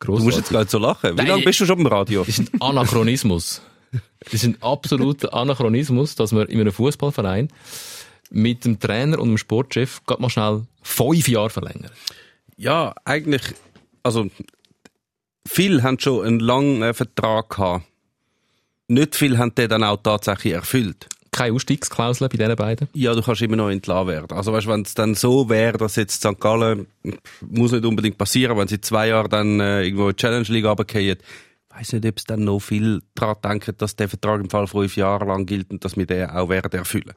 Du 0.00 0.12
musst 0.12 0.24
jetzt 0.24 0.48
Grossartig. 0.48 0.50
gar 0.52 0.60
nicht 0.60 0.70
so 0.70 0.78
lachen. 0.78 1.10
Wie 1.12 1.16
Nein, 1.16 1.26
lange 1.28 1.44
bist 1.44 1.60
du 1.60 1.66
schon 1.66 1.78
im 1.78 1.86
Radio? 1.86 2.24
Das 2.24 2.38
ist 2.38 2.52
ein 2.52 2.60
Anachronismus. 2.60 3.62
Das 4.24 4.34
ist 4.34 4.44
ein 4.44 4.62
absoluter 4.62 5.34
Anachronismus, 5.34 6.14
dass 6.14 6.32
man 6.32 6.46
in 6.46 6.60
einem 6.60 6.72
Fußballverein 6.72 7.48
mit 8.30 8.64
dem 8.64 8.80
Trainer 8.80 9.18
und 9.18 9.28
dem 9.28 9.38
Sportchef 9.38 10.02
gerade 10.06 10.22
mal 10.22 10.30
schnell 10.30 10.62
fünf 10.82 11.28
Jahre 11.28 11.50
verlängern. 11.50 11.90
Ja, 12.56 12.94
eigentlich, 13.04 13.42
also, 14.02 14.28
viele 15.46 15.82
haben 15.82 15.98
schon 15.98 16.26
einen 16.26 16.40
langen 16.40 16.82
äh, 16.82 16.94
Vertrag 16.94 17.50
gehabt. 17.50 17.84
Nicht 18.88 19.14
viele 19.14 19.38
haben 19.38 19.54
den 19.54 19.68
dann 19.68 19.84
auch 19.84 19.98
tatsächlich 20.02 20.54
erfüllt. 20.54 21.06
keine 21.34 21.54
Ausstiegsklausel 21.54 22.28
bei 22.28 22.36
diesen 22.36 22.56
beiden. 22.56 22.88
Ja, 22.94 23.14
du 23.14 23.22
kannst 23.22 23.42
immer 23.42 23.56
noch 23.56 23.70
entlassen 23.70 24.08
werden. 24.08 24.36
Also 24.36 24.52
weißt, 24.52 24.68
wenn 24.68 24.82
es 24.82 24.94
dann 24.94 25.14
so 25.14 25.48
wäre, 25.48 25.78
dass 25.78 25.96
jetzt 25.96 26.22
St. 26.22 26.38
Gallen, 26.38 26.86
muss 27.40 27.72
nicht 27.72 27.84
unbedingt 27.84 28.18
passieren, 28.18 28.56
wenn 28.56 28.68
sie 28.68 28.80
zwei 28.80 29.08
Jahre 29.08 29.28
dann 29.28 29.60
äh, 29.60 29.82
irgendwo 29.82 30.08
in 30.08 30.16
die 30.16 30.20
Challenge 30.20 30.46
League 30.48 30.64
runterfallen, 30.64 31.16
weiß 31.76 31.92
nicht, 31.94 32.06
ob 32.06 32.18
es 32.18 32.24
dann 32.24 32.44
noch 32.44 32.60
viel 32.60 33.00
daran 33.14 33.36
denken, 33.44 33.74
dass 33.78 33.96
der 33.96 34.08
Vertrag 34.08 34.40
im 34.40 34.50
Fall 34.50 34.66
fünf 34.66 34.96
Jahre 34.96 35.24
lang 35.26 35.46
gilt 35.46 35.70
und 35.70 35.84
dass 35.84 35.96
wir 35.96 36.06
den 36.06 36.30
auch 36.30 36.48
werden 36.48 36.72
erfüllen. 36.78 37.12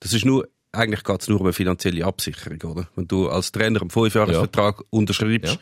Das 0.00 0.12
ist 0.12 0.24
nur, 0.24 0.48
eigentlich 0.72 1.04
geht 1.04 1.20
es 1.22 1.28
nur 1.28 1.40
um 1.40 1.46
eine 1.46 1.52
finanzielle 1.52 2.04
Absicherung, 2.04 2.58
oder? 2.72 2.88
Wenn 2.96 3.06
du 3.08 3.28
als 3.28 3.52
Trainer 3.52 3.80
einen 3.80 3.90
Fünfjahresvertrag 3.90 4.82
unterschreibst, 4.90 5.54
Ja. 5.54 5.58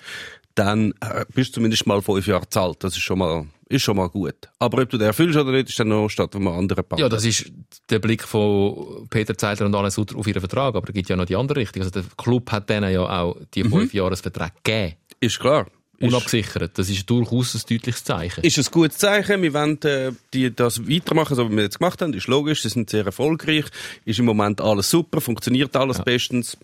dann 0.54 0.92
äh, 1.00 1.24
bist 1.34 1.50
du 1.50 1.54
zumindest 1.54 1.86
mal 1.86 2.00
fünf 2.02 2.26
Jahre 2.26 2.48
zahlt. 2.48 2.82
Das 2.84 2.96
ist 2.96 3.02
schon 3.02 3.18
mal, 3.18 3.46
ist 3.68 3.82
schon 3.82 3.96
mal 3.96 4.08
gut. 4.08 4.48
Aber 4.58 4.82
ob 4.82 4.88
du 4.90 4.98
den 4.98 5.06
erfüllst 5.08 5.38
oder 5.38 5.52
nicht, 5.52 5.68
ist 5.68 5.78
dann 5.78 5.88
noch 5.88 6.08
statt 6.08 6.34
einem 6.34 6.48
anderen 6.48 6.84
Part. 6.84 7.00
Ja, 7.00 7.08
das 7.08 7.24
ist 7.24 7.52
der 7.90 7.98
Blick 7.98 8.22
von 8.24 9.06
Peter 9.10 9.36
Zeidler 9.36 9.66
und 9.66 9.74
Alain 9.74 9.90
Sutter 9.90 10.16
auf 10.16 10.26
ihren 10.26 10.40
Vertrag, 10.40 10.74
aber 10.74 10.88
es 10.88 10.94
gibt 10.94 11.08
ja 11.08 11.16
noch 11.16 11.26
die 11.26 11.36
andere 11.36 11.60
Richtung. 11.60 11.82
Also 11.82 11.90
der 12.00 12.04
Club 12.16 12.50
hat 12.52 12.68
denen 12.70 12.92
ja 12.92 13.02
auch 13.02 13.36
die 13.54 13.64
Mhm. 13.64 13.70
fünf 13.70 13.94
Jahresverträge 13.94 14.52
gegeben. 14.64 14.94
ist 15.20 15.38
klar. 15.38 15.66
Ist, 16.00 16.08
Unabgesichert. 16.08 16.78
Das 16.78 16.88
ist 16.88 17.08
durchaus 17.10 17.54
ein 17.54 17.60
deutliches 17.68 18.02
Zeichen. 18.04 18.42
ist 18.42 18.56
ein 18.58 18.64
gutes 18.70 18.96
Zeichen. 18.96 19.42
Wir 19.42 19.52
wollen 19.52 19.80
äh, 19.82 20.12
die, 20.32 20.54
das 20.54 20.88
weitermachen, 20.88 21.36
so 21.36 21.50
wie 21.50 21.54
wir 21.56 21.64
jetzt 21.64 21.78
gemacht 21.78 22.00
haben. 22.00 22.14
Ist 22.14 22.26
logisch, 22.26 22.62
sie 22.62 22.70
sind 22.70 22.88
sehr 22.88 23.04
erfolgreich. 23.04 23.66
Ist 24.06 24.18
im 24.18 24.24
Moment 24.24 24.62
alles 24.62 24.88
super, 24.88 25.20
funktioniert 25.20 25.76
alles 25.76 26.02
bestens. 26.02 26.56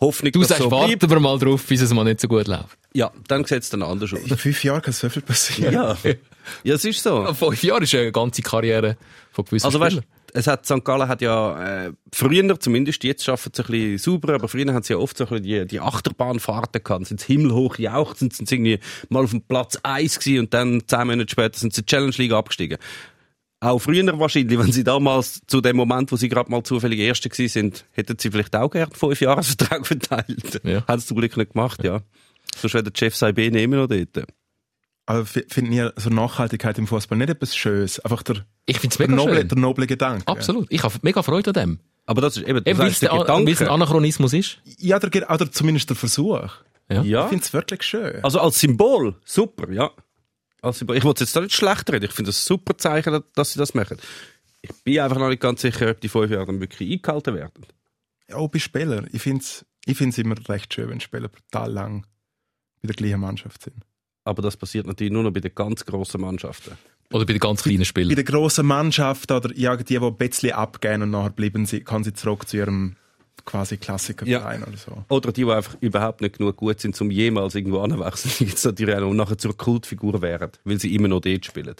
Hoffnung, 0.00 0.30
Du 0.30 0.44
sagst, 0.44 0.62
so 0.62 0.70
warten 0.70 0.96
bleibt. 0.96 1.10
wir 1.10 1.18
mal 1.18 1.36
drauf, 1.40 1.66
bis 1.66 1.80
es 1.80 1.92
mal 1.92 2.04
nicht 2.04 2.20
so 2.20 2.28
gut 2.28 2.46
läuft. 2.46 2.78
Ja, 2.94 3.10
dann 3.26 3.44
sieht 3.44 3.64
es 3.64 3.70
dann 3.70 3.82
anders 3.82 4.12
aus. 4.12 4.20
In 4.20 4.36
fünf 4.36 4.62
Jahren 4.62 4.80
kann 4.80 4.92
so 4.92 5.08
viel 5.08 5.22
passieren. 5.22 5.74
ja. 5.74 5.96
ja, 6.62 6.74
es 6.74 6.84
ist 6.84 7.02
so. 7.02 7.34
Fünf 7.34 7.64
Jahre 7.64 7.82
ist 7.82 7.92
eine 7.96 8.12
ganze 8.12 8.42
Karriere 8.42 8.96
von 9.32 9.44
gewissen 9.44 9.66
Also 9.66 9.80
weißt. 9.80 9.98
Es 10.34 10.46
hat 10.46 10.66
St. 10.66 10.84
Gallen 10.84 11.08
hat 11.08 11.22
ja 11.22 11.86
äh, 11.86 11.92
früher, 12.12 12.58
zumindest 12.60 13.04
jetzt 13.04 13.24
schaffen 13.24 13.52
sie 13.54 13.62
ein 13.62 13.70
bisschen 13.70 13.98
sauber, 13.98 14.34
aber 14.34 14.48
früher 14.48 14.72
haben 14.72 14.82
sie 14.82 14.92
ja 14.92 14.98
oft 14.98 15.16
so 15.16 15.24
ein 15.24 15.30
bisschen 15.30 15.44
die, 15.44 15.66
die 15.66 15.80
Achterbahnfahrten 15.80 16.82
gehabt, 16.82 17.06
sind 17.06 17.20
sie 17.20 17.34
himmelhoch 17.34 17.78
jauchzend, 17.78 18.34
sind 18.34 18.48
sie 18.48 18.56
irgendwie 18.56 18.80
mal 19.08 19.24
auf 19.24 19.30
dem 19.30 19.42
Platz 19.42 19.78
1 19.82 20.18
gewesen 20.18 20.40
und 20.40 20.54
dann 20.54 20.82
zehn 20.86 21.06
Monate 21.06 21.30
später 21.30 21.58
sind 21.58 21.74
sie 21.74 21.80
in 21.80 21.86
die 21.86 21.90
Challenge 21.90 22.14
League 22.16 22.32
abgestiegen. 22.32 22.78
Auch 23.60 23.80
früher 23.80 24.18
wahrscheinlich, 24.18 24.56
wenn 24.58 24.70
sie 24.70 24.84
damals 24.84 25.40
zu 25.48 25.60
dem 25.60 25.76
Moment, 25.76 26.12
wo 26.12 26.16
sie 26.16 26.28
gerade 26.28 26.50
mal 26.50 26.62
zufällig 26.62 27.00
Erste 27.00 27.28
gewesen 27.28 27.52
sind, 27.52 27.84
hätten 27.90 28.16
sie 28.18 28.30
vielleicht 28.30 28.54
auch 28.54 28.70
gerne 28.70 28.92
fünf 28.94 29.20
Jahresvertrag 29.20 29.84
verteilt. 29.86 30.60
Ja. 30.62 30.86
Haben 30.86 31.00
sie 31.00 31.06
zum 31.06 31.16
Glück 31.16 31.36
nicht 31.36 31.52
gemacht, 31.52 31.82
ja. 31.82 32.02
Sonst 32.56 32.74
wäre 32.74 32.84
der 32.84 32.92
Chef 32.96 33.16
Saibene 33.16 33.60
immer 33.60 33.76
noch 33.76 33.88
dort. 33.88 34.26
Aber 35.08 35.24
finden 35.24 35.72
ihr 35.72 35.92
so 35.96 36.10
Nachhaltigkeit 36.10 36.76
im 36.78 36.86
Fußball 36.86 37.16
nicht 37.16 37.30
etwas 37.30 37.56
Schönes? 37.56 37.98
Einfach 38.00 38.22
der, 38.22 38.44
Ich 38.66 38.78
finde 38.78 38.92
es 38.92 38.98
der, 38.98 39.08
mega 39.08 39.16
noble, 39.16 39.36
schön. 39.36 39.48
der 39.48 39.58
noble 39.58 39.86
Gedanke. 39.86 40.26
Absolut. 40.28 40.66
Ich 40.70 40.82
habe 40.82 40.94
mega 41.02 41.22
Freude 41.22 41.50
an 41.50 41.54
dem. 41.54 41.80
Aber 42.04 42.20
das 42.20 42.36
ist 42.36 42.46
eben, 42.46 42.62
das 42.62 42.70
Eben, 42.70 42.78
weil 42.78 42.88
es 42.88 43.00
der 43.00 43.10
es 43.12 43.14
ein 43.18 43.44
Gedanke. 43.44 43.70
Anachronismus 43.70 44.32
ist. 44.34 44.58
Ja, 44.64 44.98
der, 44.98 45.30
oder 45.30 45.50
zumindest 45.50 45.88
der 45.88 45.96
Versuch. 45.96 46.50
Ja. 46.90 47.02
Ja. 47.02 47.22
Ich 47.24 47.28
finde 47.30 47.44
es 47.44 47.52
wirklich 47.52 47.82
schön. 47.82 48.22
Also 48.22 48.38
als 48.40 48.60
Symbol, 48.60 49.14
super, 49.24 49.70
ja. 49.72 49.90
Als 50.62 50.78
Symbol. 50.78 50.96
Ich 50.96 51.04
wollte 51.04 51.24
jetzt 51.24 51.34
da 51.34 51.40
nicht 51.40 51.54
schlecht 51.54 51.90
reden. 51.90 52.04
Ich 52.04 52.12
finde 52.12 52.28
das 52.30 52.40
ein 52.42 52.46
super 52.46 52.76
Zeichen, 52.76 53.12
dass- 53.12 53.22
dass 53.34 53.52
sie 53.52 53.58
das 53.58 53.72
machen. 53.74 53.98
Ich 54.60 54.72
bin 54.84 54.98
einfach 55.00 55.18
noch 55.18 55.28
nicht 55.28 55.40
ganz 55.40 55.62
sicher, 55.62 55.90
ob 55.90 56.00
die 56.00 56.08
fünf 56.08 56.30
Jahre 56.30 56.46
dann 56.46 56.60
wirklich 56.60 56.90
eingehalten 56.92 57.34
werden. 57.34 57.66
Ja, 58.28 58.36
auch 58.36 58.48
bei 58.48 58.58
Spielern. 58.58 59.08
Ich 59.12 59.22
finde 59.22 59.42
es 59.42 59.64
ich 59.86 59.96
find's 59.96 60.18
immer 60.18 60.34
recht 60.50 60.74
schön, 60.74 60.90
wenn 60.90 61.00
Spieler 61.00 61.28
brutal 61.28 61.72
lang 61.72 62.06
bei 62.82 62.88
der 62.88 62.94
gleichen 62.96 63.20
Mannschaft 63.20 63.62
sind. 63.62 63.76
Aber 64.28 64.42
das 64.42 64.56
passiert 64.56 64.86
natürlich 64.86 65.12
nur 65.12 65.22
noch 65.22 65.32
bei 65.32 65.40
den 65.40 65.54
ganz 65.54 65.84
grossen 65.86 66.20
Mannschaften. 66.20 66.76
Oder 67.10 67.24
bei 67.24 67.32
den 67.32 67.40
ganz 67.40 67.62
kleinen 67.62 67.78
Bei 67.78 67.84
Spielern. 67.84 68.14
der 68.14 68.24
grossen 68.24 68.66
Mannschaft 68.66 69.32
oder 69.32 69.50
ja, 69.56 69.74
die, 69.76 69.84
die 69.84 69.98
ein 69.98 70.16
bisschen 70.16 70.52
abgehen 70.52 71.02
und 71.02 71.10
nachher 71.10 71.30
bleiben 71.30 71.64
sie, 71.64 71.80
kann 71.80 72.04
sie 72.04 72.12
zurück 72.12 72.46
zu 72.46 72.58
ihrem 72.58 72.96
quasi 73.46 73.78
Klassikerverein 73.78 74.62
oder 74.62 74.76
so. 74.76 75.04
Oder 75.08 75.32
die, 75.32 75.44
die 75.44 75.50
einfach 75.50 75.76
überhaupt 75.80 76.20
nicht 76.20 76.36
genug 76.36 76.56
gut 76.56 76.80
sind, 76.80 77.00
um 77.00 77.10
jemals 77.10 77.54
irgendwo 77.54 77.80
anzuwechseln, 77.80 78.34
die 78.38 78.44
jetzt 78.50 78.64
natürlich 78.66 78.94
auch 78.94 79.00
noch 79.00 79.14
nachher 79.14 79.38
zur 79.38 79.56
Kultfigur 79.56 80.20
werden, 80.20 80.52
weil 80.64 80.78
sie 80.78 80.94
immer 80.94 81.08
noch 81.08 81.20
dort 81.20 81.46
spielen. 81.46 81.76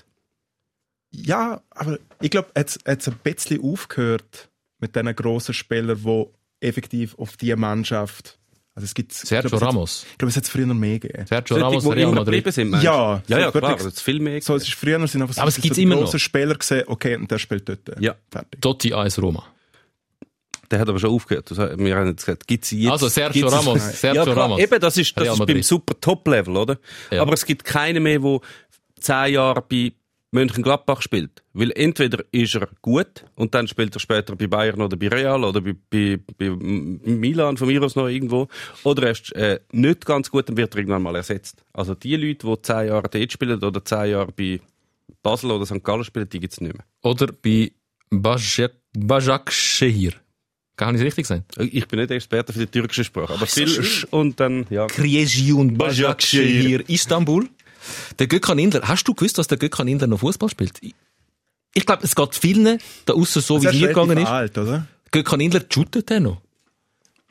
Ja, 1.11 1.61
aber 1.70 1.98
ich 2.22 2.30
glaube, 2.30 2.48
jetzt 2.56 2.80
hat 2.87 3.00
es 3.00 3.08
ein 3.08 3.18
bisschen 3.22 3.62
aufgehört 3.62 4.48
mit 4.78 4.96
diesen 4.96 5.14
grossen 5.14 5.52
Spielern, 5.52 6.00
die 6.02 6.26
effektiv 6.66 7.18
auf 7.18 7.37
die 7.37 7.54
Mannschaft. 7.54 8.38
Also 8.79 8.85
es 8.85 8.95
gibt, 8.95 9.12
Sergio 9.12 9.51
glaub, 9.51 9.61
es 9.61 9.67
hat- 9.67 9.75
Ramos. 9.75 10.07
Ich 10.12 10.19
glaube, 10.19 10.31
es 10.31 10.37
hat 10.37 10.45
es 10.45 10.51
früher 10.51 10.67
noch 10.67 10.75
mehr 10.77 11.01
gegeben. 11.01 11.27
Sergio 11.27 11.57
Solche, 11.57 11.67
Ramos, 11.67 11.87
Real 11.87 11.99
immer 11.99 12.12
Madrid. 12.21 12.53
sind, 12.55 12.71
meinst? 12.71 12.85
Ja, 12.85 13.21
ja, 13.27 13.38
ja, 13.41 13.51
so 13.53 13.59
klar, 13.59 13.77
ist 13.77 14.01
viel 14.01 14.21
mehr. 14.21 14.41
So, 14.41 14.55
es 14.55 14.62
ist 14.62 14.75
früher 14.75 15.05
sind 15.09 15.21
einfach 15.21 15.35
so, 15.35 15.41
Aber 15.41 15.49
es 15.49 15.57
so 15.57 15.62
gibt's 15.62 15.75
die 15.77 15.83
immer 15.83 15.97
noch. 15.97 16.17
Spieler 16.17 16.55
gesehen, 16.55 16.85
okay, 16.87 17.17
und 17.17 17.29
der 17.29 17.38
spielt 17.38 17.69
dort. 17.69 17.81
Ja. 17.99 18.14
Fertig. 18.31 18.61
Totti 18.62 18.93
AS 18.95 19.21
Roma. 19.21 19.45
Der 20.71 20.79
hat 20.79 20.88
aber 20.88 20.99
schon 21.01 21.11
aufgehört. 21.11 21.51
Wir 21.51 21.97
haben 21.97 22.09
jetzt 22.09 22.25
gesagt, 22.25 22.47
gibt's 22.47 22.71
jetzt, 22.71 22.88
Also 22.93 23.09
Sergio 23.09 23.49
gibt's 23.49 23.53
es- 23.61 23.67
Ramos, 23.67 24.01
Sergio 24.01 24.21
ja, 24.25 24.33
klar, 24.33 24.37
Ramos. 24.45 24.61
Eben, 24.61 24.81
das 24.81 24.97
ist, 24.97 25.17
das 25.19 25.29
ist 25.38 25.47
beim 25.47 25.62
super 25.62 25.99
Top-Level, 26.01 26.57
oder? 26.57 26.79
Ja. 27.11 27.23
Aber 27.23 27.33
es 27.33 27.45
gibt 27.45 27.64
keinen 27.64 28.03
mehr, 28.03 28.21
der 28.21 28.38
zehn 29.01 29.33
Jahre 29.35 29.62
bei 29.69 29.93
Mönchengladbach 30.31 31.03
spielt. 31.03 31.43
Weil 31.53 31.73
entweder 31.75 32.25
ist 32.33 32.55
er 32.55 32.69
gut 32.83 33.25
und 33.35 33.55
dann 33.55 33.67
spielt 33.67 33.97
er 33.97 34.01
später 34.01 34.37
bei 34.37 34.47
Bayern 34.47 34.81
oder 34.81 34.97
bei 34.97 35.09
Real 35.09 35.43
oder 35.45 35.61
bei, 35.61 35.75
bei, 35.91 36.19
bei 36.37 36.51
Milan 36.51 37.57
von 37.57 37.69
mir 37.69 37.83
aus 37.83 37.97
noch 37.97 38.09
irgendwo. 38.09 38.49
Oder 38.85 39.05
er 39.05 39.11
ist 39.12 39.33
äh, 39.35 39.61
nicht 39.73 40.05
ganz 40.05 40.31
gut, 40.31 40.49
dann 40.49 40.57
wird 40.57 40.75
er 40.75 40.79
irgendwann 40.79 41.03
mal 41.03 41.17
ersetzt. 41.17 41.64
Also 41.73 41.95
die 41.95 42.17
Leute, 42.17 42.47
die 42.47 42.62
zehn 42.62 42.88
Jahre 42.88 43.09
dort 43.09 43.33
spielen 43.33 43.62
oder 43.62 43.85
zehn 43.85 44.11
Jahre 44.11 44.33
bei 44.33 44.61
Basel 45.23 45.51
oder 45.51 45.67
St. 45.67 45.83
Gallen 45.83 46.05
spielen, 46.05 46.29
die 46.29 46.41
gibt's 46.41 46.61
nicht 46.61 46.75
mehr. 46.75 46.85
Oder 47.03 47.29
bei 47.33 47.73
Bajak, 48.11 48.73
Bajak 48.97 49.53
Shehir. 49.53 50.12
Kann 50.77 50.95
ich 50.95 51.01
es 51.01 51.07
richtig 51.07 51.27
sein? 51.27 51.45
Ich 51.59 51.88
bin 51.88 51.99
nicht 51.99 52.12
Experte 52.12 52.53
für 52.53 52.61
die 52.61 52.67
türkische 52.67 53.03
Sprache, 53.03 53.35
aber 53.35 53.47
so 53.47 53.67
viel. 53.67 53.83
Sch 53.83 54.07
und 54.11 54.38
dann, 54.38 54.64
ja. 54.71 54.87
Krejun 54.87 55.77
Bajak 55.77 56.23
Shehir. 56.23 56.88
Istanbul. 56.88 57.49
Der 58.18 58.27
Gökhan 58.27 58.59
Indler. 58.59 58.83
Hast 58.87 59.05
du 59.05 59.14
gewusst, 59.14 59.38
dass 59.38 59.46
der 59.48 59.59
Gökhan 59.59 59.88
Indler 59.88 60.07
noch 60.07 60.20
Fußball 60.20 60.48
spielt? 60.48 60.79
Ich, 60.83 60.94
ich 61.74 61.87
glaube, 61.87 62.03
es 62.05 62.14
geht 62.14 62.35
vielen 62.35 62.79
da 63.07 63.12
außen 63.14 63.42
so, 63.42 63.59
Das 63.59 63.72
wie 63.74 63.81
mir 63.81 63.88
gegangen 63.88 64.18
ist. 64.18 64.27
alt, 64.27 64.57
oder? 64.59 64.87
Gökhan 65.11 65.40
Indler 65.40 65.62
shootet 65.72 66.11
er 66.11 66.20
noch. 66.20 66.40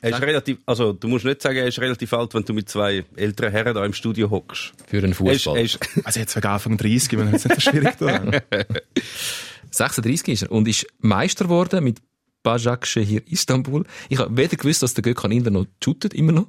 Er 0.00 0.10
ist 0.10 0.22
relativ, 0.22 0.58
also 0.64 0.92
du 0.92 1.08
musst 1.08 1.24
nicht 1.24 1.42
sagen, 1.42 1.56
er 1.58 1.66
ist 1.66 1.80
relativ 1.80 2.12
alt, 2.12 2.32
wenn 2.32 2.44
du 2.44 2.52
mit 2.52 2.68
zwei 2.68 3.04
älteren 3.16 3.50
Herren 3.50 3.74
da 3.74 3.84
im 3.84 3.92
Studio 3.92 4.30
hockst. 4.30 4.72
Für 4.86 4.98
einen 4.98 5.06
Er 5.06 5.32
ist, 5.32 5.42
Fußball. 5.44 5.56
er 5.56 5.64
ist, 5.64 5.78
Also 6.04 6.20
jetzt 6.20 6.36
wegen 6.36 6.46
Anfang 6.46 6.76
30, 6.76 7.18
wenn 7.18 7.34
es 7.34 7.44
nicht 7.44 7.60
so 7.60 7.70
schwierig 7.70 7.96
da. 7.98 8.22
36 9.70 10.28
ist 10.28 10.42
er 10.42 10.52
und 10.52 10.66
ist 10.68 10.86
Meister 11.00 11.44
geworden 11.44 11.84
mit 11.84 11.98
Bajak 12.42 12.86
Shehir 12.86 13.22
Istanbul. 13.26 13.84
Ich 14.08 14.18
habe 14.18 14.36
weder 14.36 14.56
gewusst, 14.56 14.82
dass 14.82 14.94
der 14.94 15.02
Gökhan 15.02 15.32
Indler 15.32 15.50
noch 15.50 15.66
shootet, 15.82 16.14
immer 16.14 16.32
noch. 16.32 16.46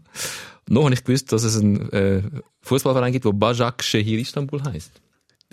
Noch 0.68 0.84
habe 0.86 0.94
ich 0.94 1.04
gewusst, 1.04 1.32
dass 1.32 1.44
es 1.44 1.58
einen 1.58 1.92
äh, 1.92 2.22
Fußballverein 2.62 3.12
gibt, 3.12 3.26
der 3.26 3.34
Bajak 3.34 3.84
Shehir 3.84 4.20
Istanbul 4.20 4.64
heißt. 4.64 4.92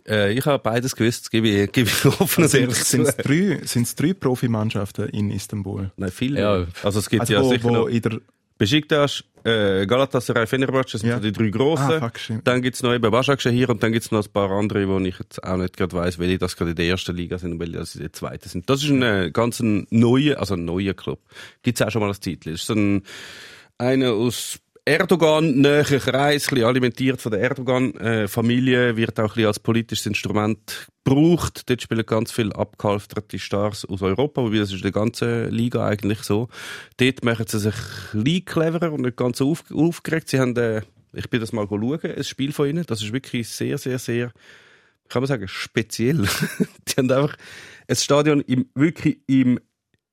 äh, 0.09 0.33
ich 0.33 0.44
habe 0.46 0.62
beides 0.62 0.94
gewusst, 0.94 1.22
das 1.22 1.31
gebe 1.31 1.49
ich, 1.49 1.72
gebe 1.72 1.88
ich 1.88 2.05
offen 2.20 2.44
und 2.44 2.51
Sind 2.51 2.70
es 2.70 3.16
drei, 3.16 3.61
sind's 3.64 3.94
drei 3.94 4.14
Profimannschaften 4.14 5.09
in 5.09 5.31
Istanbul? 5.31 5.90
Nein, 5.96 6.11
viel 6.11 6.37
Ja. 6.37 6.66
Also 6.83 6.99
es 7.01 7.09
gibt 7.09 7.22
Also 7.22 7.33
ja 7.33 7.42
wo, 7.42 7.51
sicher 7.51 7.64
wo 7.64 7.70
noch 7.70 7.87
in 7.87 8.03
der, 8.03 8.20
Besiktas, 8.59 9.23
äh, 9.45 9.87
Galatasaray, 9.87 10.47
Fenerbahce, 10.47 10.92
das 10.92 11.01
sind 11.03 11.11
Ja. 11.11 11.16
so 11.16 11.23
die 11.23 11.33
drei 11.33 11.51
grossen. 11.51 12.03
Ah, 12.03 12.11
dann 12.45 12.62
gibt's 12.62 12.83
noch 12.83 12.92
eben 12.95 13.11
Başakşehir 13.12 13.53
hier 13.57 13.69
und 13.71 13.83
dann 13.83 13.92
gibt's 13.92 14.11
noch 14.11 14.25
ein 14.27 14.33
paar 14.33 14.51
andere, 14.51 14.88
wo 14.88 14.99
ich 14.99 15.19
jetzt 15.19 15.42
auch 15.45 15.57
nicht 15.57 15.77
gerade 15.77 15.92
weiss, 15.95 16.19
welche 16.19 16.38
das 16.38 16.57
gerade 16.57 16.71
in 16.71 16.77
der 16.77 16.87
ersten 16.87 17.14
Liga 17.14 17.38
sind 17.38 17.53
und 17.53 17.61
welche 17.61 17.75
das 17.79 17.95
in 17.95 18.01
der 18.03 18.12
zweiten 18.12 18.49
sind. 18.49 18.69
Das 18.69 18.83
ist 18.83 18.90
ein 18.90 19.03
äh, 19.03 19.31
ganz 19.33 19.61
neuer, 19.61 20.38
also 20.40 20.55
ein 20.55 20.64
neuer 20.64 20.95
Club. 20.95 21.21
Gibt's 21.62 21.83
auch 21.83 21.90
schon 21.90 22.01
mal 22.01 22.09
als 22.09 22.21
Titel. 22.21 22.53
Das 22.53 22.61
ist 22.62 22.66
so 22.66 22.75
ein, 22.75 23.03
einer 23.79 24.12
aus 24.12 24.59
Erdogan 24.88 25.62
näher 25.62 25.83
Kreis, 25.83 26.53
ein 26.53 26.62
alimentiert 26.62 27.20
von 27.20 27.33
der 27.33 27.40
Erdogan-Familie, 27.40 28.96
wird 28.96 29.18
auch 29.18 29.37
ein 29.37 29.46
als 29.46 29.59
politisches 29.59 30.07
Instrument 30.07 30.87
gebraucht. 31.05 31.68
Dort 31.68 31.83
spielen 31.83 32.07
ganz 32.07 32.31
viele 32.31 32.55
abgehalfterte 32.55 33.40
Stars 33.40 33.85
aus 33.85 34.01
Europa, 34.03 34.42
wobei 34.42 34.59
das 34.59 34.68
ist 34.68 34.77
in 34.77 34.83
der 34.83 34.92
ganzen 34.92 35.51
Liga 35.51 35.85
eigentlich 35.85 36.20
so. 36.20 36.49
Dort 36.99 37.25
machen 37.25 37.46
sie 37.49 37.59
sich 37.59 37.75
ein 38.14 38.44
cleverer 38.44 38.92
und 38.92 39.01
nicht 39.01 39.16
ganz 39.16 39.38
so 39.38 39.51
auf, 39.51 39.64
aufgeregt. 39.75 40.29
Sie 40.29 40.38
haben, 40.38 40.57
äh, 40.57 40.83
ich 41.14 41.29
bin 41.31 41.40
das 41.40 41.53
mal 41.53 41.66
schauen, 41.68 42.01
ein 42.05 42.22
Spiel 42.22 42.53
von 42.53 42.68
ihnen. 42.68 42.85
Das 42.87 43.03
ist 43.03 43.12
wirklich 43.12 43.49
sehr, 43.49 43.79
sehr, 43.79 43.99
sehr, 43.99 44.31
kann 45.09 45.20
man 45.20 45.27
sagen, 45.27 45.49
speziell. 45.49 46.29
Die 46.88 46.92
haben 46.96 47.11
einfach 47.11 47.37
ein 47.88 47.96
Stadion 47.96 48.40
im, 48.42 48.70
wirklich 48.77 49.18
im 49.27 49.59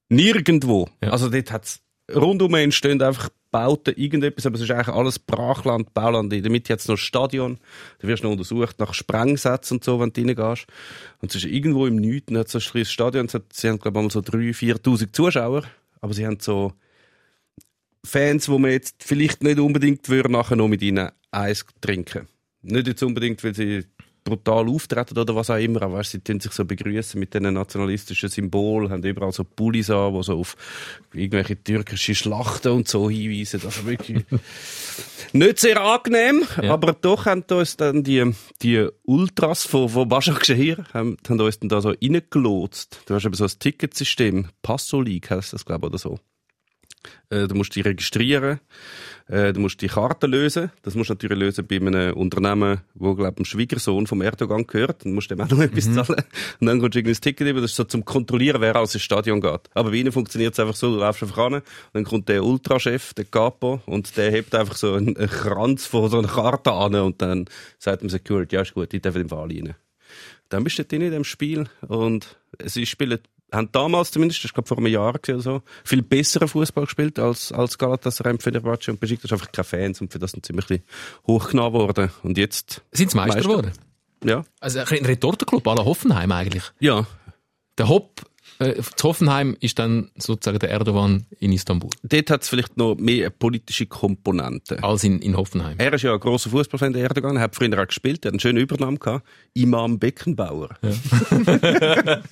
Nirgendwo. 0.09 0.89
Ja. 1.03 1.11
Also 1.11 1.29
dort 1.29 1.51
hat's 1.51 1.82
rundum 2.11 2.53
entstehen 2.55 3.01
einfach 3.01 3.29
Bauten, 3.51 3.93
irgendetwas, 3.95 4.47
aber 4.47 4.55
es 4.55 4.61
ist 4.61 4.71
eigentlich 4.71 4.95
alles 4.95 5.19
Brachland, 5.19 5.93
Bauland. 5.93 6.33
In 6.33 6.41
der 6.41 6.51
Mitte 6.51 6.73
hat's 6.73 6.87
noch 6.87 6.95
ein 6.95 6.97
Stadion. 6.97 7.59
Da 7.99 8.07
wirst 8.07 8.23
du 8.23 8.27
noch 8.27 8.31
untersucht 8.33 8.79
nach 8.79 8.95
Sprengsätzen 8.95 9.77
und 9.77 9.83
so, 9.83 9.99
wenn 9.99 10.11
du 10.11 10.21
reingehst. 10.21 10.65
Und 11.21 11.29
es 11.29 11.35
ist 11.35 11.45
irgendwo 11.45 11.85
im 11.85 11.97
Nüten, 11.97 12.37
hat 12.37 12.49
so 12.49 12.57
ein 12.57 12.63
kleines 12.63 12.91
Stadion. 12.91 13.27
Es 13.27 13.35
hat, 13.35 13.53
sie 13.53 13.69
haben, 13.69 13.79
glaube 13.79 14.01
ich, 14.01 14.11
so 14.11 14.21
3.000, 14.21 14.81
4.000 14.81 15.13
Zuschauer. 15.13 15.63
Aber 16.01 16.13
sie 16.13 16.25
haben 16.25 16.39
so 16.39 16.73
Fans, 18.03 18.49
wo 18.49 18.57
man 18.57 18.71
jetzt 18.71 19.03
vielleicht 19.03 19.43
nicht 19.43 19.59
unbedingt 19.59 20.09
würde 20.09 20.31
nachher 20.31 20.55
noch 20.55 20.67
mit 20.67 20.81
ihnen 20.81 21.11
Eis 21.31 21.65
trinken. 21.79 22.27
Nicht 22.63 22.87
jetzt 22.87 23.03
unbedingt, 23.03 23.43
weil 23.43 23.53
sie 23.53 23.85
brutal 24.23 24.67
auftreten 24.69 25.17
oder 25.17 25.35
was 25.35 25.49
auch 25.49 25.57
immer. 25.57 25.81
Aber 25.81 25.95
weißt, 25.95 26.11
sie 26.11 26.19
tun 26.19 26.39
sich 26.39 26.51
so 26.51 26.65
begrüßen 26.65 27.19
mit 27.19 27.33
diesen 27.33 27.53
nationalistischen 27.53 28.29
Symbolen, 28.29 28.89
haben 28.89 29.03
überall 29.03 29.31
so 29.31 29.43
Pullis 29.43 29.89
an, 29.89 30.13
die 30.13 30.23
so 30.23 30.39
auf 30.39 30.55
irgendwelche 31.13 31.61
türkische 31.61 32.15
Schlachten 32.15 32.71
und 32.71 32.87
so 32.87 33.09
hinweisen. 33.09 33.61
Also 33.65 33.85
wirklich 33.85 34.23
nicht 35.33 35.59
sehr 35.59 35.81
angenehm, 35.81 36.43
Ja. 36.61 36.73
aber 36.73 36.93
doch 36.93 37.25
haben 37.25 37.43
uns 37.51 37.77
dann 37.77 38.03
die, 38.03 38.33
die 38.61 38.87
Ultras 39.03 39.65
von, 39.65 39.89
von 39.89 40.07
Başak 40.07 40.45
hier 40.45 40.83
haben, 40.93 41.17
haben 41.27 41.39
uns 41.39 41.59
dann 41.59 41.69
da 41.69 41.81
so 41.81 41.89
reingelotst. 41.89 43.01
Du 43.05 43.15
hast 43.15 43.25
eben 43.25 43.33
so 43.35 43.43
ein 43.45 43.51
Ticketsystem, 43.59 44.47
Passo 44.61 45.01
League 45.01 45.29
heisst 45.29 45.53
das, 45.53 45.65
glaube 45.65 45.87
ich, 45.87 45.89
oder 45.91 45.97
so. 45.97 46.19
Äh, 47.29 47.47
du 47.47 47.55
musst 47.55 47.75
dich 47.75 47.85
registrieren, 47.85 48.59
äh, 49.27 49.53
du 49.53 49.59
musst 49.59 49.81
die 49.81 49.87
Karte 49.87 50.27
lösen. 50.27 50.71
Das 50.81 50.95
musst 50.95 51.09
du 51.09 51.13
natürlich 51.13 51.37
lösen 51.37 51.65
bei 51.67 51.77
einem 51.77 52.13
Unternehmen, 52.13 52.81
wo, 52.93 53.15
glaube 53.15 53.31
ich, 53.31 53.35
dem 53.35 53.45
Schwiegersohn 53.45 54.07
vom 54.07 54.21
Erdogan 54.21 54.67
gehört. 54.67 55.05
Dann 55.05 55.13
musst 55.13 55.31
du 55.31 55.35
dem 55.35 55.45
auch 55.45 55.49
noch 55.49 55.59
etwas 55.59 55.93
zahlen. 55.93 56.23
Und 56.59 56.67
dann 56.67 56.79
kommst 56.79 56.95
du 56.95 56.99
irgendwie 56.99 57.13
das 57.13 57.21
Ticket 57.21 57.47
über. 57.47 57.61
Das 57.61 57.71
ist 57.71 57.77
so 57.77 57.83
zum 57.83 58.05
Kontrollieren, 58.05 58.61
wer 58.61 58.75
alles 58.75 58.93
ins 58.93 59.03
Stadion 59.03 59.41
geht. 59.41 59.69
Aber 59.73 59.91
bei 59.91 59.97
ihnen 59.97 60.11
funktioniert 60.11 60.53
es 60.53 60.59
einfach 60.59 60.75
so, 60.75 60.91
du 60.91 60.99
läufst 60.99 61.23
einfach 61.23 61.37
ran, 61.37 61.53
und 61.53 61.63
dann 61.93 62.03
kommt 62.03 62.29
der 62.29 62.43
Ultrachef, 62.43 63.13
der 63.13 63.25
Capo, 63.25 63.81
und 63.85 64.15
der 64.17 64.31
hebt 64.31 64.53
einfach 64.55 64.75
so 64.75 64.93
einen, 64.93 65.15
einen 65.17 65.29
Kranz 65.29 65.85
von 65.85 66.09
so 66.09 66.19
einer 66.19 66.27
Karte 66.27 66.71
an 66.71 66.95
und 66.95 67.21
dann 67.21 67.45
sagt 67.79 68.01
dem 68.01 68.09
Security, 68.09 68.55
ja, 68.55 68.61
ist 68.61 68.73
gut, 68.73 68.93
ich 68.93 69.01
darf 69.01 69.15
im 69.15 69.29
Fall 69.29 69.47
rein. 69.47 69.75
Dann 70.49 70.63
bist 70.63 70.77
du 70.77 70.85
drin 70.85 71.01
in 71.01 71.11
dem 71.11 71.23
Spiel 71.23 71.65
und 71.87 72.37
sie 72.63 72.85
spielen 72.85 73.19
haben 73.53 73.69
damals 73.71 74.11
zumindest, 74.11 74.43
das 74.43 74.53
glaube 74.53 74.67
vor 74.67 74.77
einem 74.77 74.87
Jahr 74.87 75.13
oder 75.15 75.39
so, 75.39 75.61
viel 75.83 76.01
besseren 76.01 76.47
Fußball 76.47 76.85
gespielt 76.85 77.19
als, 77.19 77.51
als 77.51 77.77
Galatasaray, 77.77 78.37
Fenerbahce 78.39 78.91
und 78.91 78.99
Besiktas. 78.99 79.31
einfach 79.31 79.51
keine 79.51 79.63
Fans 79.65 80.01
und 80.01 80.11
für 80.11 80.19
das 80.19 80.31
sind 80.31 80.45
sie 80.45 80.53
ziemlich 80.53 80.81
hochgenommen 81.27 81.73
worden. 81.73 82.09
Und 82.23 82.37
jetzt, 82.37 82.81
Sind 82.91 83.11
sie 83.11 83.17
Meister 83.17 83.35
Meister. 83.35 83.49
geworden? 83.49 83.71
ja. 84.25 84.43
Also 84.59 84.79
ein 84.79 84.85
Retortenclub 85.05 85.65
à 85.67 85.75
la 85.75 85.85
Hoffenheim 85.85 86.31
eigentlich. 86.31 86.63
Ja. 86.79 87.05
Der 87.77 87.87
Hopp, 87.89 88.21
äh, 88.59 88.81
zu 88.95 89.07
Hoffenheim 89.07 89.57
ist 89.59 89.79
dann 89.79 90.11
sozusagen 90.17 90.59
der 90.59 90.69
Erdogan 90.69 91.25
in 91.39 91.51
Istanbul. 91.51 91.89
Dort 92.03 92.29
hat 92.29 92.43
es 92.43 92.49
vielleicht 92.49 92.77
noch 92.77 92.95
mehr 92.95 93.29
politische 93.29 93.85
Komponente. 93.85 94.83
Als 94.83 95.03
in, 95.03 95.19
in 95.19 95.35
Hoffenheim. 95.37 95.75
Er 95.79 95.93
ist 95.93 96.03
ja 96.03 96.13
ein 96.13 96.19
grosser 96.19 96.49
Fußballfan, 96.49 96.93
der 96.93 97.03
Erdogan. 97.03 97.37
Er 97.37 97.43
hat 97.43 97.55
früher 97.55 97.81
auch 97.81 97.87
gespielt, 97.87 98.25
er 98.25 98.29
hat 98.29 98.33
einen 98.33 98.39
schönen 98.39 98.59
Übernamen 98.59 98.99
gehabt. 98.99 99.25
Imam 99.53 99.99
Beckenbauer. 99.99 100.69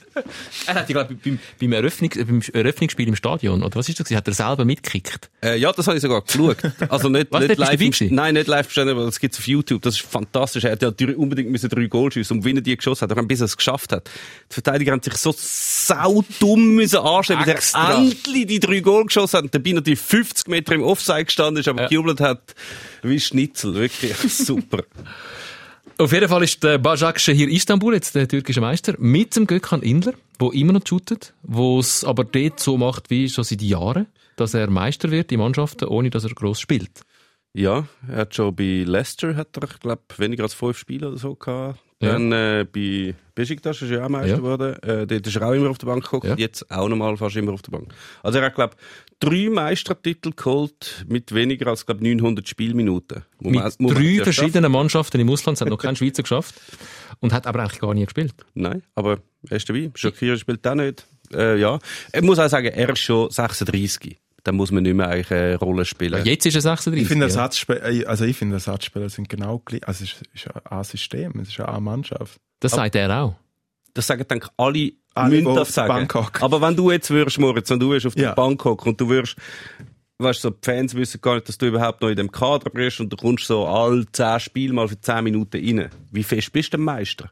Er 0.67 0.75
hat 0.75 0.89
ja, 0.89 0.93
glaube 0.93 1.13
ich, 1.13 1.19
beim, 1.19 1.39
beim, 1.59 1.73
Eröffnungs, 1.73 2.17
beim 2.17 2.41
Eröffnungsspiel 2.53 3.07
im 3.07 3.15
Stadion, 3.15 3.63
oder 3.63 3.75
was 3.75 3.89
ist 3.89 3.99
das? 3.99 4.05
gewesen? 4.05 4.17
Hat 4.17 4.27
er 4.27 4.33
selber 4.33 4.65
mitgekickt? 4.65 5.29
Äh, 5.43 5.57
ja, 5.57 5.71
das 5.71 5.87
habe 5.87 5.97
ich 5.97 6.01
sogar 6.01 6.21
geschaut. 6.21 6.57
Also 6.89 7.09
nicht, 7.09 7.27
Was, 7.31 7.47
nicht 7.47 7.57
live. 7.57 8.01
Im, 8.01 8.15
nein, 8.15 8.33
nicht 8.33 8.47
live 8.47 8.67
bestanden, 8.67 8.95
aber 8.95 9.05
das 9.05 9.19
gibt's 9.19 9.39
auf 9.39 9.47
YouTube. 9.47 9.81
Das 9.81 9.95
ist 9.95 10.01
fantastisch. 10.01 10.63
Er 10.63 10.73
hat 10.73 10.81
ja 10.81 10.91
drei, 10.91 11.15
unbedingt 11.15 11.49
müssen 11.49 11.69
drei 11.69 11.85
Goal 11.85 12.11
schiessen. 12.11 12.37
Und 12.37 12.45
wenn 12.45 12.57
er 12.57 12.61
die 12.61 12.75
geschossen 12.75 13.09
hat, 13.09 13.27
bis 13.27 13.41
er 13.41 13.45
es 13.45 13.57
geschafft 13.57 13.91
hat. 13.91 14.09
Die 14.49 14.53
Verteidiger 14.53 14.91
haben 14.91 15.01
sich 15.01 15.15
so 15.15 15.33
saudumm 16.13 16.75
müssen 16.75 16.99
anstellen, 16.99 17.41
Extra. 17.47 17.91
er 17.93 17.97
endlich 17.99 18.47
die 18.47 18.59
drei 18.59 18.79
Goal 18.79 19.05
geschossen 19.05 19.37
hat. 19.37 19.43
Und 19.45 19.55
dabei 19.55 19.71
natürlich 19.71 19.99
50 19.99 20.47
Meter 20.47 20.73
im 20.75 20.83
Offside 20.83 21.25
gestanden 21.25 21.59
ist, 21.61 21.67
aber 21.67 21.83
Ja. 21.83 21.87
gejubelt 21.87 22.19
hat 22.19 22.55
wie 23.03 23.19
Schnitzel. 23.19 23.73
Wirklich 23.75 24.15
super. 24.33 24.83
Auf 25.97 26.11
jeden 26.13 26.27
Fall 26.29 26.43
ist 26.43 26.63
der 26.63 26.77
Bajakce 26.79 27.31
hier 27.31 27.47
Istanbul, 27.47 27.93
jetzt 27.93 28.15
der 28.15 28.27
türkische 28.27 28.61
Meister, 28.61 28.95
mit 28.97 29.35
dem 29.35 29.45
Gökhan 29.45 29.81
Indler, 29.83 30.13
der 30.39 30.51
immer 30.53 30.73
noch 30.73 30.81
shootet, 30.87 31.33
wo 31.43 31.79
es 31.79 32.03
aber 32.03 32.23
dort 32.23 32.59
so 32.59 32.77
macht 32.77 33.09
wie 33.11 33.29
schon 33.29 33.43
seit 33.43 33.61
Jahren, 33.61 34.07
dass 34.35 34.53
er 34.55 34.69
Meister 34.69 35.11
wird 35.11 35.31
in 35.31 35.39
Mannschaften, 35.39 35.85
ohne 35.87 36.09
dass 36.09 36.23
er 36.23 36.31
gross 36.31 36.59
spielt. 36.59 37.01
Ja, 37.53 37.85
er 38.07 38.17
hat 38.17 38.33
schon 38.33 38.55
bei 38.55 38.83
Leicester, 38.87 39.35
hat 39.35 39.49
er, 39.57 39.67
glaube 39.79 40.01
weniger 40.17 40.43
als 40.43 40.53
fünf 40.55 40.77
Spiele 40.77 41.09
oder 41.09 41.17
so 41.17 41.35
gehabt. 41.35 41.79
Ja. 42.01 42.13
Dann 42.13 42.31
äh, 42.31 42.65
bei 42.71 43.13
Besiktas 43.35 43.81
ist 43.81 43.91
er 43.91 43.99
ja 43.99 44.05
auch 44.05 44.09
Meister 44.09 44.29
Ja. 44.29 44.35
geworden. 44.37 44.75
Äh, 44.83 45.07
dort 45.07 45.27
ist 45.27 45.35
er 45.35 45.47
auch 45.47 45.53
immer 45.53 45.69
auf 45.69 45.77
der 45.77 45.87
Bank 45.87 46.03
geguckt. 46.03 46.25
Ja. 46.25 46.35
Jetzt 46.35 46.69
auch 46.71 46.89
nochmal 46.89 47.15
fast 47.15 47.35
immer 47.35 47.53
auf 47.53 47.61
der 47.61 47.71
Bank. 47.71 47.93
Also 48.23 48.39
er 48.39 48.45
hat, 48.45 48.55
glaube 48.55 48.75
drei 49.19 49.49
Meistertitel 49.51 50.31
geholt 50.35 51.05
mit 51.07 51.33
weniger 51.33 51.67
als, 51.67 51.85
glaube 51.85 52.03
900 52.03 52.47
Spielminuten. 52.47 53.23
Muss 53.39 53.53
Mit 53.53 53.79
man- 53.79 53.93
drei 53.95 54.23
verschiedenen 54.23 54.71
Mannschaften 54.71 55.19
im 55.21 55.29
Ausland, 55.29 55.57
es 55.57 55.61
hat 55.61 55.69
noch 55.69 55.77
kein 55.77 55.95
Schweizer 55.97 56.23
geschafft 56.23 56.55
und 57.19 57.31
hat 57.33 57.45
aber 57.47 57.59
eigentlich 57.59 57.79
gar 57.79 57.93
nie 57.93 58.03
gespielt. 58.05 58.33
Nein, 58.55 58.81
aber 58.95 59.19
er 59.49 59.57
ist 59.57 59.69
dabei. 59.69 59.91
Shakira 59.95 60.37
spielt 60.37 60.65
auch 60.67 60.75
nicht. 60.75 61.05
Äh, 61.33 61.59
ja. 61.59 61.79
Ich 62.13 62.21
muss 62.21 62.39
auch 62.39 62.49
sagen, 62.49 62.67
er 62.67 62.89
ist 62.89 62.99
schon 62.99 63.29
36. 63.29 64.17
Dann 64.43 64.55
muss 64.55 64.71
man 64.71 64.83
nicht 64.83 64.95
mehr 64.95 65.07
eigentlich 65.07 65.31
eine 65.31 65.55
Rolle 65.57 65.85
spielen. 65.85 66.25
Jetzt 66.25 66.45
ist 66.45 66.55
er 66.55 66.61
36. 66.61 67.01
Ich 67.03 67.07
finde. 67.07 67.25
Ersatzspieler, 67.25 68.07
also 68.09 68.25
ich 68.25 68.35
finde, 68.37 68.55
Ersatzspieler 68.55 69.09
sind 69.09 69.29
genau 69.29 69.59
gleich. 69.59 69.87
Also 69.87 70.03
es 70.03 70.21
ist, 70.33 70.49
ein 70.69 70.83
System, 70.83 71.39
es 71.39 71.49
ist 71.49 71.57
ja 71.57 71.65
eine 71.65 71.79
Mannschaft. 71.79 72.39
Das 72.59 72.71
sagt 72.71 72.95
er 72.95 73.23
auch. 73.23 73.35
das 73.93 74.07
sagen 74.07 74.25
denke 74.27 74.47
ich, 74.47 74.53
alle, 74.57 74.91
Alle, 75.13 75.43
das 75.43 75.57
auf 75.57 75.69
sagen. 75.69 75.87
Bank 75.89 76.13
hocken. 76.15 76.41
Aber 76.43 76.61
wenn 76.61 76.75
du 76.75 76.89
jetzt 76.91 77.09
würdest, 77.09 77.37
Moritz, 77.39 77.69
wenn 77.69 77.79
du 77.79 77.89
würdest 77.89 78.07
auf 78.07 78.15
Ja. 78.17 78.33
Bank 78.33 78.63
hocken 78.65 78.89
und 78.89 79.01
du 79.01 79.09
würdest, 79.09 79.35
weißt 80.17 80.43
du, 80.43 80.47
so, 80.47 80.53
die 80.55 80.65
Fans 80.65 80.95
wissen 80.95 81.19
gar 81.21 81.35
nicht, 81.35 81.47
dass 81.49 81.57
du 81.57 81.67
überhaupt 81.67 82.01
noch 82.01 82.09
in 82.09 82.15
dem 82.15 82.31
Kader 82.31 82.69
bist 82.69 82.99
und 82.99 83.09
du 83.11 83.17
kommst 83.17 83.45
so 83.45 83.67
alle 83.67 84.05
zehn 84.11 84.39
Spiele 84.39 84.73
mal 84.73 84.87
für 84.87 84.99
zehn 84.99 85.23
Minuten 85.23 85.57
rein. 85.79 85.89
Wie 86.11 86.23
fest 86.23 86.51
bist 86.53 86.73
du 86.73 86.77
denn 86.77 86.85
Meister? 86.85 87.31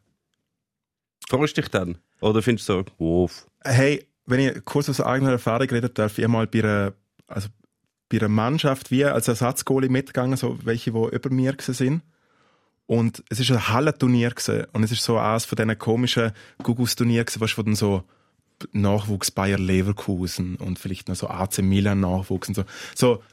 Freust 1.28 1.57
du 1.57 1.62
dich 1.62 1.72
dann? 1.72 1.97
Oder 2.22 2.41
findest 2.41 2.68
du 2.70 2.74
so, 2.74 2.86
wow, 2.97 3.45
Hey, 3.64 4.05
wenn 4.30 4.39
ich 4.39 4.65
kurz 4.65 4.89
aus 4.89 5.01
eigener 5.01 5.32
Erfahrung 5.32 5.69
reden 5.69 5.93
darf, 5.93 6.17
ich 6.17 6.23
einmal 6.23 6.47
bei 6.47 6.59
einer, 6.63 6.93
also 7.27 7.49
bei 8.09 8.17
einer 8.17 8.30
Mannschaft 8.30 8.91
wie 8.91 9.05
als 9.05 9.27
Ersatzgoalie 9.27 9.89
mitgegangen, 9.89 10.38
so 10.38 10.57
welche, 10.63 10.91
die 10.91 11.15
über 11.15 11.30
mir 11.30 11.55
sind. 11.59 12.01
Und 12.88 13.23
es 13.30 13.39
ist 13.39 13.51
ein 13.51 13.67
Hallenturnier. 13.67 14.34
Und 14.73 14.84
es 14.84 14.91
ist 14.91 15.03
so 15.03 15.17
eines 15.17 15.45
von 15.45 15.55
diesen 15.55 15.77
komischen 15.77 16.32
Gugus-Turnier 16.63 17.23
gewesen, 17.23 17.41
weißt 17.41 17.77
so 17.77 18.03
Nachwuchs 18.71 19.32
Bayer 19.32 19.59
Leverkusen 19.59 20.55
und 20.55 20.80
vielleicht 20.80 21.07
noch 21.07 21.15
so 21.15 21.30
AC 21.30 21.59
Milan 21.59 21.99
Nachwuchs 21.99 22.49
und 22.49 22.55
so. 22.55 22.63
So, 22.95 23.23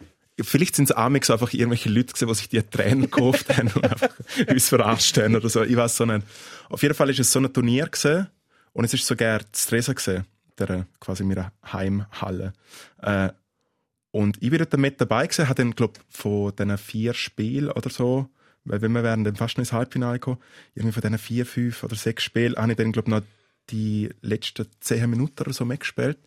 vielleicht 0.40 0.76
sind 0.76 0.90
es 0.90 0.97
amix 0.97 1.30
einfach 1.30 1.53
irgendwelche 1.53 1.88
Leute 1.88 2.12
gewesen, 2.12 2.28
die 2.28 2.34
sich 2.34 2.49
die 2.49 2.62
Trainer 2.62 3.03
gekauft 3.07 3.57
haben 3.57 3.70
und 3.74 3.84
einfach 3.84 4.11
uns 4.49 4.68
verarscht 4.68 5.16
haben 5.18 5.34
oder 5.34 5.49
so. 5.49 5.62
Ich 5.62 5.76
weiß 5.76 5.97
so 5.97 6.05
nicht. 6.05 6.26
Auf 6.68 6.82
jeden 6.82 6.94
Fall 6.94 7.11
ist 7.11 7.20
es 7.20 7.32
so 7.32 7.40
ein 7.40 7.53
Turnier 7.53 7.86
gewesen. 7.86 8.28
Und 8.72 8.84
es 8.84 8.92
ist 8.92 9.07
sogar 9.07 9.40
das 9.51 9.66
Tresa 9.66 9.94
gewesen, 9.94 10.26
äh, 10.61 10.84
quasi 11.00 11.24
meiner 11.24 11.52
Heimhalle. 11.72 12.52
Äh, 13.02 13.30
und 14.11 14.42
ich 14.42 14.50
bin 14.50 14.59
dort 14.59 14.76
mit 14.78 15.00
dabei 15.00 15.26
gewesen, 15.26 15.48
habe 15.48 15.62
dann, 15.62 15.74
glaub, 15.74 15.98
von 16.09 16.54
diesen 16.57 16.78
vier 16.78 17.14
Spielen 17.14 17.70
oder 17.70 17.90
so, 17.90 18.28
weil 18.64 18.80
wenn 18.80 18.92
wir 18.92 19.02
wären 19.02 19.24
dann 19.24 19.36
fast 19.36 19.59
ins 19.59 19.72
Halbfinale 19.72 20.18
gekommen, 20.18 20.38
irgendwie 20.74 20.92
von 20.92 21.02
diesen 21.02 21.18
vier, 21.18 21.46
fünf 21.46 21.82
oder 21.82 21.96
sechs 21.96 22.24
Spielen, 22.24 22.57
habe 22.57 22.72
ich 22.72 22.78
dann, 22.78 22.92
glaub, 22.92 23.09
noch 23.09 23.22
die 23.70 24.09
letzten 24.22 24.66
zehn 24.80 25.11
Minuten 25.11 25.42
oder 25.42 25.52
so 25.52 25.64
mitgespielt. 25.64 26.18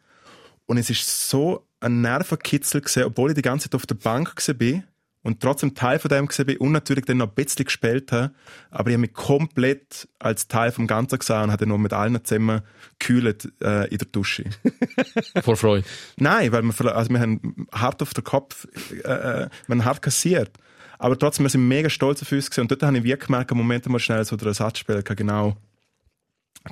Und 0.65 0.77
es 0.77 0.89
ist 0.89 1.29
so 1.29 1.65
ein 1.79 2.01
Nervenkitzel 2.01 2.81
gewesen, 2.81 3.03
obwohl 3.03 3.31
ich 3.31 3.35
die 3.35 3.41
ganze 3.41 3.69
Zeit 3.69 3.75
auf 3.75 3.85
der 3.85 3.95
Bank 3.95 4.35
bin 4.57 4.83
und 5.21 5.41
trotzdem 5.41 5.75
Teil 5.75 5.99
von 5.99 6.09
dem 6.09 6.27
gewesen 6.27 6.45
bin 6.45 6.57
und 6.57 6.71
natürlich 6.71 7.05
dann 7.05 7.17
noch 7.17 7.27
ein 7.27 7.35
bisschen 7.35 7.65
gespielt 7.65 8.11
habe. 8.11 8.33
Aber 8.71 8.89
ich 8.89 8.93
habe 8.93 9.01
mich 9.01 9.13
komplett 9.13 10.07
als 10.17 10.47
Teil 10.47 10.71
vom 10.71 10.87
Ganzen 10.87 11.19
gesehen 11.19 11.43
und 11.43 11.51
habe 11.51 11.57
dann 11.57 11.69
noch 11.69 11.77
mit 11.77 11.93
allen 11.93 12.23
zusammen 12.23 12.61
gekühlt 12.97 13.51
äh, 13.61 13.87
in 13.89 13.97
der 13.97 14.07
Dusche. 14.11 14.45
Vor 15.43 15.57
Freude. 15.57 15.85
Nein, 16.17 16.51
weil 16.51 16.63
wir, 16.63 16.95
also 16.95 17.09
wir 17.09 17.19
haben 17.19 17.67
hart 17.73 18.01
auf 18.01 18.13
den 18.13 18.23
Kopf, 18.23 18.67
äh, 19.03 19.09
äh, 19.09 19.49
wir 19.67 19.75
haben 19.75 19.85
hart 19.85 20.01
kassiert. 20.01 20.51
Aber 20.99 21.17
trotzdem, 21.17 21.45
wir 21.45 21.49
sind 21.49 21.67
mega 21.67 21.89
stolz 21.89 22.21
auf 22.21 22.31
uns 22.31 22.49
gewesen. 22.49 22.61
Und 22.61 22.71
dort 22.71 22.83
habe 22.83 22.97
ich 22.97 23.03
wirklich 23.03 23.27
gemerkt, 23.27 23.51
Moment 23.51 23.87
mal 23.87 23.99
schnell, 23.99 24.23
so 24.25 24.35
der 24.35 24.49
Ersatzspieler 24.49 25.01
kann 25.01 25.15
genau, 25.15 25.57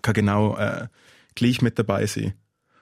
kann 0.02 0.14
genau 0.14 0.58
äh, 0.58 0.88
gleich 1.36 1.62
mit 1.62 1.80
dabei 1.80 2.06
sein. 2.06 2.34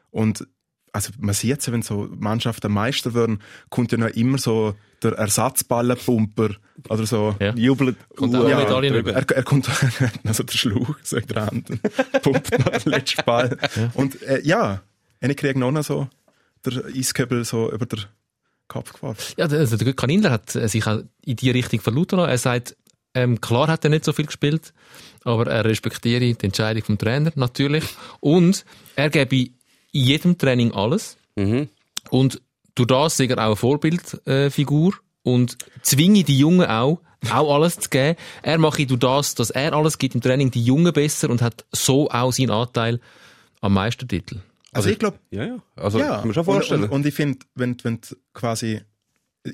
Und 0.10 0.48
also 0.96 1.12
man 1.20 1.36
sieht 1.36 1.60
es, 1.60 1.72
wenn 1.72 1.82
so 1.82 2.08
Mannschaften 2.18 2.72
Meister 2.72 3.14
werden, 3.14 3.42
kommt 3.70 3.92
ja 3.92 3.98
noch 3.98 4.08
immer 4.08 4.38
so 4.38 4.76
der 5.04 5.12
Ersatzballenpumper 5.14 6.52
oder 6.90 7.06
so. 7.06 7.36
Ja. 7.40 7.54
jubelt. 7.56 7.98
Kommt 8.16 8.36
auch 8.36 8.48
Ja, 8.48 8.58
Medaille 8.60 8.92
drüber. 8.92 9.10
rüber. 9.12 9.14
Er, 9.30 9.38
er 9.38 9.44
kommt 9.44 9.70
also 10.24 10.44
der 10.44 10.54
Schlauch 10.58 10.96
so 11.04 11.18
in 11.18 11.28
der 11.28 11.46
Hand 11.48 11.70
und 11.70 11.82
pumpt 12.24 12.60
noch 12.60 12.70
den 12.78 12.92
letzten 12.92 13.24
Ball. 13.26 13.58
Und 13.94 14.22
äh, 14.24 14.42
ja, 14.44 14.82
ich 15.22 15.38
kriege 15.38 15.60
noch 15.60 15.84
so 15.84 16.08
der 16.66 16.86
Eiskübel 16.86 17.44
so 17.46 17.72
über 17.72 17.86
den 17.86 18.02
Kopf 18.68 18.94
geworfen. 18.94 19.34
Ja, 19.38 19.48
der- 19.48 19.60
also 19.60 19.78
der 19.78 19.86
Gökhan 19.86 20.10
Indler 20.10 20.32
hat 20.32 20.56
äh, 20.56 20.68
sich 20.68 20.86
auch 20.88 21.02
in 21.24 21.36
die 21.36 21.52
Richtung 21.52 21.80
verlauten 21.82 22.18
lassen. 22.18 22.32
Er 22.32 22.38
sagt, 22.38 22.76
ähm, 23.14 23.40
klar 23.42 23.68
hat 23.68 23.84
er 23.84 23.90
nicht 23.92 24.04
so 24.06 24.12
viel 24.14 24.26
gespielt, 24.26 24.74
aber 25.24 25.48
er 25.48 25.64
respektiere 25.66 26.20
die 26.34 26.44
Entscheidung 26.46 26.84
vom 26.84 26.98
Trainer 26.98 27.32
natürlich. 27.36 27.84
Und 28.20 28.66
er 28.96 29.10
gebe 29.10 29.50
in 29.96 30.04
jedem 30.04 30.38
Training 30.38 30.74
alles. 30.74 31.18
Mhm. 31.36 31.70
Und 32.10 32.42
durch 32.76 32.88
das 32.88 33.20
ist 33.20 33.30
er 33.30 33.38
auch 33.38 33.46
eine 33.46 33.56
Vorbildfigur 33.56 34.28
äh, 34.28 34.50
Figur 34.50 34.94
und 35.24 35.58
zwinge 35.82 36.24
die 36.24 36.38
Jungen 36.38 36.68
auch, 36.68 37.00
auch 37.32 37.56
alles 37.56 37.80
zu 37.80 37.90
geben. 37.90 38.18
Er 38.44 38.58
mache 38.58 38.86
durch 38.86 39.00
das, 39.00 39.36
dass 39.36 39.50
er 39.50 39.74
alles 39.74 39.98
gibt 39.98 40.14
im 40.14 40.22
Training, 40.22 40.52
die 40.52 40.64
Jungen 40.64 40.92
besser 40.92 41.30
und 41.30 41.42
hat 41.42 41.66
so 41.72 42.10
auch 42.10 42.34
seinen 42.34 42.52
Anteil 42.52 43.00
am 43.62 43.74
Meistertitel. 43.74 44.40
Also, 44.74 44.90
ich 44.90 45.00
glaube, 45.00 45.18
Ja, 45.32 45.46
ja. 45.46 45.58
Also, 45.78 46.00
ja. 46.00 46.18
kann 46.18 46.28
man 46.28 46.34
schon 46.34 46.42
und, 46.42 46.54
vorstellen. 46.54 46.84
und, 46.84 46.90
und 46.92 47.06
ich 47.06 47.14
finde, 47.14 47.40
wenn, 47.56 47.78
wenn 47.84 48.02
du 48.02 48.16
quasi, 48.34 48.82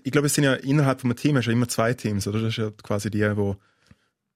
ich 0.04 0.12
glaube, 0.12 0.26
es 0.26 0.34
sind 0.34 0.44
ja 0.44 0.56
innerhalb 0.56 1.02
von 1.02 1.12
einem 1.12 1.18
Team 1.18 1.38
hast 1.38 1.46
du 1.46 1.52
ja 1.52 1.56
immer 1.56 1.68
zwei 1.68 1.94
Teams, 1.94 2.28
oder? 2.28 2.40
Das 2.40 2.50
ist 2.50 2.58
ja 2.58 2.72
quasi 2.82 3.12
die, 3.12 3.22
wo 3.38 3.58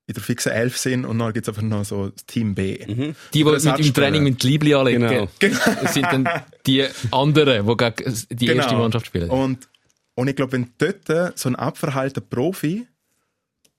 in 0.08 0.14
der 0.14 0.22
fixen 0.24 0.52
Elf 0.52 0.78
sind 0.78 1.04
und 1.06 1.18
dann 1.18 1.34
gibt 1.34 1.46
es 1.46 1.50
einfach 1.50 1.64
noch 1.64 1.84
so 1.84 2.10
das 2.10 2.26
Team 2.26 2.54
B. 2.54 2.78
Die, 2.78 3.16
die 3.34 3.44
Oder 3.44 3.60
mit 3.60 3.80
im. 3.88 3.94
Training 3.94 4.24
mit 4.24 4.44
Liebli 4.44 4.74
anlegen, 4.76 5.28
Genau. 5.40 5.58
das 5.82 5.94
sind 5.94 6.06
dann 6.06 6.30
die 6.68 6.86
anderen, 7.12 7.66
die 7.66 7.76
gegen 7.78 8.16
die 8.30 8.46
Genau. 8.46 8.62
erste 8.62 8.76
Mannschaft 8.78 9.08
spielen. 9.08 9.30
Und, 9.32 9.68
und 10.14 10.28
ich 10.28 10.36
glaube, 10.36 10.52
wenn 10.54 10.70
dort 10.78 11.38
so 11.40 11.50
ein 11.50 11.56
abverhaltener 11.56 12.26
Profi, 12.30 12.88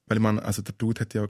weil 0.06 0.18
ich 0.18 0.22
meine, 0.22 0.42
also 0.42 0.62
der 0.62 0.74
Dude 0.76 1.00
hat 1.00 1.14
ja 1.14 1.26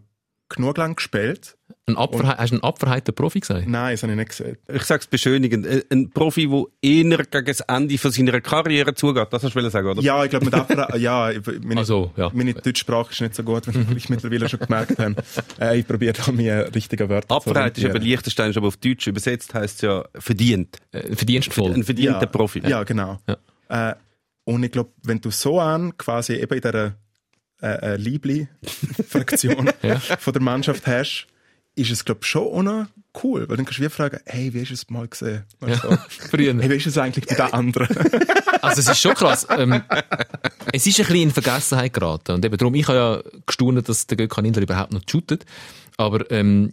genug 0.49 0.77
lang 0.79 0.97
gespielt. 0.97 1.57
Ein 1.89 1.97
Abverhe 1.97 2.37
hast 2.37 2.51
du 2.51 2.57
einen 2.57 2.65
abverheiter 2.65 3.13
Profi 3.13 3.41
gesagt? 3.41 3.69
Nein, 3.69 3.95
das 3.95 4.03
habe 4.03 4.13
ich 4.13 4.19
nicht 4.19 4.31
gesagt. 4.31 4.59
Ich 4.73 4.83
sag's 4.83 5.07
beschönigend. 5.07 5.67
Ein- 5.89 6.11
Profi, 6.11 6.49
der 6.49 6.65
eher 6.83 7.25
gegen 7.25 7.45
das 7.47 7.61
Ende 7.61 7.97
von 7.99 8.11
seiner 8.11 8.41
Karriere 8.41 8.95
zugeht. 8.95 9.29
Das 9.31 9.45
hast 9.45 9.55
du 9.55 9.71
sagen, 9.71 9.89
oder? 9.89 10.03
Ja, 10.03 10.25
ich 10.25 10.31
glaube, 10.31 10.47
mit 10.47 10.55
abverhalten, 10.55 11.01
ja, 11.01 11.31
meine, 11.63 11.81
Also, 11.81 12.11
ja. 12.17 12.31
meine 12.35 12.55
Deutschsprache 12.55 13.13
ist 13.13 13.21
nicht 13.21 13.35
so 13.37 13.45
gut, 13.45 13.63
wie 13.73 13.97
ich 13.97 14.09
mittlerweile 14.09 14.49
schon 14.49 14.61
gemerkt 14.61 14.99
habe. 14.99 15.17
Äh, 15.61 15.79
ich 15.79 15.87
probiere 15.87 16.13
da 16.13 16.31
mir 16.33 16.71
richtige 16.75 17.09
Wörter 17.09 17.37
Abverheit 17.37 17.79
ist 17.79 17.85
aber. 17.85 17.99
Liechtenstein, 17.99 18.51
ist 18.51 18.57
aber 18.59 18.67
auf 18.67 18.77
Deutsch 18.77 19.07
übersetzt 19.07 19.55
heisst 19.55 19.81
ja 19.83 20.05
verdient. 20.19 20.77
Äh, 20.93 21.15
verdienstvoll. 21.15 21.73
Ein 21.73 21.85
verdienter 21.85 22.21
ja, 22.21 22.27
Profi. 22.27 22.61
Ja, 22.67 22.83
genau. 22.83 23.19
Äh, 23.69 23.95
und 24.45 24.63
ich 24.63 24.71
glaube, 24.73 24.91
wenn 25.03 25.21
du 25.21 25.31
so 25.31 25.61
an 25.61 25.97
quasi 25.97 26.35
eben 26.35 26.55
in 26.55 26.61
dieser 26.61 26.95
äh, 27.63 27.95
äh, 27.95 27.97
Liebli-Fraktion 27.97 29.71
von 30.19 30.33
der 30.33 30.43
Mannschaft 30.43 30.87
hast, 30.87 31.27
ist 31.75 31.91
es, 31.91 32.05
glaube 32.05 32.21
ich, 32.23 32.29
schon 32.29 32.43
auch 32.43 32.63
noch 32.63 32.87
cool. 33.23 33.49
Weil 33.49 33.57
dann 33.57 33.67
kannst 33.67 33.79
du 33.79 33.85
wie 33.85 33.89
fragen, 33.89 34.19
hey, 34.25 34.53
wie 34.53 34.61
hast 34.61 34.71
du 34.71 34.75
es 34.75 34.91
mal 34.91 35.07
gesehen? 35.07 35.45
Du, 35.61 35.75
so. 35.75 35.97
Früher. 36.09 36.55
Hey, 36.59 36.71
wie 36.71 36.77
ist 36.77 36.87
es 36.87 36.99
eigentlich 36.99 37.27
bei 37.27 37.35
den 37.35 37.53
anderen? 37.53 37.89
Also 38.63 38.81
es 38.81 38.89
ist 38.89 39.01
schon 39.01 39.15
krass. 39.15 39.47
Ähm, 39.51 39.83
es 40.73 40.87
ist 40.87 40.99
ein 40.99 41.07
bisschen 41.07 41.23
in 41.23 41.31
Vergessenheit 41.31 41.93
geraten. 41.93 42.33
Und 42.33 42.45
eben 42.45 42.57
darum, 42.57 42.75
ich 42.75 42.89
habe 42.89 42.99
ja 42.99 43.41
gestaunt, 43.45 43.89
dass 43.89 44.09
der 44.09 44.17
Gökhan 44.17 44.45
Inler 44.45 44.63
überhaupt 44.63 44.93
noch 44.93 45.03
shootet. 45.09 45.45
Aber 45.99 46.29
ähm, 46.33 46.73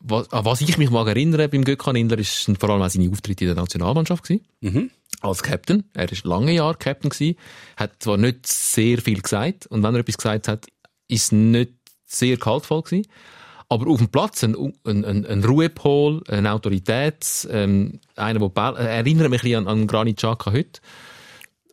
was, 0.00 0.32
an 0.32 0.44
was 0.44 0.60
ich 0.60 0.78
mich 0.78 0.90
mag 0.90 1.08
erinnern 1.08 1.50
beim 1.50 1.64
Gökhan 1.64 1.96
Inler, 1.96 2.18
ist 2.18 2.50
vor 2.58 2.70
allem 2.70 2.82
auch 2.82 2.90
seine 2.90 3.10
Auftritte 3.10 3.44
in 3.44 3.54
der 3.54 3.56
Nationalmannschaft 3.56 4.24
gewesen. 4.24 4.44
Als 5.20 5.42
Captain. 5.42 5.84
Er 5.94 6.10
ist 6.10 6.24
lange 6.24 6.52
Jahre 6.52 6.76
Captain 6.76 7.10
gewesen. 7.10 7.36
Hat 7.76 8.02
zwar 8.02 8.16
nicht 8.16 8.46
sehr 8.46 8.98
viel 8.98 9.20
gesagt. 9.20 9.66
Und 9.66 9.82
wenn 9.82 9.94
er 9.94 10.00
etwas 10.00 10.18
gesagt 10.18 10.48
hat, 10.48 10.66
ist 11.08 11.24
es 11.24 11.32
nicht 11.32 11.72
sehr 12.04 12.36
kaltvoll 12.36 12.82
gewesen. 12.82 13.06
Aber 13.68 13.88
auf 13.90 13.98
dem 13.98 14.08
Platz 14.08 14.44
ein, 14.44 14.54
ein, 14.84 15.04
ein, 15.04 15.26
ein 15.26 15.44
Ruhepol, 15.44 16.22
eine 16.28 16.52
Autorität, 16.52 17.48
ähm, 17.50 18.00
einer, 18.14 18.38
der 18.38 18.48
Ball, 18.48 18.76
äh, 18.76 18.98
erinnert 18.98 19.28
mich 19.30 19.40
ein 19.40 19.44
bisschen 19.44 19.66
an, 19.66 19.80
an 19.80 19.86
Granit 19.86 20.18
Xhaka 20.18 20.52
heute. 20.52 20.80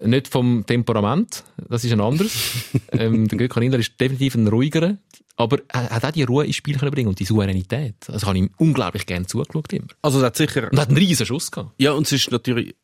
Nicht 0.01 0.28
vom 0.28 0.66
Temperament, 0.66 1.43
das 1.70 1.84
ist 1.84 1.93
ein 1.93 2.01
anderes. 2.01 2.34
ähm, 2.91 3.28
der 3.28 3.38
Gökhan 3.38 3.64
Inler 3.64 3.80
ist 3.80 3.99
definitiv 4.01 4.36
ein 4.36 4.47
ruhigerer, 4.47 4.97
aber 5.36 5.60
er 5.68 5.90
hat 5.90 6.06
auch 6.06 6.12
die 6.12 6.24
Ruhe 6.24 6.46
ins 6.46 6.56
Spiel 6.56 6.78
können 6.78 6.92
bringen 6.92 7.10
und 7.10 7.20
die 7.20 7.26
Souveränität. 7.26 7.96
Das 8.08 8.26
habe 8.26 8.38
ich 8.38 8.44
ihm 8.44 8.52
unglaublich 8.58 9.06
gerne 9.06 9.26
zugeschaut 9.26 9.74
immer. 9.74 9.88
Also 10.02 10.20
es 10.20 10.26
hat 10.26 10.38
sicher... 10.38 10.72
Und 10.72 10.80
hat 10.80 10.90
einen 10.90 10.98
riesen 10.98 11.26
Schuss 11.26 11.52
gehabt. 11.52 11.72
Ja, 11.78 11.94
und 11.94 12.06
es 12.06 12.12
ist 12.12 12.32
natürlich 12.32 12.76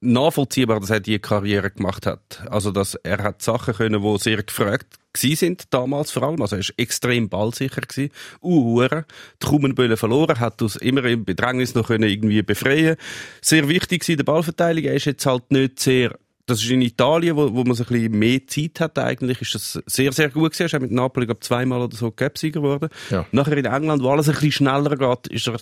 nachvollziehbar, 0.00 0.80
dass 0.80 0.90
er 0.90 1.00
die 1.00 1.18
Karriere 1.18 1.70
gemacht 1.70 2.06
hat. 2.06 2.42
Also, 2.48 2.70
dass 2.70 2.94
er 2.94 3.22
hat 3.22 3.42
Sachen 3.42 3.74
können, 3.74 4.02
die 4.02 4.18
sehr 4.18 4.42
gefragt 4.42 4.98
gewesen 5.12 5.36
sind, 5.36 5.74
damals 5.74 6.10
vor 6.10 6.22
allem. 6.22 6.40
Also, 6.40 6.56
er 6.56 6.60
ist 6.60 6.74
extrem 6.76 7.28
ballsicher 7.28 7.82
gewesen. 7.82 8.10
Uhuere. 8.40 9.04
Die 9.42 9.46
Krummenbölle 9.46 9.96
verloren, 9.96 10.40
hat 10.40 10.62
uns 10.62 10.76
immer 10.76 11.04
im 11.04 11.24
Bedrängnis 11.24 11.74
noch 11.74 11.88
können 11.88 12.08
irgendwie 12.08 12.42
befreien. 12.42 12.96
Sehr 13.42 13.68
wichtig 13.68 14.02
gewesen, 14.02 14.16
der 14.18 14.24
Ballverteidigung. 14.24 14.90
Er 14.90 14.96
ist 14.96 15.04
jetzt 15.04 15.26
halt 15.26 15.50
nicht 15.50 15.80
sehr 15.80 16.18
das 16.46 16.62
ist 16.62 16.70
in 16.70 16.82
Italien, 16.82 17.36
wo, 17.36 17.52
wo 17.54 17.62
man 17.64 17.74
so 17.74 17.84
ein 17.84 17.88
bisschen 17.88 18.18
mehr 18.18 18.46
Zeit 18.46 18.80
hat 18.80 18.98
eigentlich, 18.98 19.40
ist 19.40 19.54
das 19.54 19.80
sehr, 19.86 20.12
sehr 20.12 20.30
gut 20.30 20.52
gewesen. 20.52 20.62
Er 20.62 20.66
ist 20.66 20.80
mit 20.82 20.90
Napoli, 20.92 21.26
glaube 21.26 21.40
zweimal 21.40 21.80
oder 21.82 21.96
so 21.96 22.10
Cup-Sieger 22.10 22.60
geworden. 22.60 22.88
Ja. 23.10 23.24
Nachher 23.32 23.56
in 23.56 23.64
England, 23.66 24.02
wo 24.02 24.10
alles 24.10 24.28
ein 24.28 24.34
bisschen 24.34 24.52
schneller 24.52 24.96
geht, 24.96 25.26
ist 25.28 25.46
er 25.46 25.58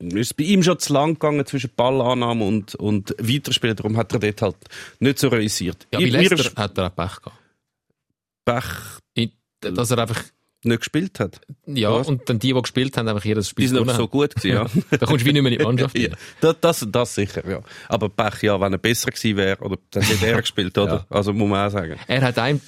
ist 0.00 0.36
bei 0.36 0.44
ihm 0.44 0.62
schon 0.62 0.78
zu 0.78 0.92
lang 0.92 1.14
gegangen 1.14 1.46
zwischen 1.46 1.70
Ballannahme 1.74 2.44
und, 2.44 2.74
und 2.74 3.14
Weiterspielen. 3.18 3.76
Darum 3.76 3.96
hat 3.96 4.12
er 4.12 4.18
dort 4.18 4.42
halt 4.42 4.56
nicht 4.98 5.18
so 5.18 5.28
realisiert. 5.28 5.86
Ja, 5.92 6.00
bei 6.00 6.06
Leicester 6.06 6.36
ist 6.36 6.56
hat 6.56 6.76
er 6.76 6.88
auch 6.88 6.94
Pech 6.96 7.22
gehabt. 7.22 7.38
Pech 8.44 9.00
Ich- 9.14 9.30
Dass 9.60 9.90
er 9.90 9.98
einfach, 10.00 10.22
nicht 10.64 10.78
gespielt 10.78 11.20
hat. 11.20 11.40
ja, 11.66 11.92
Was? 11.92 12.08
und 12.08 12.28
dann 12.28 12.38
die, 12.38 12.52
die 12.52 12.60
gespielt 12.60 12.96
haben, 12.96 13.08
einfach 13.08 13.24
jedes 13.24 13.48
Spiel 13.48 13.68
Die 13.68 13.76
sind 13.76 13.90
so 13.90 14.08
gut 14.08 14.34
gewesen, 14.34 14.54
ja. 14.54 14.66
Da 14.98 15.06
kommst 15.06 15.24
du 15.24 15.28
wie 15.28 15.32
nicht 15.32 15.42
mehr 15.42 15.52
in 15.52 15.58
die 15.58 15.64
Mannschaft. 15.64 15.98
ja. 15.98 16.10
Das, 16.40 16.56
das, 16.60 16.86
das 16.90 17.14
sicher, 17.14 17.48
ja. 17.48 17.60
Aber 17.88 18.08
Pech, 18.08 18.42
ja, 18.42 18.60
wenn 18.60 18.72
er 18.72 18.78
besser 18.78 19.10
gewesen 19.10 19.36
wäre, 19.36 19.60
oder 19.62 19.78
dann 19.90 20.02
hätte 20.02 20.26
er 20.26 20.40
gespielt, 20.40 20.76
oder? 20.78 21.06
Also 21.10 21.32
muss 21.32 21.48
man 21.48 21.66
auch 21.68 21.72
sagen. 21.72 21.96
Er 22.06 22.22
hat 22.22 22.38
einem 22.38 22.60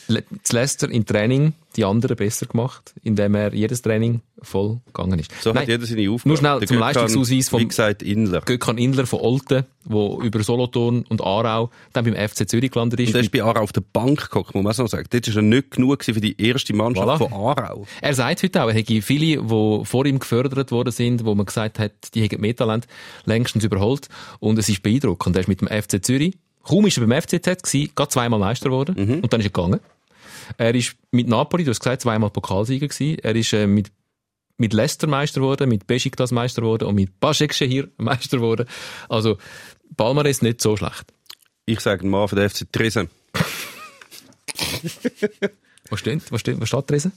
zu 0.42 0.54
Leicester 0.54 0.88
im 0.90 1.04
Training 1.04 1.54
die 1.76 1.84
anderen 1.84 2.16
besser 2.16 2.46
gemacht, 2.46 2.94
indem 3.02 3.34
er 3.34 3.54
jedes 3.54 3.82
Training 3.82 4.22
voll 4.42 4.80
gegangen 4.86 5.18
ist. 5.18 5.30
So 5.42 5.50
Nein, 5.52 5.62
hat 5.62 5.68
jeder 5.68 5.86
seine 5.86 6.10
Aufgabe. 6.10 6.28
Nur 6.28 6.36
schnell 6.38 6.58
Der 6.60 6.68
zum 6.68 6.76
Gökhan, 6.78 6.94
Leistungsausweis 6.94 7.48
vom 7.48 7.60
Wie 7.60 7.68
gesagt, 7.68 8.02
Inler. 8.02 8.40
Gökhan 8.40 8.78
Inler 8.78 9.06
von 9.06 9.20
Olten, 9.20 9.64
der 9.84 10.18
über 10.24 10.42
Solothurn 10.42 11.04
und 11.08 11.20
Aarau 11.22 11.70
dann 11.92 12.04
beim 12.04 12.14
FC 12.28 12.48
Zürich 12.48 12.70
gelandet 12.70 13.00
ist. 13.00 13.08
Und 13.08 13.14
er 13.16 13.20
ist 13.22 13.30
bei 13.30 13.42
Aarau 13.42 13.60
auf 13.62 13.72
der 13.72 13.82
Bank 13.92 14.22
geguckt, 14.30 14.54
muss 14.54 14.62
man 14.64 14.72
auch 14.86 14.88
sagen. 14.90 15.06
Dort 15.10 15.28
war 15.28 15.36
er 15.36 15.42
nicht 15.42 15.70
genug 15.72 16.04
für 16.04 16.12
die 16.12 16.40
erste 16.40 16.74
Mannschaft 16.74 17.06
Voilà. 17.08 17.18
von 17.18 17.32
Aarau. 17.32 17.86
Er 18.00 18.14
sagt 18.14 18.42
heute 18.42 18.62
auch, 18.62 18.68
er 18.68 18.74
hätte 18.74 19.00
viele, 19.02 19.42
die 19.42 19.84
vor 19.84 20.06
ihm 20.06 20.18
gefördert 20.18 20.70
worden 20.72 20.90
sind, 20.92 21.24
wo 21.24 21.34
man 21.34 21.46
gesagt 21.46 21.78
hat, 21.78 21.92
die 22.14 22.22
hätten 22.22 22.40
mehr 22.40 22.56
Talent, 22.56 22.86
längstens 23.24 23.64
überholt. 23.64 24.08
Und 24.40 24.58
es 24.58 24.68
ist 24.68 24.82
beeindruckend. 24.82 25.36
Er 25.36 25.40
ist 25.40 25.48
mit 25.48 25.60
dem 25.60 25.68
FC 25.68 26.04
Zürich, 26.04 26.36
kaum 26.62 26.86
ist 26.86 26.98
er 26.98 27.06
beim 27.06 27.20
FCZ 27.22 27.62
gewesen, 27.62 27.90
gerade 27.94 28.08
zweimal 28.10 28.40
Meister 28.40 28.68
geworden. 28.70 29.20
Und 29.22 29.32
dann 29.32 29.40
ist 29.40 29.46
er 29.46 29.50
gegangen. 29.52 29.80
Er 30.58 30.74
ist 30.74 30.96
mit 31.10 31.28
Napoli, 31.28 31.64
du 31.64 31.70
hast 31.70 31.80
gesagt, 31.80 32.02
zweimal 32.02 32.30
Pokalsieger 32.30 32.88
gewesen. 32.88 33.18
Er 33.22 33.34
ist 33.34 33.52
äh, 33.52 33.66
mit 33.66 33.90
mit 34.58 34.72
Leicester 34.72 35.06
Meister 35.06 35.40
geworden, 35.40 35.68
mit 35.68 35.86
Besiktas 35.86 36.32
Meister 36.32 36.62
geworden 36.62 36.84
und 36.84 36.94
mit 36.94 37.20
Başakşehir 37.20 37.88
Meister 37.98 38.38
geworden. 38.38 38.66
Also, 39.08 39.38
Palmares 39.96 40.42
nicht 40.42 40.62
so 40.62 40.76
schlecht. 40.76 41.12
Ich 41.66 41.80
sage 41.80 42.06
mal 42.06 42.26
für 42.26 42.36
den 42.36 42.48
FC 42.48 42.70
Tresen. 42.72 43.10
Was 45.90 46.00
steht, 46.00 46.32
was 46.32 46.40
steht, 46.40 46.60
was 46.60 46.68
steht 46.68 46.90
drin? 46.90 47.12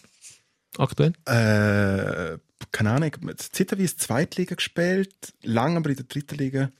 Aktuell? 0.77 1.13
äh, 1.25 2.37
keine 2.71 2.91
Ahnung, 2.91 3.11
zeitweise 3.37 3.97
Zweitliga 3.97 4.55
gespielt, 4.55 5.13
lange 5.41 5.77
aber 5.77 5.89
in 5.89 5.95
der 5.95 6.05
dritten 6.05 6.37
Liga. 6.37 6.71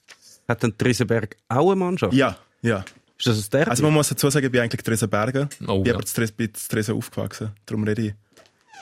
Hat 0.47 0.64
dann 0.64 0.78
Tresenberg 0.78 1.38
auch 1.47 1.72
eine 1.72 1.78
Mannschaft? 1.78 2.14
Ja, 2.14 2.38
ja. 2.62 2.86
Ist 3.20 3.28
das 3.28 3.38
aus 3.38 3.50
der? 3.50 3.70
Also 3.70 3.84
man 3.84 3.94
muss 3.94 4.08
dazu 4.08 4.30
sagen, 4.30 4.46
ich 4.46 4.52
bin 4.52 4.62
eigentlich 4.62 4.82
Tresenberger. 4.82 5.50
Oh, 5.68 5.78
ich 5.78 5.84
bin 5.84 5.86
ja. 5.86 5.94
aber 5.96 6.06
zu 6.06 6.16
Tres- 6.16 6.32
bin 6.32 6.52
Tresen 6.54 6.96
aufgewachsen. 6.96 7.52
Darum 7.66 7.84
rede 7.84 8.02
ich. 8.02 8.14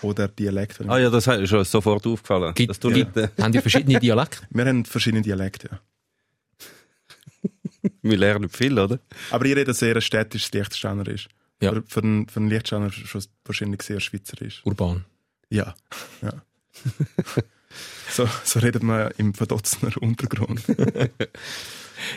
Oder 0.04 0.28
Dialekt. 0.28 0.80
ah 0.88 1.00
ja, 1.00 1.10
das 1.10 1.26
ist 1.26 1.50
schon 1.50 1.66
sofort 1.66 2.06
aufgefallen. 2.06 2.54
Gibt, 2.54 2.70
dass 2.70 2.80
du 2.80 2.92
gibt, 2.92 3.16
nicht, 3.16 3.32
äh, 3.40 3.42
haben 3.42 3.52
die 3.52 3.62
verschiedene 3.62 4.00
Dialekte? 4.00 4.44
Wir 4.52 4.66
haben 4.66 4.86
verschiedene 4.86 5.24
Dialekte, 5.24 5.70
ja. 5.72 5.80
wir 8.04 8.18
lernen 8.18 8.48
viel, 8.50 8.78
oder? 8.78 9.00
Aber 9.32 9.46
ich 9.46 9.56
rede 9.56 9.74
sehr 9.74 10.00
städtisch, 10.02 10.52
Liechtensteiner 10.52 11.04
Ja. 11.60 11.74
Für, 11.74 11.84
für, 11.88 12.02
einen, 12.04 12.28
für 12.30 12.40
einen 12.40 12.50
Liechtensteiner 12.50 12.92
schon 12.92 13.24
wahrscheinlich 13.44 13.82
sehr 13.82 14.00
schweizerisch. 14.00 14.62
Urban. 14.66 15.04
Ja, 15.50 15.74
ja. 16.22 16.34
so, 18.12 18.30
so 18.44 18.60
redet 18.60 18.84
man 18.84 19.12
im 19.18 19.34
Verdotzener 19.34 20.00
Untergrund. 20.00 20.62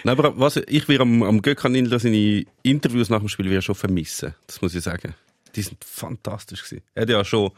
Nein, 0.05 0.18
aber 0.18 0.39
was, 0.39 0.57
ich 0.57 0.89
will 0.89 1.01
am, 1.01 1.22
am 1.22 1.43
Gökhan 1.43 1.74
seine 1.99 2.45
Interviews 2.62 3.11
nach 3.11 3.20
dem 3.20 3.28
Spiel 3.28 3.51
wieder 3.51 3.62
schon 3.62 3.74
vermissen. 3.74 4.35
Das 4.47 4.61
muss 4.61 4.74
ich 4.74 4.83
sagen. 4.83 5.14
Die 5.55 5.62
sind 5.62 5.83
fantastisch 5.85 6.62
gewesen. 6.62 6.83
Er 6.95 7.03
hat 7.03 7.11
ja 7.11 7.24
schon, 7.24 7.51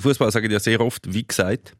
Fußball 0.00 0.30
sagen 0.30 0.50
ja 0.50 0.60
sehr 0.60 0.80
oft, 0.80 1.12
wie 1.12 1.26
gesagt. 1.26 1.74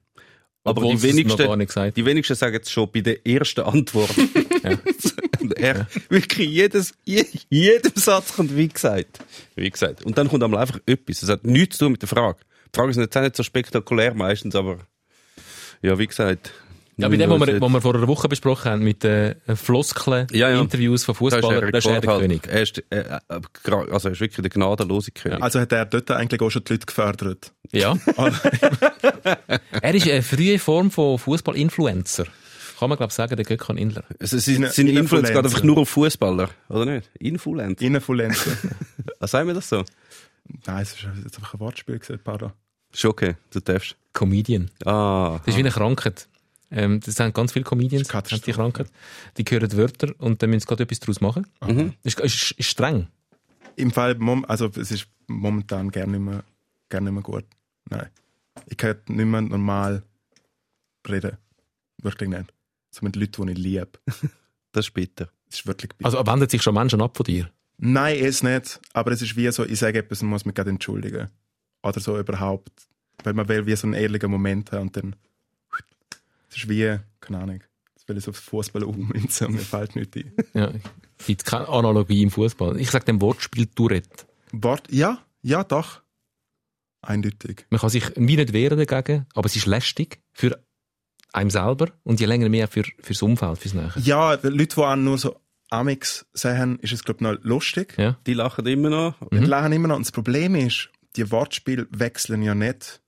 Aber 0.65 0.81
Obwohl 0.81 0.97
die 0.97 1.03
wenigsten, 1.03 1.59
nicht 1.59 1.97
die 1.97 2.07
wenigsten 2.07 2.35
sagen 2.35 2.59
es 2.63 2.71
schon 2.71 2.91
bei 2.91 3.03
der 3.03 3.27
ersten 3.27 3.61
Antwort. 3.61 4.17
Und 5.41 5.59
er, 5.59 5.87
wirklich 6.09 6.49
jedes, 6.49 6.95
je, 7.05 7.27
jedem 7.51 7.93
Satz 7.97 8.35
kommt 8.35 8.57
wie 8.57 8.69
gesagt. 8.69 9.19
Wie 9.57 9.69
gesagt. 9.69 10.05
Und 10.05 10.17
dann 10.17 10.29
kommt 10.29 10.43
einmal 10.43 10.61
einfach 10.61 10.81
etwas. 10.87 11.23
Es 11.23 11.29
hat 11.29 11.45
nichts 11.45 11.77
zu 11.77 11.85
tun 11.85 11.93
mit 11.93 12.01
der 12.01 12.09
Frage. 12.09 12.39
Die 12.75 12.79
Frage 12.79 12.93
ist 12.93 13.17
auch 13.17 13.21
nicht 13.21 13.37
so 13.37 13.43
spektakulär 13.43 14.15
meistens, 14.15 14.55
aber, 14.55 14.79
ja, 15.83 15.99
wie 15.99 16.07
gesagt. 16.07 16.53
Ja, 16.97 17.09
bei 17.09 17.17
dem, 17.17 17.29
was 17.31 17.41
wir, 17.47 17.61
was 17.61 17.73
wir 17.73 17.81
vor 17.81 17.95
einer 17.97 18.07
Woche 18.07 18.29
besprochen 18.29 18.71
haben, 18.71 18.85
mit 18.85 19.03
den 19.03 19.35
äh, 19.47 19.57
Floskeln, 19.57 20.27
Ja, 20.31 20.49
ja. 20.51 20.61
Interviews 20.61 21.05
von 21.05 21.15
er 21.15 21.17
Fußballern, 21.17 21.73
das 21.73 21.85
ist 21.85 21.91
er 21.91 22.01
der. 22.01 22.19
König. 22.19 22.47
Er 22.47 22.63
ist, 22.63 22.79
äh, 22.91 22.99
äh, 23.01 23.19
also 23.91 24.09
er 24.09 24.13
ist 24.13 24.21
wirklich 24.21 24.43
der 24.43 24.51
gnadenlose 24.51 25.11
König. 25.11 25.43
Also 25.43 25.59
hat 25.61 25.73
er 25.73 25.87
dort 25.87 26.11
eigentlich 26.13 26.41
auch 26.41 26.51
schon 26.51 26.63
die 26.65 26.75
Leute 26.75 26.87
gefördert. 26.87 27.53
Ja. 27.73 27.97
er 29.83 29.95
ist 29.95 30.09
eine 30.09 30.23
frühe 30.23 30.59
Form 30.59 30.91
von 30.91 31.19
Fußball-Influencer. 31.19 32.27
Kann 32.79 32.89
man, 32.89 32.99
glaube 32.99 33.11
ich, 33.11 33.15
sagen, 33.15 33.37
der 33.37 33.45
Gökhan 33.45 33.77
Inler. 33.77 34.05
Also, 34.21 34.39
sie, 34.39 34.57
Inne- 34.57 34.71
seine 34.71 34.91
Influence 34.91 35.29
geht 35.29 35.37
Influencer. 35.37 35.45
einfach 35.45 35.63
nur 35.63 35.79
auf 35.79 35.89
Fußballer, 35.91 36.51
oder 36.69 36.85
nicht? 36.87 37.09
Influencer. 37.19 37.83
Innenfluencer. 37.85 38.51
Was 39.21 39.31
sagen 39.33 39.47
wir 39.47 39.55
das 39.55 39.69
so? 39.69 39.85
Nein, 40.67 40.83
es 40.83 40.93
ist 40.95 41.07
jetzt 41.25 41.37
einfach 41.39 41.55
ein 41.55 41.61
Wortspiel 41.61 41.99
gewesen, 41.99 42.21
pardon. 42.23 42.53
Ist 42.93 43.05
okay, 43.05 43.37
du 43.53 43.61
darfst. 43.61 43.97
Comedian. 44.13 44.71
Ah, 44.85 45.39
Das 45.45 45.55
ist 45.55 45.57
wie 45.57 45.61
eine 45.61 45.71
Krankheit. 45.71 46.29
Ähm, 46.71 47.01
das 47.01 47.19
haben 47.21 47.33
ganz 47.33 47.53
viele 47.53 47.65
Comedians, 47.65 48.09
die 48.09 48.13
Katastrophe. 48.13 48.53
Krankheit. 48.53 48.91
Die 49.37 49.45
hören 49.45 49.73
Wörter 49.77 50.15
und 50.19 50.43
dann 50.43 50.51
müssen 50.51 50.61
sie 50.61 50.67
gerade 50.67 50.83
etwas 50.85 51.01
daraus 51.01 51.21
machen. 51.21 51.47
Mhm. 51.67 51.93
Ist, 52.03 52.19
ist, 52.21 52.53
ist 52.53 52.67
streng. 52.69 53.09
Im 53.77 53.91
Fall, 53.91 54.15
mom- 54.17 54.45
also 54.47 54.67
es 54.77 54.91
ist 54.91 55.07
momentan 55.27 55.91
gerne 55.91 56.13
nicht 56.19 56.21
mehr, 56.21 56.45
gerne 56.89 57.11
nicht 57.11 57.15
mehr 57.15 57.23
gut. 57.23 57.45
Nein. 57.91 58.09
Ich 58.67 58.77
kann 58.77 58.97
nicht 59.09 59.27
mehr 59.27 59.41
normal 59.41 60.03
reden. 61.09 61.37
Wirklich 62.03 62.29
nicht. 62.31 62.53
So 62.91 63.05
mit 63.05 63.17
Leuten, 63.17 63.47
die 63.47 63.53
ich 63.53 63.59
liebe. 63.59 63.89
Das 64.73 64.87
ist 64.87 64.95
bitter. 64.95 65.29
Das 65.49 65.61
ist 65.61 65.67
wirklich 65.69 65.91
bitter. 65.97 66.05
Also 66.07 66.27
wendet 66.27 66.51
sich 66.51 66.61
schon 66.61 66.75
Menschen 66.75 67.01
ab 67.01 67.17
von 67.17 67.23
dir? 67.23 67.49
Nein, 67.79 68.19
es 68.21 68.43
nicht. 68.43 68.81
Aber 68.93 69.13
es 69.13 69.23
ist 69.23 69.37
wie 69.37 69.49
so, 69.53 69.65
ich 69.65 69.79
sage 69.79 70.01
etwas 70.01 70.21
und 70.21 70.29
muss 70.31 70.45
mich 70.45 70.55
gerade 70.57 70.71
entschuldigen. 70.71 71.29
Oder 71.85 72.01
so 72.01 72.19
überhaupt. 72.19 72.73
Weil 73.23 73.35
man 73.35 73.47
will 73.49 73.67
wie 73.67 73.77
so 73.77 73.87
einen 73.87 73.95
ehrlichen 73.95 74.33
Moment 74.33 74.73
haben 74.73 74.83
und 74.89 74.97
dann. 74.97 75.15
Es 76.55 76.63
ist 76.63 76.69
wie, 76.69 76.99
keine 77.21 77.39
Ahnung. 77.39 77.61
Das 77.95 78.07
will 78.09 78.17
ich 78.17 78.25
so 78.25 78.31
aufs 78.31 78.41
Fußball 78.41 78.85
ummünzen 78.85 79.49
und 79.49 79.55
mir 79.55 79.61
fällt 79.61 79.97
nichts 79.97 80.17
ein. 80.17 80.33
Ja. 80.55 80.73
Gibt 81.27 81.45
keine 81.45 81.69
Analogie 81.69 82.23
im 82.23 82.31
Fußball. 82.31 82.79
Ich 82.79 82.91
sage 82.91 83.07
dem 83.07 83.21
Wortspiel 83.21 83.67
Tourette. 83.67 84.27
Wort, 84.53 84.87
ja, 84.91 85.19
ja, 85.43 85.65
doch. 85.65 86.03
Eindeutig. 87.03 87.67
Man 87.71 87.81
kann 87.81 87.91
sich 87.91 88.05
wie 88.17 88.37
nicht 88.37 88.53
wehren 88.53 88.79
dagegen, 88.79 89.27
aber 89.35 89.47
es 89.47 89.57
ist 89.57 89.67
lästig 89.67 90.21
für 90.33 90.63
einem 91.33 91.51
selber 91.51 91.89
und 92.05 92.21
je 92.21 92.27
länger 92.27 92.49
mehr 92.49 92.69
für 92.69 92.85
fürs 93.01 93.23
Umfeld, 93.23 93.59
fürs 93.59 93.75
Nähe. 93.75 93.93
Ja, 93.97 94.37
die 94.37 94.49
Leute, 94.49 94.77
die 94.77 94.81
auch 94.81 94.97
nur 94.97 95.19
so 95.19 95.41
Amix 95.71 96.25
sehen, 96.33 96.79
ist 96.81 96.93
es, 96.93 97.05
glaube 97.05 97.19
ich, 97.19 97.23
noch 97.23 97.45
lustig. 97.45 97.95
Ja. 97.99 98.17
Die 98.27 98.35
lachen 98.35 98.67
immer 98.67 98.91
noch. 98.91 99.15
Die 99.31 99.39
lachen 99.39 99.73
immer 99.73 99.89
noch. 99.89 99.97
Und 99.97 100.07
das 100.07 100.13
Problem 100.13 100.55
ist, 100.55 100.91
die 101.17 101.31
Wortspiele 101.31 101.89
wechseln 101.91 102.43
ja 102.43 102.55
nicht 102.55 103.03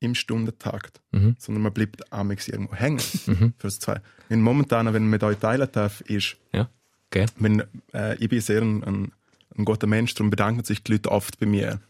im 0.00 0.14
Stundentakt, 0.14 1.00
Mhm. 1.12 1.36
sondern 1.38 1.62
man 1.62 1.72
bleibt 1.72 2.12
Amix 2.12 2.48
irgendwo 2.48 2.74
hängen. 2.74 2.98
Für 3.00 3.52
das 3.62 3.78
zwei. 3.78 4.00
Wenn 4.28 4.40
momentan, 4.42 4.86
wenn 4.86 5.02
man 5.04 5.10
mit 5.10 5.22
euch 5.22 5.38
teilen 5.38 5.68
darf, 5.72 6.00
ist, 6.02 6.36
Ja. 6.52 6.68
Gell? 7.10 7.26
wenn, 7.36 7.62
äh, 7.92 8.16
ich 8.18 8.28
bin 8.28 8.40
sehr 8.40 8.60
ein, 8.60 8.82
ein, 8.84 9.12
ein 9.56 9.64
guter 9.64 9.86
Mensch, 9.86 10.14
darum 10.14 10.30
bedanken 10.30 10.64
sich 10.64 10.82
die 10.82 10.92
Leute 10.92 11.10
oft 11.10 11.38
bei 11.38 11.46
mir. 11.46 11.80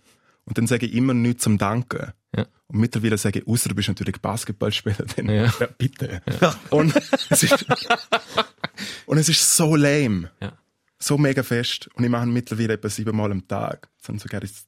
Und 0.45 0.59
dann 0.59 0.67
sage 0.67 0.87
ich 0.87 0.95
immer 0.95 1.15
nichts 1.15 1.45
zum 1.45 1.57
Danken. 1.59 2.13
Ja. 2.37 2.47
Und 2.67 2.79
mittlerweile 2.81 3.17
sage 3.17 3.39
ich, 3.41 3.47
außer 3.49 3.71
du 3.71 3.75
bist 3.75 3.89
natürlich 3.89 4.21
Basketballspieler, 4.21 5.07
dann 5.17 5.29
Ja. 5.31 5.45
ja. 5.59 5.67
bitte. 5.79 6.21
Und, 6.71 6.95
es 7.31 7.43
ist, 7.43 7.65
und 9.07 9.19
es 9.19 9.29
ist 9.29 9.57
so 9.57 9.75
lame. 9.77 10.31
Ja. 10.43 10.53
So 10.99 11.17
mega 11.19 11.43
fest. 11.43 11.89
Und 11.95 12.05
ich 12.05 12.11
mache 12.11 12.27
mittlerweile 12.27 12.75
etwa 12.75 12.89
siebenmal 12.89 13.31
am 13.33 13.47
Tag. 13.49 13.89
Das 13.99 14.09
haben 14.09 14.19
sogar 14.19 14.43
jetzt 14.43 14.67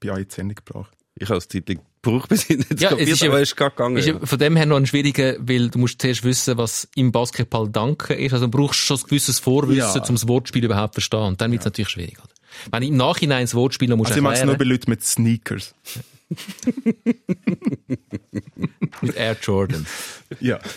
bei 0.00 0.10
euch 0.10 0.28
zu 0.28 0.40
Ende 0.40 0.54
gebracht. 0.54 0.96
Ich 1.14 1.28
habe 1.28 1.38
es 1.38 1.48
zeitlich 1.48 1.78
gebraucht, 2.06 2.28
bis 2.28 2.48
ich 2.50 2.58
nicht 2.58 2.80
Ja, 2.80 2.90
kapiert 2.90 3.08
es 3.08 3.14
ist 3.16 3.22
aber 3.24 3.36
ja- 3.36 3.42
es 3.42 3.48
ist 3.50 3.56
gerade 3.56 3.70
gegangen. 3.76 3.96
Ist 3.96 4.06
ja 4.06 4.18
von 4.22 4.38
dem 4.38 4.56
her 4.56 4.66
noch 4.66 4.76
ein 4.76 4.86
schwieriger, 4.86 5.36
weil 5.40 5.68
du 5.70 5.78
musst 5.78 6.00
zuerst 6.00 6.24
wissen, 6.24 6.56
was 6.58 6.88
im 6.94 7.12
Basketball 7.12 7.68
Danken 7.68 8.18
ist. 8.18 8.32
Also 8.32 8.46
du 8.46 8.50
brauchst 8.58 8.80
schon 8.80 8.96
ein 8.98 9.02
gewisses 9.04 9.38
Vorwissen, 9.38 9.78
Ja. 9.78 9.92
um 10.08 10.14
das 10.14 10.26
Wortspiel 10.28 10.64
überhaupt 10.64 10.94
zu 10.94 11.00
verstehen. 11.00 11.20
Und 11.20 11.40
dann 11.40 11.50
wird 11.52 11.60
es 11.62 11.66
natürlich 11.66 11.88
schwierig. 11.90 12.18
Oder? 12.18 12.28
Wenn 12.70 12.82
ich 12.82 12.88
im 12.88 12.96
Nachhinein 12.96 13.44
das 13.44 13.54
Wortspiel 13.54 13.94
musst 13.96 14.10
Also 14.12 14.18
ich 14.18 14.22
mache 14.22 14.34
es 14.34 14.42
nur 14.44 14.52
erklären, 14.54 14.68
bei 14.68 14.72
Leuten 14.72 14.90
mit 14.90 15.04
Sneakers. 15.04 15.74
mit 19.02 19.16
Air 19.16 19.36
Jordan. 19.42 19.86
Ja. 20.40 20.58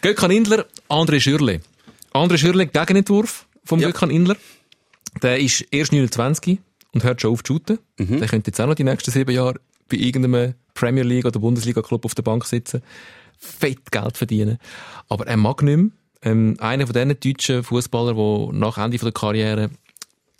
Gökhan 0.00 0.30
Indler, 0.30 0.66
André 0.88 1.20
Schürle. 1.20 1.60
André 2.12 2.38
Schürle, 2.38 2.66
Gegenentwurf 2.66 3.46
vom 3.64 3.80
Ja. 3.80 3.88
Gökhan 3.88 4.10
Indler. 4.10 4.36
Der 5.22 5.38
ist 5.38 5.64
erst 5.70 5.92
29 5.92 6.58
und 6.92 7.04
hört 7.04 7.20
schon 7.20 7.32
auf 7.32 7.42
zu 7.42 7.54
shooten. 7.54 7.78
Mhm. 7.98 8.18
Der 8.18 8.28
könnte 8.28 8.50
jetzt 8.50 8.60
auch 8.60 8.66
noch 8.66 8.74
die 8.74 8.84
nächsten 8.84 9.10
sieben 9.10 9.30
Jahre 9.30 9.60
bei 9.88 9.96
irgendeinem 9.96 10.54
Premier 10.74 11.04
League 11.04 11.24
oder 11.24 11.40
Bundesliga 11.40 11.82
Club 11.82 12.04
auf 12.04 12.14
der 12.14 12.22
Bank 12.22 12.44
sitzen. 12.44 12.82
Fett 13.38 13.90
Geld 13.90 14.16
verdienen. 14.16 14.58
Aber 15.08 15.26
er 15.26 15.36
mag 15.36 15.62
nicht 15.62 15.76
mehr. 15.76 15.90
Ähm, 16.22 16.56
einer 16.58 16.86
von 16.86 16.94
diesen 16.94 17.20
deutschen 17.20 17.62
Fußballer, 17.62 18.14
der 18.14 18.52
nach 18.58 18.78
Ende 18.78 18.98
von 18.98 19.06
der 19.06 19.12
Karriere 19.12 19.70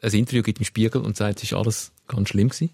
ein 0.02 0.12
Interview 0.12 0.42
gibt 0.42 0.58
im 0.58 0.64
Spiegel 0.64 1.02
und 1.02 1.16
sagt, 1.16 1.38
es 1.38 1.44
ist 1.44 1.52
alles 1.52 1.92
ganz 2.06 2.28
schlimm 2.28 2.48
gewesen. 2.48 2.70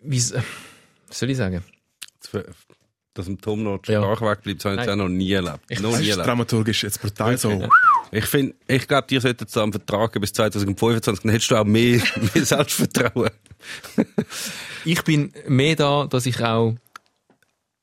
Wie, 0.00 0.22
was 1.08 1.18
soll 1.18 1.30
ich 1.30 1.36
sagen? 1.36 1.62
Dass 3.14 3.26
dem 3.26 3.38
Tom 3.40 3.62
noch 3.62 3.78
die 3.78 3.92
Ja. 3.92 4.00
Sprache 4.02 4.24
wegbleibt, 4.24 4.60
das 4.60 4.64
habe 4.64 4.74
ich 4.76 4.80
jetzt 4.86 4.90
auch 4.90 4.96
noch 4.96 5.08
nie 5.08 5.32
erlebt. 5.32 5.58
noch 5.82 5.90
Das 5.90 6.00
nie 6.00 6.04
ist 6.06 6.10
erlebt. 6.12 6.26
dramaturgisch 6.28 6.82
jetzt 6.82 7.00
brutal 7.02 7.36
so. 7.36 7.68
Ich 8.10 8.24
finde, 8.24 8.54
ich 8.66 8.88
glaube, 8.88 9.06
dir 9.06 9.20
sollten 9.20 9.46
so 9.46 9.60
am 9.60 9.70
Vertrag 9.72 10.18
bis 10.20 10.32
2025, 10.32 11.20
dann 11.22 11.30
hättest 11.32 11.50
du 11.50 11.56
auch 11.56 11.64
mehr, 11.64 12.00
mehr 12.34 12.44
Selbstvertrauen. 12.44 13.30
Ich 14.84 15.02
bin 15.04 15.32
mehr 15.46 15.76
da, 15.76 16.06
dass 16.06 16.24
ich 16.26 16.40
auch 16.42 16.74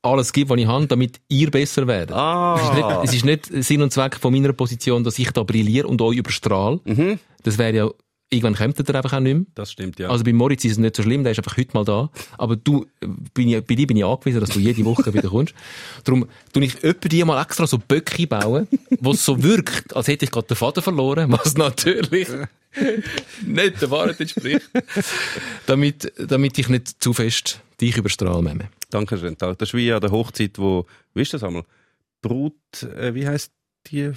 alles 0.01 0.31
gebe, 0.33 0.49
was 0.51 0.57
ich 0.59 0.65
habe, 0.67 0.87
damit 0.87 1.19
ihr 1.27 1.51
besser 1.51 1.85
werdet. 1.85 2.15
Ah. 2.15 3.01
Es 3.03 3.13
ist 3.13 3.25
nicht 3.25 3.45
Sinn 3.63 3.81
und 3.81 3.91
Zweck 3.91 4.15
von 4.15 4.33
meiner 4.33 4.53
Position, 4.53 5.03
dass 5.03 5.19
ich 5.19 5.29
da 5.31 5.43
brilliere 5.43 5.87
und 5.87 6.01
euch 6.01 6.17
überstrahle. 6.17 6.79
Mhm. 6.85 7.19
Das 7.43 7.57
wäre 7.57 7.75
ja, 7.75 7.89
irgendwann 8.29 8.55
kommt 8.55 8.87
ihr 8.87 8.95
einfach 8.95 9.13
auch 9.13 9.19
nicht 9.19 9.33
mehr. 9.33 9.45
Das 9.55 9.71
stimmt, 9.71 9.99
ja. 9.99 10.09
Also 10.09 10.23
bei 10.23 10.33
Moritz 10.33 10.63
ist 10.65 10.73
es 10.73 10.77
nicht 10.77 10.95
so 10.95 11.03
schlimm, 11.03 11.23
der 11.23 11.31
ist 11.31 11.39
einfach 11.39 11.57
heute 11.57 11.71
mal 11.73 11.85
da. 11.85 12.09
Aber 12.37 12.55
du, 12.55 12.85
bin 13.33 13.49
ich, 13.49 13.63
bei 13.63 13.75
dir 13.75 13.87
bin 13.87 13.97
ich 13.97 14.05
angewiesen, 14.05 14.39
dass 14.39 14.49
du 14.49 14.59
jede 14.59 14.85
Woche 14.85 15.13
wieder 15.13 15.29
kommst. 15.29 15.53
Darum 16.03 16.27
tue 16.53 16.63
ich 16.63 16.83
öppe 16.83 17.09
die 17.09 17.23
mal 17.23 17.41
extra 17.41 17.65
so 17.67 17.77
Böcke 17.77 18.27
bauen, 18.27 18.67
wo 18.99 19.11
es 19.11 19.25
so 19.25 19.41
wirkt, 19.41 19.95
als 19.95 20.07
hätte 20.07 20.25
ich 20.25 20.31
gerade 20.31 20.47
den 20.47 20.57
Faden 20.57 20.83
verloren, 20.83 21.31
was 21.31 21.55
natürlich 21.57 22.27
nicht 23.45 23.81
der 23.81 23.91
Wahrheit 23.91 24.19
entspricht. 24.19 24.69
damit, 25.65 26.11
damit 26.17 26.57
ich 26.57 26.69
nicht 26.69 27.01
zu 27.01 27.13
fest 27.13 27.61
dich 27.81 27.97
überstrahle, 27.97 28.41
Meme. 28.41 28.69
Danke 28.89 29.17
schön. 29.17 29.35
Das 29.37 29.55
ist 29.59 29.73
wie 29.73 29.91
an 29.91 30.01
der 30.01 30.11
Hochzeit, 30.11 30.57
wo, 30.57 30.85
wie 31.13 31.21
ist 31.21 31.33
das 31.33 31.43
einmal? 31.43 31.63
Brut, 32.21 32.83
äh, 32.83 33.13
wie 33.13 33.27
heißt 33.27 33.51
die? 33.87 34.11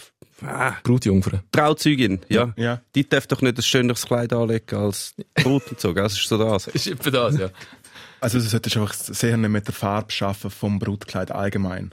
Ah, 0.45 0.74
Brutjungfer. 0.82 1.43
Trauzeugin, 1.53 2.20
ja. 2.28 2.53
Ja. 2.57 2.80
Die 2.95 3.09
darf 3.09 3.26
doch 3.26 3.43
nicht 3.43 3.57
ein 3.57 3.62
schöneres 3.62 4.07
Kleid 4.07 4.32
anlegen 4.32 4.76
als 4.76 5.14
Brut 5.34 5.68
und 5.70 5.80
so, 5.80 5.95
gell? 5.95 6.03
Das 6.05 6.14
ist 6.14 6.28
so 6.28 6.38
das. 6.38 6.66
Ist 6.74 6.86
etwa 6.86 7.11
das, 7.11 7.38
ja. 7.38 7.51
Also 8.20 8.38
du 8.38 8.45
solltest 8.45 8.76
einfach 8.76 8.95
sehr 8.95 9.36
nicht 9.36 9.51
mit 9.51 9.66
der 9.66 9.74
Farbe 9.74 10.12
schaffen 10.12 10.51
vom 10.51 10.78
Brutkleid 10.78 11.30
allgemein. 11.32 11.93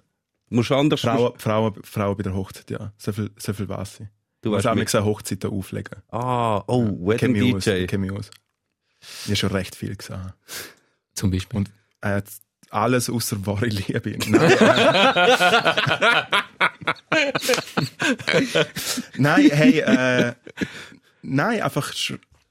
Musst 0.50 0.72
anders, 0.72 1.02
Frauen, 1.02 1.34
Frauen, 1.38 1.76
Frauen 1.84 2.18
bei 2.18 2.24
der 2.24 2.34
Hochzeit, 2.34 2.70
ja. 2.72 2.92
So 2.98 3.12
viel, 3.12 3.32
so 3.38 3.54
viel 3.54 3.70
weiß 3.70 4.02
ich. 4.02 4.08
du 4.42 4.52
musst 4.52 4.66
auch 4.68 4.74
mit, 4.74 4.86
nicht 4.86 4.96
eine 4.96 5.06
Hochzeit 5.06 5.44
da 5.44 5.50
auflegen. 5.50 6.02
Ah, 6.10 6.64
oh, 6.68 6.86
Wedding 7.08 7.18
Kenn 7.18 7.32
mich 7.34 7.56
aus, 7.56 7.64
DJ. 7.64 7.86
kenn 7.86 8.02
mich 8.02 8.12
aus. 8.12 8.32
Ich 9.02 9.28
habe 9.28 9.36
schon 9.36 9.52
recht 9.52 9.76
viel 9.76 9.96
gesagt. 9.96 10.34
Zum 11.14 11.32
Beispiel. 11.32 11.60
Und 11.60 11.72
er 12.02 12.16
hat 12.16 12.26
alles 12.70 13.10
außer 13.10 13.46
wahre 13.46 13.66
Liebe. 13.68 14.18
Nein, 14.28 14.52
äh, 14.52 16.24
nein 19.18 19.50
hey, 19.52 19.80
äh, 19.80 20.34
nein, 21.22 21.62
einfach 21.62 21.94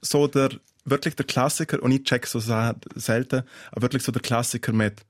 so 0.01 0.27
der, 0.27 0.51
wirklich 0.85 1.17
der 1.17 1.27
Klassiker, 1.27 1.83
und 1.83 1.93
ich 1.93 2.05
check 2.05 2.27
so 2.27 2.41
selten, 2.41 3.43
aber 3.71 3.83
wirklich 3.83 4.03
so 4.03 4.13
der 4.13 4.23
Klassiker 4.23 4.73
mit, 4.73 5.03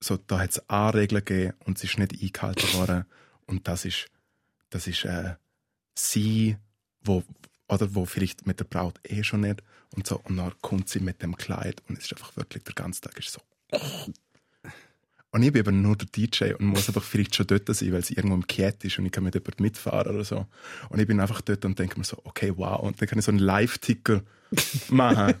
so, 0.00 0.16
da 0.16 0.38
hat 0.38 0.50
es 0.50 0.68
A-Regeln 0.68 1.24
gegeben 1.24 1.54
und 1.64 1.78
sie 1.78 1.86
ist 1.88 1.98
nicht 1.98 2.22
eingehalten 2.22 2.72
worden. 2.74 3.04
Und 3.46 3.66
das 3.66 3.84
ist, 3.84 4.06
das 4.70 4.86
ist, 4.86 5.04
äh, 5.04 5.34
sie, 5.96 6.56
wo, 7.02 7.24
oder 7.68 7.94
wo 7.94 8.04
vielleicht 8.04 8.46
mit 8.46 8.60
der 8.60 8.64
Braut 8.64 9.00
eh 9.04 9.24
schon 9.24 9.40
nicht 9.40 9.62
und 9.96 10.06
so, 10.06 10.20
und 10.24 10.36
dann 10.36 10.52
kommt 10.60 10.88
sie 10.88 11.00
mit 11.00 11.22
dem 11.22 11.36
Kleid 11.36 11.82
und 11.88 11.98
es 11.98 12.04
ist 12.04 12.12
einfach 12.12 12.36
wirklich, 12.36 12.62
der 12.64 12.74
ganze 12.74 13.00
Tag 13.00 13.18
ist 13.18 13.32
so. 13.32 13.40
Und 15.30 15.42
ich 15.42 15.52
bin 15.52 15.60
aber 15.60 15.72
nur 15.72 15.94
der 15.94 16.08
DJ 16.08 16.54
und 16.54 16.66
muss 16.66 16.88
einfach 16.88 17.02
vielleicht 17.02 17.34
schon 17.34 17.46
dort 17.46 17.68
sein, 17.74 17.92
weil 17.92 18.02
sie 18.02 18.14
irgendwo 18.14 18.34
im 18.34 18.46
Kiet 18.46 18.82
ist 18.84 18.98
und 18.98 19.04
ich 19.06 19.12
kann 19.12 19.24
mit 19.24 19.34
jemandem 19.34 19.62
mitfahren 19.62 20.14
oder 20.14 20.24
so. 20.24 20.46
Und 20.88 21.00
ich 21.00 21.06
bin 21.06 21.20
einfach 21.20 21.42
dort 21.42 21.64
und 21.66 21.78
denke 21.78 21.98
mir 21.98 22.04
so, 22.04 22.16
okay, 22.24 22.52
wow. 22.56 22.80
Und 22.80 22.98
dann 23.00 23.08
kann 23.08 23.18
ich 23.18 23.24
so 23.26 23.30
einen 23.30 23.38
Live-Ticker 23.40 24.22
machen 24.88 25.34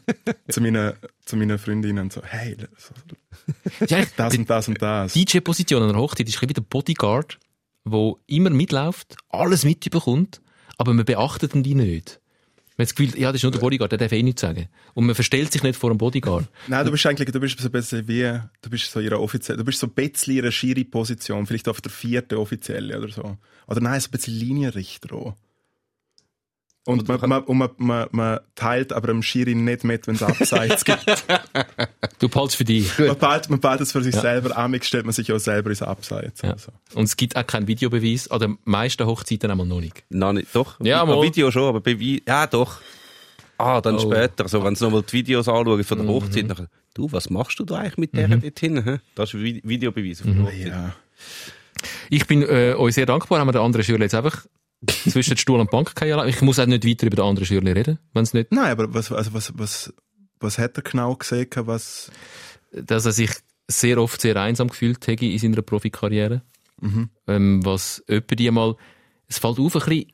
zu 0.48 0.60
meinen, 0.60 0.92
zu 1.24 1.36
meinen 1.36 1.58
Freundinnen 1.58 2.04
und 2.04 2.12
so, 2.12 2.22
hey, 2.22 2.56
so, 2.76 2.92
Ja, 3.86 4.00
ich- 4.00 4.14
das 4.14 4.36
und 4.36 4.50
das 4.50 4.68
und 4.68 4.82
das. 4.82 5.14
DJ-Position 5.14 5.82
an 5.82 5.88
der 5.88 5.98
Hochzeit 5.98 6.28
ist 6.28 6.34
ein 6.34 6.40
bisschen 6.40 6.50
wie 6.50 6.54
der 6.54 6.62
Bodyguard, 6.62 7.38
der 7.86 8.12
immer 8.26 8.50
mitläuft, 8.50 9.16
alles 9.30 9.64
mitbekommt, 9.64 10.42
aber 10.76 10.92
man 10.92 11.06
beachtet 11.06 11.54
ihn 11.54 11.62
die 11.62 11.74
nicht. 11.74 12.20
Man 12.78 12.86
hat 12.86 12.90
das 12.90 12.94
Gefühl, 12.94 13.20
ja, 13.20 13.32
das 13.32 13.40
ist 13.40 13.42
nur 13.42 13.50
der 13.50 13.58
Bodyguard, 13.58 13.90
der 13.90 13.98
darf 13.98 14.12
eh 14.12 14.22
nichts 14.22 14.40
sagen. 14.40 14.68
Und 14.94 15.06
man 15.06 15.16
verstellt 15.16 15.50
sich 15.50 15.64
nicht 15.64 15.76
vor 15.76 15.90
dem 15.90 15.98
Bodyguard. 15.98 16.46
Nein, 16.68 16.86
du 16.86 16.92
bist 16.92 17.04
eigentlich, 17.06 17.28
du 17.28 17.40
bist 17.40 17.58
so 17.58 17.68
ein 17.68 17.72
bisschen 17.72 18.06
wie, 18.06 18.40
du 18.62 18.70
bist 18.70 18.92
so 18.92 19.00
ihre 19.00 19.20
offizielle, 19.20 19.58
du 19.58 19.64
bist 19.64 19.80
so 19.80 19.88
ein 19.88 19.94
bisschen 19.94 20.36
ihre 20.36 20.52
Schiri-Position, 20.52 21.44
vielleicht 21.46 21.66
auf 21.66 21.80
der 21.80 21.90
vierten 21.90 22.36
offizielle 22.36 22.96
oder 22.96 23.08
so. 23.08 23.36
Oder 23.66 23.80
nein, 23.80 24.00
so 24.00 24.06
ein 24.06 24.10
bisschen 24.12 24.34
Linienrichter 24.34 25.12
auch. 25.12 25.34
Und, 26.88 27.06
man, 27.06 27.20
man, 27.28 27.42
und 27.44 27.58
man, 27.58 27.68
man, 27.76 28.06
man 28.12 28.40
teilt 28.54 28.94
aber 28.94 29.08
dem 29.08 29.22
Schiri 29.22 29.54
nicht 29.54 29.84
mit, 29.84 30.06
wenn 30.06 30.14
es 30.14 30.22
Abseits 30.22 30.84
gibt. 30.86 31.04
Du 32.18 32.28
behaltst 32.28 32.56
für 32.56 32.64
dich. 32.64 32.98
man 32.98 33.16
behält, 33.18 33.50
man 33.50 33.60
behält 33.60 33.80
es 33.82 33.92
für 33.92 34.02
sich 34.02 34.16
selber, 34.16 34.56
amig 34.56 34.84
stellt 34.84 35.04
man 35.04 35.12
sich 35.12 35.30
auch 35.30 35.38
selber 35.38 35.70
ins 35.70 35.82
Abseits. 35.82 36.40
Ja. 36.42 36.48
oder 36.50 36.58
so. 36.58 36.72
Und 36.94 37.04
es 37.04 37.16
gibt 37.16 37.36
auch 37.36 37.46
keinen 37.46 37.68
Videobeweis, 37.68 38.28
an 38.30 38.40
den 38.40 38.58
meisten 38.64 39.06
Hochzeiten 39.06 39.50
einmal 39.50 39.66
noch 39.66 39.80
nicht. 39.80 40.02
Nein, 40.08 40.36
nicht, 40.36 40.48
doch. 40.54 40.80
Ja, 40.80 41.04
mal. 41.04 41.22
Video 41.22 41.50
schon, 41.50 41.64
aber 41.68 41.80
bei 41.80 41.92
Vi- 41.92 42.22
ja, 42.26 42.46
doch. 42.46 42.80
Ah, 43.58 43.80
dann 43.82 43.96
Oh. 43.96 44.10
später, 44.10 44.48
so, 44.48 44.64
wenn 44.64 44.74
sie 44.74 44.84
nochmal 44.84 45.02
die 45.02 45.12
Videos 45.12 45.46
anschauen 45.46 45.84
von 45.84 45.98
der 45.98 46.06
Mhm. 46.06 46.10
Hochzeit, 46.10 46.46
nachher, 46.48 46.68
du, 46.94 47.12
was 47.12 47.28
machst 47.30 47.58
du 47.60 47.64
da 47.64 47.76
eigentlich 47.76 47.98
mit 47.98 48.16
der 48.16 48.28
dort 48.28 48.58
hinten? 48.58 48.82
hä? 48.84 48.98
Das 49.14 49.34
ist 49.34 49.40
Vi- 49.40 49.60
Videobeweis 49.64 50.24
Mhm. 50.24 50.30
auf 50.30 50.36
der 50.36 50.44
Hochzeit. 50.46 50.66
Ja. 50.68 50.94
Ich 52.10 52.26
bin 52.26 52.42
äh, 52.42 52.74
euch 52.76 52.94
sehr 52.94 53.06
dankbar, 53.06 53.38
haben 53.40 53.48
wir 53.48 53.52
den 53.52 53.60
anderen 53.62 53.84
Schüler 53.84 54.00
jetzt 54.02 54.14
einfach 54.14 54.46
zwischen 54.86 55.36
Stuhl 55.36 55.60
und 55.60 55.70
Bank 55.70 55.92
fallen 55.96 56.16
lassen. 56.16 56.28
Ich 56.28 56.40
muss 56.42 56.58
auch 56.58 56.66
nicht 56.66 56.86
weiter 56.86 57.06
über 57.06 57.16
den 57.16 57.24
anderen 57.24 57.46
Schürli 57.46 57.72
reden, 57.72 57.98
wenn 58.12 58.22
es 58.22 58.34
nicht, 58.34 58.52
Nein, 58.52 58.70
aber 58.70 58.92
was, 58.94 59.10
also 59.12 59.32
was, 59.34 59.52
was, 59.56 59.92
was 60.40 60.58
hat 60.58 60.76
er 60.76 60.82
genau 60.82 61.16
gesehen, 61.16 61.48
was, 61.56 62.10
dass 62.72 63.06
er 63.06 63.12
sich 63.12 63.30
sehr 63.66 63.98
oft 63.98 64.20
sehr 64.20 64.36
einsam 64.36 64.68
gefühlt 64.68 65.06
hätte 65.06 65.26
in 65.26 65.38
seiner 65.38 65.62
Profikarriere. 65.62 66.42
Ähm, 67.26 67.64
was 67.64 68.02
öppe 68.08 68.36
die 68.36 68.50
mal, 68.50 68.76
es 69.26 69.38
fällt 69.38 69.58
auf, 69.58 69.74
ein 69.74 69.80
bisschen 69.80 70.12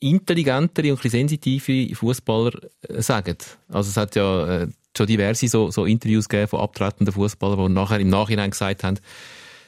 intelligentere 0.00 0.92
und 0.92 0.98
ein 0.98 1.02
bisschen 1.02 1.28
sensitive 1.28 1.94
Fußballer 1.94 2.52
äh, 2.82 3.02
sagen. 3.02 3.36
Also 3.68 3.90
es 3.90 3.96
hat 3.96 4.14
ja 4.14 4.62
äh, 4.62 4.68
schon 4.96 5.06
diverse 5.06 5.48
so, 5.48 5.70
so 5.70 5.84
Interviews 5.84 6.28
gegeben 6.28 6.48
von 6.48 6.60
abtretenden 6.60 7.12
Fußballern, 7.12 7.66
die 7.66 7.72
nachher 7.72 8.00
im 8.00 8.08
Nachhinein 8.08 8.50
gesagt 8.50 8.84
haben, 8.84 8.98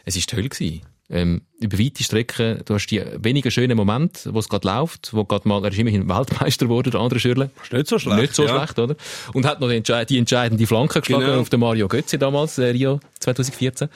es 0.04 0.16
ist 0.16 0.30
toll 0.30 0.48
gewesen. 0.48 0.82
Ähm, 1.10 1.42
über 1.60 1.78
weite 1.78 2.04
Strecken, 2.04 2.60
du 2.66 2.74
hast 2.74 2.86
die 2.88 3.02
wenigen 3.16 3.50
schönen 3.50 3.76
Momente, 3.76 4.32
wo 4.34 4.38
es 4.38 4.48
gerade 4.48 4.68
läuft, 4.68 5.14
wo 5.14 5.24
gerade 5.24 5.48
mal, 5.48 5.64
er 5.64 5.70
ist 5.70 5.78
immerhin 5.78 6.06
Weltmeister 6.08 6.66
geworden, 6.66 6.90
der 6.90 7.00
andere 7.00 7.18
Schürle. 7.18 7.50
Ist 7.62 7.72
nicht 7.72 7.88
so 7.88 7.98
schlecht. 7.98 8.20
Nicht 8.20 8.34
so 8.34 8.44
ja. 8.44 8.56
schlecht, 8.56 8.78
oder? 8.78 8.94
Und 9.32 9.46
hat 9.46 9.60
noch 9.60 9.70
die, 9.70 9.82
die 9.82 10.18
entscheidende 10.18 10.66
Flanke 10.66 11.00
geschlagen 11.00 11.24
Genau. 11.24 11.40
auf 11.40 11.48
den 11.48 11.60
Mario 11.60 11.88
Götze 11.88 12.18
damals, 12.18 12.58
äh, 12.58 12.66
Rio 12.66 13.00
2014. 13.20 13.88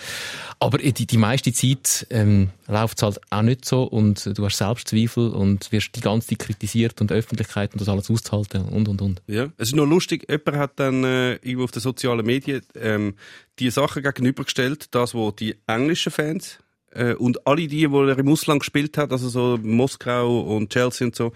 Aber 0.59 0.83
äh, 0.83 0.93
die, 0.93 1.07
die 1.07 1.19
meiste 1.19 1.53
Zeit 1.53 2.07
ähm, 2.09 2.49
läuft 2.67 2.99
es 2.99 3.03
halt 3.03 3.21
auch 3.31 3.43
nicht 3.43 3.67
so 3.67 3.83
und 3.85 4.37
du 4.37 4.45
hast 4.45 4.57
Selbstzweifel 4.57 5.29
und 5.29 5.71
wirst 5.71 5.95
die 5.95 6.01
ganze 6.01 6.29
Zeit 6.29 6.39
kritisiert 6.39 7.01
und 7.03 7.11
die 7.11 7.15
Öffentlichkeit 7.15 7.73
und 7.73 7.81
das 7.81 7.89
alles 7.91 8.11
auszuhalten 8.11 8.63
und, 8.63 8.89
und, 8.89 9.03
und. 9.03 9.23
Ja, 9.27 9.49
es 9.59 9.69
ist 9.69 9.77
noch 9.77 9.87
lustig, 9.87 10.27
jemand 10.31 10.57
hat 10.57 10.81
dann 10.81 11.05
äh, 11.05 11.35
irgendwo 11.35 11.65
auf 11.65 11.73
den 11.73 11.83
sozialen 11.83 12.25
Medien 12.25 12.63
ähm, 12.75 13.17
die 13.59 13.71
Sachen 13.71 14.03
gegenübergestellt, 14.03 14.95
das, 14.95 15.15
wo 15.15 15.31
die 15.31 15.57
englischen 15.67 16.11
Fans 16.11 16.59
äh, 16.95 17.14
und 17.14 17.47
alle 17.47 17.66
die, 17.66 17.90
wo 17.90 18.05
er 18.05 18.18
im 18.18 18.28
Ausland 18.28 18.61
gespielt 18.61 18.97
hat, 18.99 19.12
also 19.12 19.28
so 19.28 19.59
Moskau 19.62 20.40
und 20.40 20.70
Chelsea 20.70 21.07
und 21.07 21.16
so, 21.16 21.32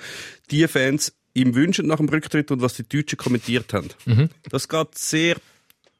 die 0.51 0.67
Fans 0.69 1.13
ihm 1.35 1.55
wünschen 1.55 1.87
nach 1.87 1.99
dem 1.99 2.09
Rücktritt 2.09 2.51
und 2.51 2.63
was 2.63 2.75
die 2.75 2.89
Deutschen 2.89 3.19
kommentiert 3.19 3.73
haben. 3.73 3.89
Das 4.51 4.69
geht 4.69 4.97
sehr 4.97 5.37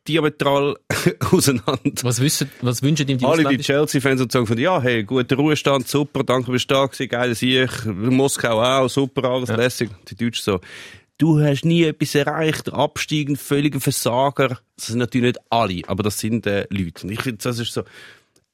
diametral 0.09 0.77
auseinander. 1.31 2.03
Was, 2.03 2.21
wissen, 2.21 2.51
was 2.63 2.83
wünschen 2.83 3.09
ihm 3.09 3.19
die 3.19 3.25
Alle 3.25 3.45
die? 3.45 3.59
Chelsea-Fans 3.59 4.21
und 4.21 4.33
sagen 4.33 4.47
von, 4.47 4.59
ja, 4.59 4.81
hey, 4.81 5.05
guter 5.05 5.37
Ruhestand, 5.37 5.89
super, 5.89 6.25
danke, 6.25 6.53
bist 6.53 6.71
du 6.71 6.75
da 6.75 6.87
gewesen, 6.87 7.09
geil 7.09 7.35
Sieg, 7.35 7.85
Moskau 7.87 8.63
auch, 8.63 8.89
super, 8.89 9.25
alles 9.25 9.51
lässig. 9.51 9.91
Die 10.09 10.15
Deutschen 10.15 10.43
so, 10.43 10.61
du 11.19 11.41
hast 11.41 11.65
nie 11.65 11.85
etwas 11.85 12.15
erreicht, 12.15 12.73
Abstieg, 12.73 13.29
ein 13.29 13.37
völliger 13.37 13.81
Versager. 13.81 14.61
Das 14.77 14.87
sind 14.87 14.99
natürlich 14.99 15.35
nicht 15.35 15.41
alle, 15.51 15.83
aber 15.87 16.03
das 16.03 16.19
sind 16.19 16.47
äh, 16.47 16.67
Leute. 16.71 17.05
Und 17.07 17.13
ich 17.13 17.23
finde, 17.23 17.39
das 17.43 17.59
ist 17.59 17.73
so, 17.73 17.83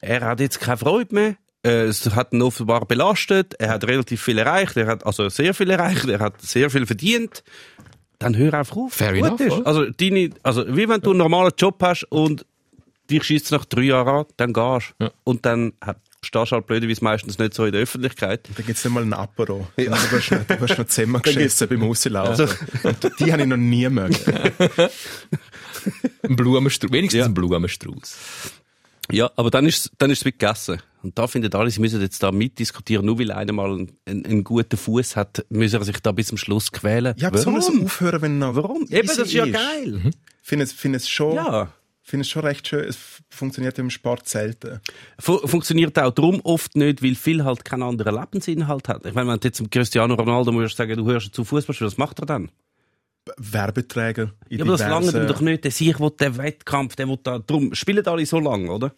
er 0.03 0.21
hat 0.27 0.41
jetzt 0.41 0.61
keine 0.61 0.77
Freude 0.77 1.15
mehr. 1.15 1.37
Äh, 1.65 1.85
Es 1.85 2.05
hat 2.15 2.33
ihn 2.35 2.43
offenbar 2.43 2.85
belastet. 2.87 3.55
Er 3.59 3.71
hat 3.71 3.85
relativ 3.85 4.21
viel 4.23 4.37
erreicht. 4.39 4.77
Er 4.77 4.87
hat 4.89 5.07
also 5.07 5.29
sehr 5.31 5.55
viel 5.55 5.71
erreicht. 5.71 6.05
Er 6.07 6.19
hat 6.21 6.43
sehr 6.43 6.69
viel 6.71 6.85
verdient. 6.87 7.43
Dann 8.19 8.37
hör 8.37 8.53
einfach 8.55 8.77
auf. 8.77 8.93
Fair 8.93 9.15
Gut 9.15 9.25
enough, 9.27 9.41
ist. 9.41 9.53
oder? 9.53 9.67
Also, 9.67 9.91
deine, 9.91 10.31
also, 10.43 10.65
wie 10.77 10.89
wenn 10.89 11.01
du 11.01 11.11
einen 11.11 11.19
normalen 11.19 11.53
Job 11.57 11.81
hast 11.83 12.05
und 12.11 12.45
dich 13.11 13.25
schießt 13.25 13.51
nach 13.53 13.65
drei 13.65 13.83
Jahren 13.83 14.09
an, 14.21 14.25
dann 14.37 14.53
gehst 14.53 14.95
du. 14.99 15.05
Ja. 15.07 15.11
Und 15.25 15.45
dann 15.47 15.73
hat- 15.81 15.99
stehst 16.25 16.53
du 16.53 16.57
halt 16.57 16.67
blöderweise 16.69 17.03
meistens 17.03 17.39
nicht 17.39 17.53
so 17.55 17.65
in 17.65 17.73
der 17.73 17.83
Öffentlichkeit. 17.83 18.49
da 18.57 18.63
gibt's 18.63 18.85
nicht 18.85 18.95
mal 18.95 19.03
ein 19.03 19.13
Apero. 19.13 19.67
Du 19.77 19.85
wirst 19.87 20.31
noch, 20.31 20.45
du 20.47 20.61
wirst 20.61 20.79
noch 20.79 20.87
zusammen 20.87 21.21
geschissen 21.21 21.69
beim 21.69 21.83
Rauslaufen. 21.83 22.31
Also- 22.49 22.55
Und 22.85 23.21
die 23.21 23.33
habe 23.33 23.43
ich 23.43 23.49
noch 23.49 23.57
nie 23.57 23.89
mögen. 23.89 24.17
Ein 26.23 26.37
Blumenstrauß. 26.37 26.93
Wenigstens 26.93 27.19
Ja. 27.21 27.25
ein 27.27 27.35
Blumenstrauß. 27.35 28.17
Ja, 29.13 29.31
aber 29.37 29.51
dann 29.51 29.67
ist 29.67 29.93
dann 29.99 30.11
ist 30.11 30.19
es 30.19 30.25
gegessen. 30.25 30.81
Und 31.03 31.19
da 31.19 31.27
finden 31.27 31.53
alle, 31.55 31.71
sie 31.71 31.81
müssen 31.81 32.01
jetzt 32.01 32.23
da 32.23 32.31
mitdiskutieren. 32.31 33.05
Nur 33.05 33.19
weil 33.19 33.33
einer 33.33 33.53
mal 33.53 33.73
einen, 33.73 34.25
einen, 34.25 34.45
guten 34.45 34.77
Fuß 34.77 35.17
hat, 35.17 35.45
müssen 35.49 35.81
er 35.81 35.85
sich 35.85 35.99
da 36.01 36.13
bis 36.13 36.29
zum 36.29 36.39
Schluss 36.39 36.71
quälen. 36.71 37.15
Ja, 37.19 37.29
aber 37.29 37.39
soll 37.39 37.55
Warum? 37.55 37.79
es 37.79 37.85
aufhören, 37.85 38.23
wenn 38.23 38.39
noch 38.39 38.55
Warum? 38.55 38.87
Eben, 38.89 39.09
das 39.09 39.19
ist 39.19 39.33
ja 39.33 39.47
geil. 39.47 40.01
Ich 40.05 40.49
finde 40.49 40.65
es, 40.65 40.73
finde 40.73 40.99
es 40.99 41.09
schon, 41.09 41.35
Ja. 41.35 41.73
finde 42.03 42.23
es 42.23 42.31
schon 42.31 42.43
recht 42.43 42.69
schön. 42.69 42.85
Es 42.85 42.99
funktioniert 43.31 43.79
im 43.79 43.91
Sport 43.91 44.29
selten. 44.29 44.81
Fu 45.19 45.39
funktioniert 45.47 45.99
auch 45.99 46.13
darum 46.13 46.41
oft 46.45 46.77
nicht, 46.77 47.03
weil 47.03 47.17
viel 47.17 47.45
halt 47.45 47.65
keinen 47.65 47.83
anderen 47.83 48.15
Lebensinhalt 48.15 48.89
hat. 48.89 49.05
Ich 49.05 49.15
meine, 49.15 49.31
wenn 49.31 49.41
du 49.41 49.49
jetzt 49.49 49.59
dem 49.59 49.71
Cristiano 49.71 50.15
Ronaldo 50.15 50.53
musst 50.53 50.77
sagen, 50.77 50.97
du 50.97 51.07
hörst 51.07 51.35
zu 51.35 51.45
Fußball 51.45 51.75
spielen, 51.75 51.91
was 51.91 51.99
macht 51.99 52.21
er 52.21 52.27
dann? 52.27 52.51
Werbeträger 53.37 54.33
in 54.49 54.59
Ja, 54.59 54.65
aber 54.65 54.73
das 54.77 54.89
lange 54.89 55.11
ihm 55.11 55.27
doch 55.27 55.41
nicht. 55.41 55.65
Der 55.65 55.71
sich 55.71 55.99
will 56.01 56.11
den 56.11 56.37
Wettkampf, 56.39 56.97
der 56.97 57.09
will 57.09 57.19
da, 57.23 57.39
drum 57.39 57.75
spielen 57.75 58.07
alle 58.07 58.27
so 58.27 58.39
lange, 58.41 58.71
oder? 58.71 58.93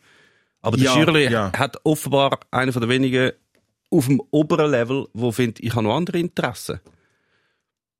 Aber 0.62 0.76
der 0.76 0.86
Ja, 0.86 0.94
Schürli 0.94 1.30
ja. 1.30 1.52
hat 1.54 1.76
offenbar 1.84 2.40
einer 2.50 2.72
von 2.72 2.80
der 2.80 2.88
wenigen 2.88 3.32
auf 3.90 4.06
dem 4.06 4.20
oberen 4.30 4.70
Level, 4.70 5.06
wo 5.12 5.30
findet, 5.30 5.60
ich 5.60 5.74
habe 5.74 5.84
noch 5.84 5.94
andere 5.96 6.18
Interessen. 6.18 6.80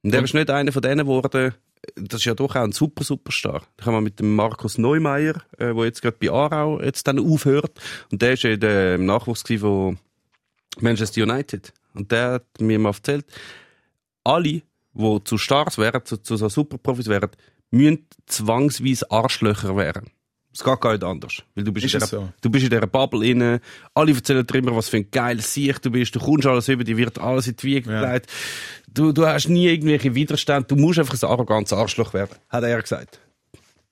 Und 0.03 0.13
der 0.13 0.23
ist 0.25 0.35
nicht 0.35 0.51
einer 0.51 0.73
von 0.73 0.83
denen 0.83 1.07
geworden, 1.07 1.55
das 1.97 2.21
ist 2.21 2.25
ja 2.25 2.35
doch 2.35 2.57
auch 2.57 2.63
ein 2.63 2.73
super 2.73 3.05
Superstar. 3.05 3.63
Da 3.77 3.87
haben 3.87 3.95
wir 3.95 4.01
mit 4.01 4.19
dem 4.19 4.35
Markus 4.35 4.79
Neumeier, 4.79 5.43
äh, 5.59 5.75
wo 5.75 5.85
jetzt 5.85 6.03
gerade 6.03 6.17
bei 6.19 6.31
Aarau 6.31 6.81
jetzt 6.81 7.07
dann 7.07 7.19
aufhört. 7.19 7.79
Und 8.11 8.23
der 8.23 8.33
ist 8.33 8.43
ja 8.43 8.57
der 8.57 8.97
im 8.97 9.07
Nachwuchs 9.07 9.45
von 9.59 9.99
Manchester 10.81 11.23
United. 11.23 11.73
Und 11.95 12.11
der 12.11 12.33
hat 12.33 12.47
mir 12.61 12.79
mal 12.79 12.91
erzählt, 12.91 13.27
alle, 14.25 14.63
die 14.95 15.25
zu 15.25 15.39
Stars 15.39 15.79
wären, 15.79 16.05
zu, 16.05 16.17
zu 16.19 16.37
so 16.37 16.49
Superprofis 16.49 17.09
wären, 17.09 17.31
müssen 17.71 18.07
zwangsweise 18.27 19.11
Arschlöcher 19.11 19.77
werden. 19.77 20.11
Es 20.53 20.63
geht 20.63 20.81
gar 20.81 20.93
nicht 20.93 21.03
anders. 21.03 21.43
Weil 21.57 21.65
du 21.65 21.73
bist, 21.73 21.87
Ist 21.87 21.95
in 21.95 22.03
es 22.03 22.11
dieser, 22.11 22.23
so? 22.23 22.33
du 22.41 22.49
bist 22.51 22.63
in 22.65 22.71
dieser 22.71 22.87
Bubble 22.87 23.27
inne. 23.27 23.61
Alle 23.93 24.13
erzählen 24.15 24.47
dir 24.47 24.55
immer, 24.59 24.77
was 24.77 24.89
für 24.89 24.99
ein 24.99 25.11
geiles 25.11 25.53
Sicht 25.53 25.85
du 25.85 25.91
bist. 25.91 26.15
Du 26.15 26.21
kommst 26.21 26.47
alles 26.47 26.69
über, 26.69 26.85
dir 26.85 26.97
wird 26.97 27.19
alles 27.19 27.49
in 27.49 27.57
die 27.57 27.63
Wiege 27.65 27.91
Ja. 27.91 28.01
gelegt. 28.05 28.31
Du, 28.87 29.11
du 29.11 29.27
hast 29.27 29.49
nie 29.49 29.67
irgendwelche 29.67 30.15
Widerstände. 30.15 30.69
Du 30.69 30.77
musst 30.77 31.01
einfach 31.01 31.21
ein 31.21 31.29
arrogantes 31.29 31.73
Arschloch 31.73 32.15
werden, 32.15 32.37
hat 32.49 32.63
er 32.63 32.81
gesagt. 32.81 33.19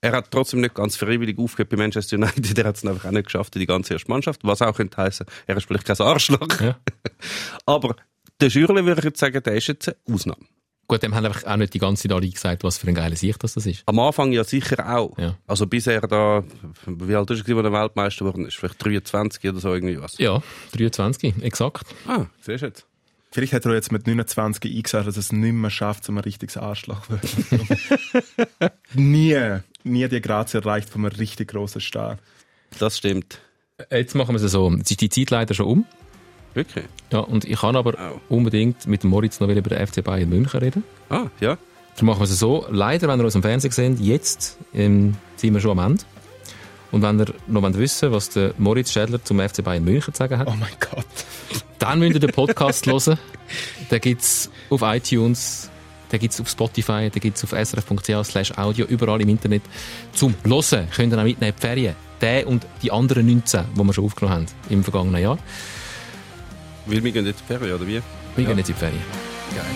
Er 0.00 0.12
hat 0.12 0.30
trotzdem 0.30 0.61
nicht 0.61 0.74
ganz 0.74 0.94
freiwillig 0.96 1.36
aufgehört 1.38 1.70
bei 1.70 1.76
Manchester 1.76 2.16
United. 2.16 2.59
Er 2.59 2.64
hat 2.66 2.76
es 2.76 2.84
einfach 2.86 3.07
auch 3.07 3.11
nicht 3.11 3.24
geschafft 3.26 3.57
in 3.57 3.61
die 3.61 3.66
ganze 3.66 3.94
erste 3.94 4.09
Mannschaft. 4.11 4.40
Was 4.44 4.62
auch 4.62 4.76
könnte 4.76 4.96
heißen, 4.98 5.26
er 5.48 5.57
ist 5.57 5.66
vielleicht 5.66 5.86
kein 5.86 5.98
Arschloch. 5.98 6.61
Ja. 6.61 6.76
Aber 7.66 7.96
der 8.40 8.50
Schürle 8.50 8.84
würde 8.84 9.00
ich 9.00 9.05
jetzt 9.05 9.18
sagen, 9.20 9.42
der 9.42 9.55
ist 9.55 9.66
jetzt 9.66 9.88
eine 9.88 9.96
Ausnahme. 10.14 10.44
Gut, 10.93 11.03
dem 11.03 11.14
haben 11.14 11.24
einfach 11.24 11.45
auch 11.45 11.57
nicht 11.57 11.72
die 11.72 11.78
ganze 11.78 12.03
Zeit 12.03 12.12
alle 12.12 12.28
gesagt, 12.28 12.64
was 12.64 12.76
für 12.76 12.86
ein 12.86 12.95
geiler 12.95 13.16
Sicht 13.16 13.43
das 13.43 13.55
das 13.55 13.64
ist. 13.64 13.82
Am 13.86 13.99
Anfang 13.99 14.30
ja 14.30 14.45
sicher 14.45 14.95
auch. 14.95 15.16
Ja. 15.16 15.38
Also 15.47 15.66
bis 15.66 15.86
er 15.86 16.03
da, 16.03 16.45
wie 16.84 17.14
alt 17.14 17.30
ist 17.30 17.49
er, 17.49 17.57
als 17.57 17.64
er 17.64 17.72
Weltmeister 17.72 18.26
geworden 18.26 18.45
ist? 18.45 18.59
Vielleicht 18.59 18.84
23 18.84 19.49
oder 19.49 19.59
so 19.59 19.72
irgendwie 19.72 19.99
was. 19.99 20.18
Ja, 20.18 20.43
23, 20.76 21.43
exakt. 21.45 21.86
Ah, 22.07 22.26
siehst 22.43 22.61
du 22.61 22.66
jetzt. 22.66 22.86
Vielleicht 23.30 23.55
hat 23.55 23.64
er 23.64 23.72
jetzt 23.72 23.90
mit 23.90 24.07
29 24.07 24.70
eingesagt, 24.70 25.07
dass 25.07 25.16
er 25.16 25.20
es 25.20 25.32
nicht 25.32 25.55
mehr 25.55 25.70
schafft, 25.70 26.07
um 26.11 26.18
ein 26.18 26.24
richtiges 26.24 26.59
Arschloch 26.59 27.07
zu 27.07 27.12
werden. 27.51 28.70
nie, 28.93 29.61
nie 29.84 30.09
die 30.09 30.20
Grazie 30.20 30.59
erreicht 30.59 30.90
von 30.90 31.07
einem 31.07 31.16
richtig 31.16 31.49
grossen 31.49 31.80
Star. 31.80 32.18
Das 32.78 32.99
stimmt. 32.99 33.38
Jetzt 33.90 34.14
machen 34.14 34.34
wir 34.34 34.45
es 34.45 34.53
so. 34.53 34.70
Jetzt 34.70 34.90
ist 34.90 35.01
die 35.01 35.09
Zeit 35.09 35.30
leider 35.30 35.55
schon 35.55 35.66
um. 35.66 35.86
Wirklich? 36.55 36.84
Ja, 37.11 37.20
und 37.20 37.44
ich 37.44 37.59
kann 37.61 37.76
aber 37.76 37.94
Au. 37.98 38.20
unbedingt 38.28 38.86
mit 38.86 39.03
dem 39.03 39.11
Moritz 39.11 39.40
noch 39.40 39.48
wieder 39.48 39.59
über 39.61 39.70
den 39.70 39.86
FC 39.86 40.03
Bayern 40.05 40.28
München 40.28 40.61
reden. 40.61 40.84
Ah, 41.09 41.26
ja. 41.40 41.57
Darum 41.94 42.07
machen 42.07 42.20
wir 42.20 42.24
es 42.24 42.38
so. 42.38 42.66
Leider, 42.70 43.09
wenn 43.09 43.18
ihr 43.20 43.24
uns 43.24 43.36
am 43.36 43.42
Fernsehen 43.42 43.70
seht, 43.72 44.00
jetzt 44.00 44.59
ähm, 44.74 45.14
sind 45.36 45.53
wir 45.55 45.61
schon 45.61 45.78
am 45.78 45.92
Ende. 45.92 46.05
Und 46.90 47.03
wenn 47.03 47.18
ihr 47.20 47.26
noch 47.46 47.62
wollt 47.62 47.78
wissen 47.78 48.12
was 48.12 48.28
der 48.30 48.53
Moritz 48.59 48.92
Schädler 48.92 49.22
zum 49.24 49.40
FC 49.40 49.64
Bayern 49.64 49.84
München 49.84 50.12
zu 50.12 50.18
sagen 50.18 50.38
hat, 50.38 50.46
Oh 50.48 50.55
mein 50.59 50.68
Gott. 50.78 51.07
dann 51.78 51.98
müsst 51.98 52.14
ihr 52.14 52.20
den 52.20 52.32
Podcast 52.32 52.86
hören. 52.86 53.18
Den 53.90 54.00
gibt's 54.00 54.50
auf 54.70 54.82
iTunes, 54.82 55.70
den 56.11 56.20
gibt's 56.20 56.40
auf 56.40 56.48
Spotify, 56.48 57.09
den 57.11 57.20
gibt's 57.20 57.42
auf 57.44 57.50
srf.ch 57.53 58.24
slash 58.26 58.53
audio, 58.59 58.84
überall 58.86 59.20
im 59.22 59.28
Internet. 59.30 59.62
Zum 60.12 60.34
Hören 60.44 60.88
könnt 60.94 61.12
ihr 61.14 61.18
auch 61.18 61.24
mitnehmen 61.24 61.50
in 61.50 61.55
die 61.57 61.61
Ferien. 61.61 61.94
Den 62.20 62.46
und 62.46 62.66
die 62.82 62.92
anderen 62.92 63.26
19, 63.26 63.64
die 63.74 63.82
wir 63.84 63.92
schon 63.92 64.05
aufgenommen 64.05 64.36
haben 64.36 64.46
im 64.70 64.84
vergangenen 64.84 65.20
Jahr. 65.22 65.38
Weil 66.87 67.03
wir 67.05 67.12
gehen 67.12 67.26
jetzt 67.26 67.41
in 67.41 67.47
die 67.47 67.53
Ferien, 67.55 67.74
oder 67.76 67.87
wie? 67.87 68.03
Wir 68.37 68.45
gehen 68.45 68.59
jetzt 68.59 68.68
in 68.68 68.74
die 68.74 68.80
Ferien. 68.80 69.03
Danke 69.55 69.70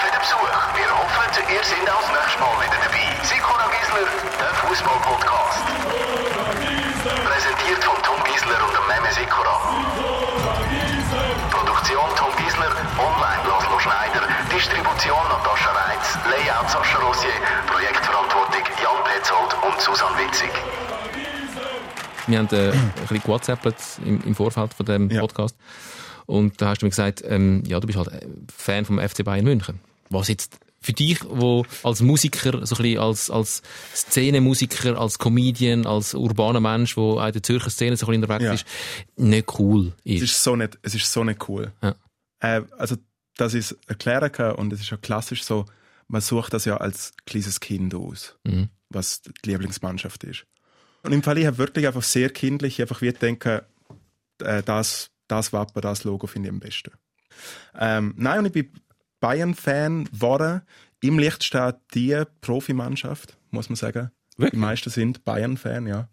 für 0.00 0.10
den 0.10 0.20
Besuch. 0.20 0.48
Wir 0.76 0.88
hoffen, 0.88 1.28
ihr 1.52 1.64
seid 1.64 1.88
auch 1.92 2.00
das 2.00 2.12
nächste 2.16 2.40
Mal 2.40 2.56
wieder 2.64 2.78
dabei. 2.80 3.04
Sikora 3.22 3.66
Gisler, 3.68 4.08
der 4.40 4.52
Fußball-Podcast. 4.64 5.64
Präsentiert 7.04 7.84
von 7.84 7.98
Tom 8.02 8.20
Gisler 8.24 8.60
und 8.64 8.72
dem 8.72 8.86
Meme 8.88 9.12
Sikora. 9.12 9.54
Produktion 11.52 12.08
Tom 12.16 12.32
Gisler, 12.40 12.72
online 12.96 13.44
Laszlo 13.44 13.78
Schneider, 13.78 14.24
Distribution 14.48 15.24
Natascha 15.28 15.70
Reitz, 15.84 16.16
Layout 16.32 16.70
Sascha 16.70 16.98
Rossier, 17.04 17.36
Projektverantwortung 17.68 18.64
Jan 18.80 19.04
Petzold 19.04 19.52
und 19.68 19.76
Susanne 19.80 20.16
Witzig. 20.16 20.52
Wir 22.26 22.38
haben 22.38 22.48
äh, 22.52 22.70
ein 22.72 22.92
bisschen 23.02 23.20
gewhatsappt 23.22 23.74
im, 24.04 24.22
im 24.22 24.34
Vorfeld 24.34 24.74
von 24.74 24.86
dem 24.86 25.10
Ja. 25.10 25.20
Podcast. 25.20 25.56
Und 26.26 26.60
da 26.60 26.68
hast 26.68 26.80
du 26.82 26.86
mir 26.86 26.90
gesagt, 26.90 27.22
ähm, 27.26 27.62
ja, 27.66 27.78
du 27.80 27.86
bist 27.86 27.98
halt 27.98 28.08
äh, 28.08 28.26
Fan 28.56 28.84
vom 28.84 28.98
FC 28.98 29.24
Bayern 29.24 29.44
München. 29.44 29.80
Was 30.10 30.28
jetzt 30.28 30.58
Für 30.80 30.92
dich, 30.92 31.18
wo 31.26 31.64
als 31.82 32.00
Musiker, 32.02 32.66
so 32.66 32.76
ein 32.76 32.82
bisschen 32.82 32.98
als, 32.98 33.30
als 33.30 33.62
Szenemusiker, 33.94 34.98
als 34.98 35.18
Comedian, 35.18 35.86
als 35.86 36.14
urbaner 36.14 36.60
Mensch, 36.60 36.96
wo 36.96 37.18
auch 37.18 37.26
in 37.26 37.32
der 37.32 37.42
Zürcher 37.42 37.70
Szene 37.70 37.96
so 37.96 38.06
ein 38.06 38.20
bisschen 38.20 38.22
unterwegs 38.24 38.44
Ja. 38.44 38.52
ist, 38.52 38.66
nicht 39.16 39.58
cool 39.58 39.92
Es 40.04 40.12
ist. 40.16 40.22
ist 40.22 40.42
so 40.44 40.56
nicht, 40.56 40.78
es 40.82 40.94
ist 40.94 41.10
so 41.12 41.24
nicht 41.24 41.48
cool. 41.48 41.72
Ja. 41.82 41.94
Äh, 42.40 42.62
also, 42.78 42.96
ich 43.38 43.54
es 43.54 43.72
erklären 43.86 44.30
kann, 44.30 44.54
und 44.56 44.72
es 44.72 44.80
ist 44.80 44.90
ja 44.90 44.96
klassisch 44.98 45.42
so, 45.44 45.64
man 46.08 46.20
sucht 46.20 46.52
das 46.52 46.64
ja 46.66 46.76
als 46.76 47.12
kleines 47.26 47.60
Kind 47.60 47.94
aus, 47.94 48.36
Mhm. 48.44 48.68
was 48.90 49.22
die 49.22 49.50
Lieblingsmannschaft 49.50 50.22
ist. 50.24 50.44
Und 51.04 51.12
im 51.12 51.22
Fall, 51.22 51.38
ich 51.38 51.46
habe 51.46 51.58
wirklich 51.58 51.86
einfach 51.86 52.02
sehr 52.02 52.30
kindlich 52.30 52.80
einfach 52.80 53.02
wie 53.02 53.12
denken, 53.12 53.60
äh, 54.40 54.62
das, 54.62 55.10
das 55.28 55.52
Wappen, 55.52 55.82
das 55.82 56.04
Logo 56.04 56.26
finde 56.26 56.48
ich 56.48 56.54
am 56.54 56.60
besten. 56.60 56.92
Ähm, 57.78 58.14
nein, 58.16 58.40
und 58.40 58.46
ich 58.46 58.52
bin 58.52 58.70
Bayern-Fan 59.20 60.04
geworden. 60.04 60.62
Im 61.00 61.18
Licht 61.18 61.44
steht 61.44 61.76
die 61.94 62.22
Profimannschaft, 62.40 63.36
muss 63.50 63.68
man 63.68 63.76
sagen. 63.76 64.10
Die 64.38 64.56
meisten 64.56 64.90
sind 64.90 65.24
Bayern-Fan, 65.24 65.86
ja. 65.86 66.08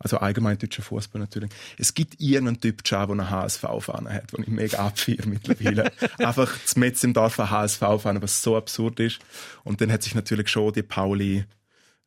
Also 0.00 0.18
allgemein 0.18 0.58
deutscher 0.58 0.82
Fußball 0.82 1.20
natürlich. 1.20 1.50
Es 1.78 1.94
gibt 1.94 2.20
irgendeinen 2.20 2.60
Typ, 2.60 2.82
der 2.82 3.00
einen 3.02 3.30
HSV-Fan 3.30 4.12
hat, 4.12 4.32
den 4.32 4.42
ich 4.42 4.48
mega 4.48 4.78
abfeiere 4.78 5.28
mittlerweile. 5.28 5.92
Einfach 6.18 6.58
das 6.60 6.74
Metz 6.74 7.04
im 7.04 7.12
Dorf 7.14 7.38
ein 7.38 7.50
HSV-Fan, 7.50 8.20
was 8.20 8.42
so 8.42 8.56
absurd 8.56 8.98
ist. 8.98 9.20
Und 9.62 9.80
dann 9.80 9.92
hat 9.92 10.02
sich 10.02 10.16
natürlich 10.16 10.48
schon 10.48 10.72
die 10.72 10.82
Pauli 10.82 11.44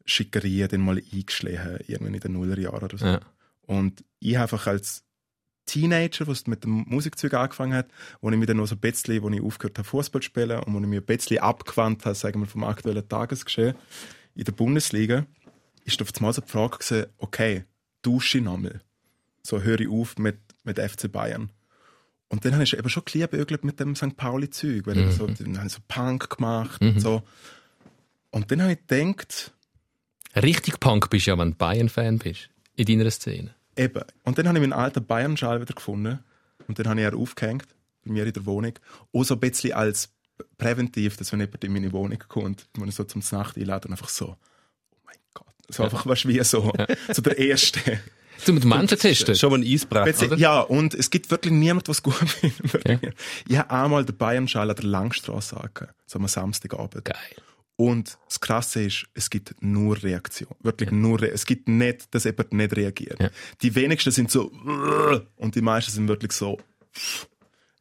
Schickerie 0.06 0.68
dann 0.68 0.82
mal 0.82 0.98
eingeschlichen, 0.98 1.80
irgendwann 1.88 2.14
in 2.14 2.20
den 2.20 2.34
Nullerjahren 2.34 2.84
oder 2.84 2.98
so. 2.98 3.06
Ja. 3.06 3.20
Und 3.64 4.04
ich 4.20 4.36
habe 4.36 4.44
einfach 4.44 4.68
als 4.68 5.04
Teenager, 5.66 6.28
was 6.28 6.46
mit 6.46 6.64
dem 6.64 6.86
Musikzeug 6.88 7.34
angefangen 7.34 7.74
hat, 7.74 7.88
wo 8.22 8.30
ich 8.30 8.38
mich 8.38 8.48
dann 8.48 8.58
noch 8.58 8.68
so 8.68 8.76
ein 8.76 8.82
bisschen, 8.82 9.22
wo 9.24 9.30
ich 9.30 9.42
aufgehört 9.42 9.78
habe 9.80 9.88
Fußball 9.88 10.22
zu 10.22 10.26
spielen 10.28 10.60
und 10.60 10.74
wo 10.74 10.80
ich 10.80 10.86
mich 10.86 11.00
ein 11.00 11.06
bisschen 11.06 11.40
abgewandt 11.40 12.06
habe, 12.06 12.16
sagen 12.16 12.40
wir, 12.42 12.48
vom 12.48 12.64
aktuellen 12.64 13.08
Tagesgeschehen 13.08 13.76
in 14.36 14.44
der 14.44 14.52
Bundesliga, 14.52 15.26
ist 15.86 16.02
auf 16.02 16.10
einmal 16.16 16.34
so 16.34 16.42
die 16.42 16.52
Frage 16.52 16.78
gewesen, 16.78 17.06
okay, 17.18 17.66
dusche 18.02 18.38
ich 18.38 18.44
nochmal. 18.44 18.82
So 19.42 19.62
höre 19.62 19.80
ich 19.80 19.90
auf 19.90 20.18
mit, 20.18 20.38
mit 20.64 20.80
FC 20.80 21.12
Bayern. 21.12 21.52
Und 22.28 22.44
dann 22.44 22.54
habe 22.54 22.64
ich 22.64 22.78
eben 22.78 22.90
schon 22.90 23.06
geliebäugelt 23.06 23.64
mit 23.64 23.80
dem 23.80 23.96
St. 23.96 24.18
Pauli-Zeug, 24.18 24.88
weil 24.88 24.98
ich 24.98 25.16
so, 25.16 25.28
dann 25.28 25.58
habe 25.58 25.68
ich 25.68 25.74
so 25.74 25.80
Punk 25.88 26.30
gemacht 26.38 26.82
und 26.82 27.00
so. 27.00 27.24
Und 28.32 28.52
dann 28.52 28.62
habe 28.64 28.74
ich 28.74 28.88
gedacht, 28.88 29.54
Richtig 30.36 30.80
Punk 30.80 31.10
bist 31.10 31.28
du 31.28 31.32
ja, 31.32 31.38
wenn 31.38 31.52
du 31.52 31.56
Bayern-Fan 31.58 32.20
bist. 32.20 32.50
In 32.76 32.86
deiner 32.86 33.10
Szene. 33.12 33.56
Eben. 33.78 34.04
Und 34.24 34.38
dann 34.38 34.48
habe 34.48 34.58
ich 34.58 34.62
meinen 34.62 34.74
alten 34.74 35.06
Bayern-Schal 35.06 35.62
wieder 35.62 35.74
gefunden. 35.74 36.20
Und 36.68 36.80
dann 36.80 36.88
habe 36.90 37.02
ich 37.02 37.08
ihn 37.08 37.14
aufgehängt, 37.16 37.68
bei 38.06 38.12
mir 38.12 38.26
in 38.26 38.34
der 38.34 38.46
Wohnung. 38.46 38.74
Auch 39.14 39.24
so 39.24 39.36
ein 39.36 39.40
bisschen 39.40 39.74
als 39.74 40.10
präventiv, 40.58 41.16
dass 41.18 41.32
wenn 41.32 41.40
jemand 41.40 41.64
in 41.64 41.72
meine 41.74 41.92
Wohnung 41.94 42.20
kommt, 42.28 42.68
wenn 42.78 42.90
ich 42.90 42.96
so 42.96 43.04
zum 43.06 43.22
Nacht 43.32 43.58
einlade 43.58 43.88
und 43.88 43.94
einfach 43.94 44.10
so, 44.10 44.36
oh 44.92 44.98
mein 45.06 45.16
Gott. 45.34 45.48
So 45.70 45.84
einfach, 45.84 46.06
weißt 46.06 46.26
du, 46.26 46.28
wie 46.30 46.44
so, 46.44 46.74
so 47.14 47.22
der 47.22 47.38
Erste. 47.38 48.00
Du 48.46 48.52
mit 48.52 48.66
Menschen 48.66 48.98
testen. 49.00 49.34
Schon 49.36 49.52
mal 49.52 49.60
ein 49.60 49.64
Eisbrecher. 49.66 50.04
Plötzlich- 50.04 50.40
Ja, 50.40 50.60
und 50.60 50.94
es 50.94 51.10
gibt 51.10 51.32
wirklich 51.32 51.54
niemand, 51.54 51.88
was 51.88 52.04
gut 52.04 52.16
findet. 52.16 53.16
Ich 53.48 53.58
habe 53.58 53.70
einmal 53.72 54.04
den 54.04 54.18
Bayern-Schal 54.18 54.70
an 54.70 54.76
der 54.76 54.86
Langstrasse 54.86 55.56
angehabt, 55.56 55.94
so 56.06 56.20
am 56.20 56.28
Samstagabend. 56.28 57.06
Geil. 57.06 57.16
Und 57.78 58.18
das 58.28 58.40
Krasse 58.40 58.84
ist, 58.84 59.06
es 59.14 59.30
gibt 59.30 59.56
nur 59.62 60.02
Reaktion. 60.02 60.56
Wirklich 60.62 60.92
nur 60.92 61.22
Re 61.22 61.30
Es 61.32 61.46
gibt 61.46 61.68
nicht, 61.68 62.14
dass 62.16 62.24
jemand 62.24 62.54
nicht 62.54 62.76
reagiert. 62.76 63.20
Ja. 63.20 63.30
Die 63.62 63.76
wenigsten 63.76 64.12
sind 64.12 64.32
so 64.32 64.50
und 65.36 65.56
die 65.56 65.62
meisten 65.62 65.92
sind 65.92 66.08
wirklich 66.08 66.32
so. 66.32 66.58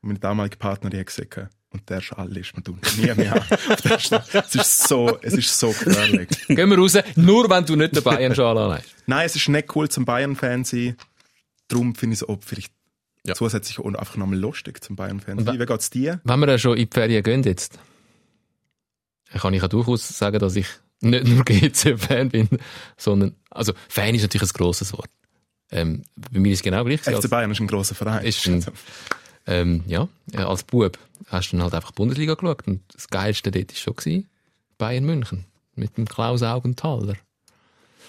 Meine 0.03 0.19
damalige 0.19 0.57
Partnerin 0.57 0.99
hat 0.99 1.07
gesagt, 1.07 1.49
und 1.71 1.89
der 1.91 2.01
Schall 2.01 2.37
ist 2.37 2.55
man 2.55 2.63
tun 2.63 2.79
nie 2.99 3.13
mehr 3.15 3.45
es 3.71 4.55
ist 4.55 4.89
so, 4.89 5.19
es 5.23 5.33
ist 5.33 5.59
so 5.59 5.69
gefährlich. 5.69 6.29
Gehen 6.47 6.71
wir 6.71 6.79
raus, 6.79 6.97
nur 7.17 7.49
wenn 7.51 7.65
du 7.65 7.75
nicht 7.75 7.97
den 7.97 8.03
Bayern-Schal 8.03 8.57
anlegst. 8.59 8.95
Nein, 9.07 9.27
es 9.27 9.35
ist 9.37 9.49
nicht 9.49 9.75
cool 9.75 9.89
zum 9.89 10.05
Bayern-Fan 10.05 10.65
sein. 10.65 10.97
Darum 11.69 11.95
finde 11.95 12.15
ich 12.15 12.23
es 12.23 12.29
auch 12.29 12.39
vielleicht 12.45 12.73
Ja. 13.27 13.35
zusätzlich 13.35 13.79
auch 13.81 13.87
einfach 13.87 14.17
nochmal 14.17 14.39
lustig 14.39 14.85
zum 14.85 14.97
Bayern-Fan 14.97 15.45
sein. 15.45 15.59
Wie 15.59 15.67
geht's 15.67 15.91
dir? 15.91 16.21
Wenn 16.25 16.41
wir 16.41 16.49
ja 16.49 16.59
schon 16.59 16.77
in 16.77 16.89
die 16.89 16.95
Ferien 16.95 17.23
gehen 17.23 17.43
jetzt, 17.43 17.79
kann 19.41 19.55
ich 19.55 19.63
ja 19.63 19.69
durchaus 19.69 20.07
sagen, 20.09 20.39
dass 20.39 20.57
ich 20.57 20.67
nicht 21.01 21.27
nur 21.27 21.45
GC-Fan 21.45 22.29
bin, 22.31 22.49
sondern, 22.97 23.35
also 23.51 23.73
Fan 23.89 24.15
ist 24.15 24.23
natürlich 24.23 24.51
ein 24.51 24.57
grosses 24.57 24.93
Wort. 24.93 25.11
Ähm, 25.71 26.03
bei 26.33 26.39
mir 26.41 26.53
ist 26.53 26.59
es 26.59 26.63
genau 26.63 26.85
gleich. 26.85 27.01
FC 27.01 27.29
Bayern 27.29 27.51
ist 27.51 27.61
ein 27.61 27.67
grosser 27.67 27.95
Verein. 27.95 28.25
Ist 28.25 28.47
ein- 28.47 28.65
ähm, 29.47 29.83
ja, 29.87 30.09
äh, 30.33 30.39
als 30.39 30.63
Bub 30.63 30.99
hast 31.27 31.51
du 31.53 31.57
dann 31.57 31.65
halt 31.65 31.75
einfach 31.75 31.91
die 31.91 31.97
Bundesliga 31.97 32.35
geschaut 32.35 32.67
und 32.67 32.81
das 32.95 33.09
Geilste 33.09 33.51
dort 33.51 33.71
war 33.73 33.77
schon 33.77 33.97
gewesen, 33.97 34.29
Bayern 34.79 35.05
München. 35.05 35.45
Mit 35.77 35.97
dem 35.97 36.07
Klaus 36.07 36.43
Augenthaler. 36.43 37.15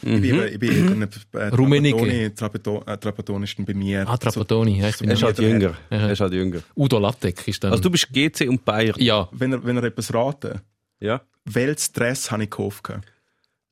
Ich 0.04 0.22
bin, 0.22 0.44
ich 0.44 0.60
bin 0.60 1.02
äh, 1.34 1.48
Rummenigge. 1.56 2.34
Trapattoni, 2.36 2.84
Trapattoni, 3.00 3.42
äh, 3.42 3.44
ist 3.46 3.58
dann 3.58 3.66
bei 3.66 3.74
mir. 3.74 4.08
Ah, 4.08 4.18
Trapattoni. 4.18 4.80
Ja, 4.80 4.90
ich 4.90 4.98
bin 5.00 5.10
Er 5.10 5.14
ist 5.16 5.24
halt 5.24 5.40
Ja. 5.40 5.48
jünger. 5.48 5.74
Er 5.90 6.12
ist 6.12 6.20
halt 6.20 6.34
jünger. 6.34 6.60
Udo 6.76 7.00
Lattek 7.00 7.48
ist 7.48 7.64
dann... 7.64 7.72
Also 7.72 7.82
du 7.84 7.90
bist 7.90 8.10
GC 8.14 8.48
und 8.48 8.64
Bayern. 8.64 8.96
ja, 9.00 9.28
wenn 9.32 9.54
er, 9.54 9.64
wenn 9.66 9.78
er 9.78 9.84
etwas 9.86 10.14
raten, 10.14 10.62
Ja. 11.00 11.22
welches 11.46 11.92
Dress 11.92 12.32
habe 12.32 12.44
ich 12.44 12.50
gekauft? 12.50 12.84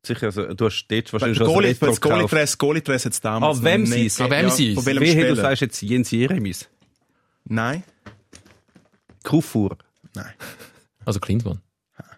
Sicher, 0.06 0.26
also, 0.28 0.54
du 0.54 0.66
hast 0.66 0.86
dort 0.90 1.14
wahrscheinlich 1.14 1.38
schon 1.38 1.48
Goalie- 1.48 1.70
das 1.70 1.82
Retro 1.82 1.86
das 1.88 2.02
Goalie 2.02 2.18
gekauft. 2.82 2.88
Dress, 2.90 3.04
jetzt 3.06 3.24
damals. 3.26 3.60
Ah, 3.60 3.64
wem 3.64 3.86
sie 3.86 4.06
es? 4.08 4.20
Ah, 4.20 4.30
wem 4.30 4.50
sie 4.50 4.74
es? 4.74 4.86
Welchem 4.86 5.02
Wehe, 5.02 5.28
du 5.30 5.36
sagst 5.36 5.62
jetzt 5.62 5.82
Jens 5.82 6.12
Jeremis. 6.12 6.68
Nein, 7.46 7.84
Kufur. 9.24 9.78
nein. 10.14 10.34
also 11.06 11.20
Klinsmann. 11.20 11.62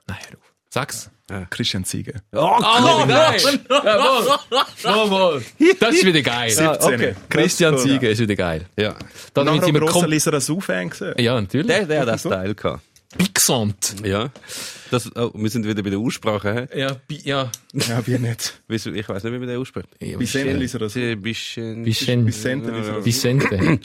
Nein, 0.08 0.18
hör 0.30 0.38
auf. 0.40 0.54
Sag's. 0.70 1.10
Christian 1.50 1.84
Ziege. 1.86 2.22
Oh, 2.34 2.38
Oh, 2.60 3.06
nein! 3.08 3.40
Jawohl! 3.68 4.38
Jawohl! 4.84 5.44
Das 5.80 5.96
ist 5.96 6.06
wieder 6.06 6.22
geil. 6.22 6.52
17. 6.52 6.94
okay. 6.94 7.16
Christian 7.30 7.74
Das 7.74 7.84
ist 7.86 8.20
wieder 8.20 8.36
geil. 8.36 8.66
Ja. 8.78 8.94
Nachher 9.36 9.64
sind 9.64 9.74
wir 9.74 9.82
kom- 9.88 10.06
Lisa 10.06 10.30
Rassou-Fan. 10.30 10.92
Ja, 11.18 11.42
natürlich. 11.42 11.66
Der, 11.66 11.86
der 11.88 12.02
hat 12.02 12.08
das 12.10 12.22
Teil 12.24 12.54
gehabt. 12.54 12.84
Pixant. 13.18 13.96
Ja. 14.04 14.30
Das, 14.92 15.10
oh, 15.16 15.32
wir 15.34 15.50
sind 15.50 15.66
wieder 15.68 15.82
bei 15.82 15.90
der 15.90 15.98
Aussprache. 16.00 16.68
Hä? 16.72 16.80
Ja, 16.80 16.96
bi- 17.08 17.20
ja. 17.24 17.52
Ja, 17.74 18.06
wie 18.06 18.20
nicht. 18.20 18.62
Wieso- 18.68 18.92
Ich 18.92 19.10
weiß 19.10 19.24
nicht, 19.24 19.34
wie 19.34 19.40
man 19.40 19.48
den 19.48 19.58
ausspricht. 19.60 19.88
Ein 20.00 20.18
bisschen. 20.20 20.60
Vicente. 21.86 22.28
Vicente 22.28 22.72
Lisa 22.72 22.94
Rassou. 22.94 23.06
Vicente. 23.06 23.80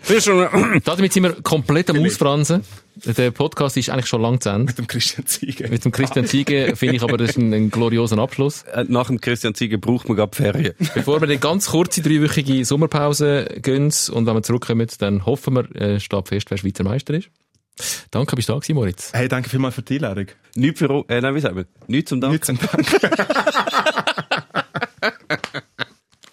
Damit 0.85 1.13
sind 1.13 1.23
wir 1.23 1.33
komplett 1.43 1.89
am 1.91 1.99
Ausfransen. 2.05 2.63
Der 3.05 3.31
Podcast 3.31 3.79
ist 3.79 3.89
eigentlich 3.89 4.07
schon 4.07 4.21
lang 4.21 4.41
zu 4.41 4.51
Ende. 4.51 4.67
Mit 4.67 4.79
dem 4.79 4.87
Christian 4.87 5.27
Ziege. 5.27 5.69
Mit 5.69 5.85
dem 5.87 5.93
Christian 5.93 6.27
Ziege 6.27 6.75
finde 6.77 6.97
ich 6.97 7.03
aber, 7.03 7.17
das 7.17 7.31
ist 7.31 7.39
ein, 7.39 7.53
ein 7.55 7.71
glorioser 7.71 8.19
Abschluss. 8.19 8.65
Äh, 8.65 8.85
Nach 8.89 9.07
dem 9.07 9.21
Christian 9.23 9.55
Ziege 9.55 9.79
braucht 9.79 10.07
man 10.07 10.17
gerade 10.19 10.37
Ferien. 10.37 10.75
Bevor 10.95 11.21
wir 11.23 11.27
die 11.29 11.39
ganz 11.39 11.69
kurze 11.71 12.03
dreiwöchige 12.03 12.63
Sommerpause 12.65 13.47
gehen 13.63 13.85
und 14.13 14.27
wenn 14.27 14.35
wir 14.35 14.43
zurückkommen, 14.43 14.87
dann 14.99 15.25
hoffen 15.25 15.55
wir, 15.55 15.75
äh, 15.77 15.99
steht 15.99 16.29
fest, 16.29 16.51
wer 16.51 16.59
Schweizer 16.59 16.85
Meister 16.85 17.15
ist. 17.15 17.31
Danke, 18.11 18.37
bist 18.37 18.49
du 18.49 18.53
da 18.53 18.59
gewesen, 18.59 18.75
Moritz. 18.75 19.13
Hey, 19.13 19.29
danke 19.29 19.49
vielmals 19.49 19.75
für 19.75 19.83
die 19.83 19.97
Einladung. 19.97 20.27
Nichts 20.55 20.79
für, 20.79 21.05
äh, 21.09 21.21
nein, 21.21 21.35
wie 21.35 21.41
sagen 21.41 21.57
wir? 21.57 21.67
Nichts 21.87 22.09
zum 22.09 22.21
Dank. 22.21 22.33
Nicht 22.33 22.45
zum 22.45 22.59
Dank. 22.59 22.87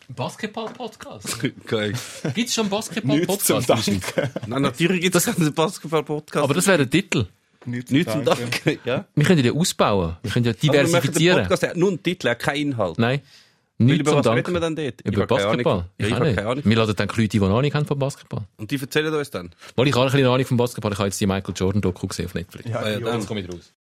Basketball-Podcast. 0.10 1.39
Geil. 1.68 1.93
Gibt 2.34 2.50
es 2.50 2.56
schon 2.56 2.66
einen 2.66 2.72
Nichts 3.20 3.45
zum 3.45 3.58
Basketball-Podcast? 3.58 3.70
Dank. 3.70 4.48
Nein, 4.48 4.62
natürlich 4.62 5.02
gibt 5.02 5.16
es 5.16 5.28
einen 5.28 5.54
Basketball-Podcast. 5.54 6.43
Aber 6.43 6.54
das 6.54 6.68
wäre 6.68 6.80
der 6.80 6.89
Titel. 6.89 7.28
Nichts 7.66 7.91
Nichts 7.91 8.14
zum 8.14 8.24
Dank. 8.26 8.62
Ja. 8.86 9.06
Wir 9.14 9.26
können 9.26 9.43
den 9.43 9.56
ausbauen. 9.56 10.18
Wir 10.24 10.32
können 10.32 10.45
ja 10.45 10.52
Aber 10.52 10.62
wir 10.62 10.70
machen 10.70 10.84
den 10.84 10.88
diversifizieren. 10.88 11.48
Podcast, 11.48 11.76
nur 11.76 11.89
einen 11.89 12.04
Titel, 12.04 12.34
keinen 12.36 12.72
Inhalt. 12.72 12.98
Nein. 12.98 13.22
Nichts 13.80 14.02
über 14.02 14.18
was 14.18 14.24
Dank. 14.26 14.38
reden 14.40 14.54
wir 14.54 14.60
dann 14.60 14.76
dort? 14.76 15.02
Ich 15.04 15.06
Über 15.14 15.24
Ahnung. 15.24 15.28
Basketball. 15.28 15.86
Ja, 16.00 16.08
ich 16.08 16.14
auch 16.14 16.16
habe 16.18 16.26
nicht. 16.28 16.36
keine 16.38 16.50
Ahnung. 16.50 16.64
Wir 16.66 16.76
laden 16.78 16.96
dann 16.96 17.08
Leute, 17.10 17.28
die 17.28 17.40
noch 17.40 17.58
Ahnung 17.60 17.74
haben 17.76 17.86
von 17.86 18.00
Basketball. 18.00 18.42
Und 18.58 18.72
die 18.72 18.80
erzählen 18.82 19.14
uns 19.14 19.30
dann. 19.30 19.52
Weil 19.76 19.88
ich 19.88 19.94
habe 19.94 20.06
ein 20.06 20.12
bisschen 20.12 20.28
Ahnung 20.28 20.46
von 20.46 20.58
Basketball. 20.58 20.92
Ich 20.94 20.98
habe 20.98 21.08
jetzt 21.10 21.22
die 21.22 21.28
Michael 21.28 21.54
Jordan 21.56 21.82
Doku 21.82 22.08
gesehen 22.08 22.26
auf 22.26 22.34
Netflix. 22.34 22.68
Ja, 22.70 22.80
Ah, 22.80 22.90
ja, 22.90 22.94
ja. 22.94 23.00
dann. 23.06 23.16
Jetzt 23.20 23.28
komme 23.28 23.42
ich 23.42 23.50
raus. 23.54 23.72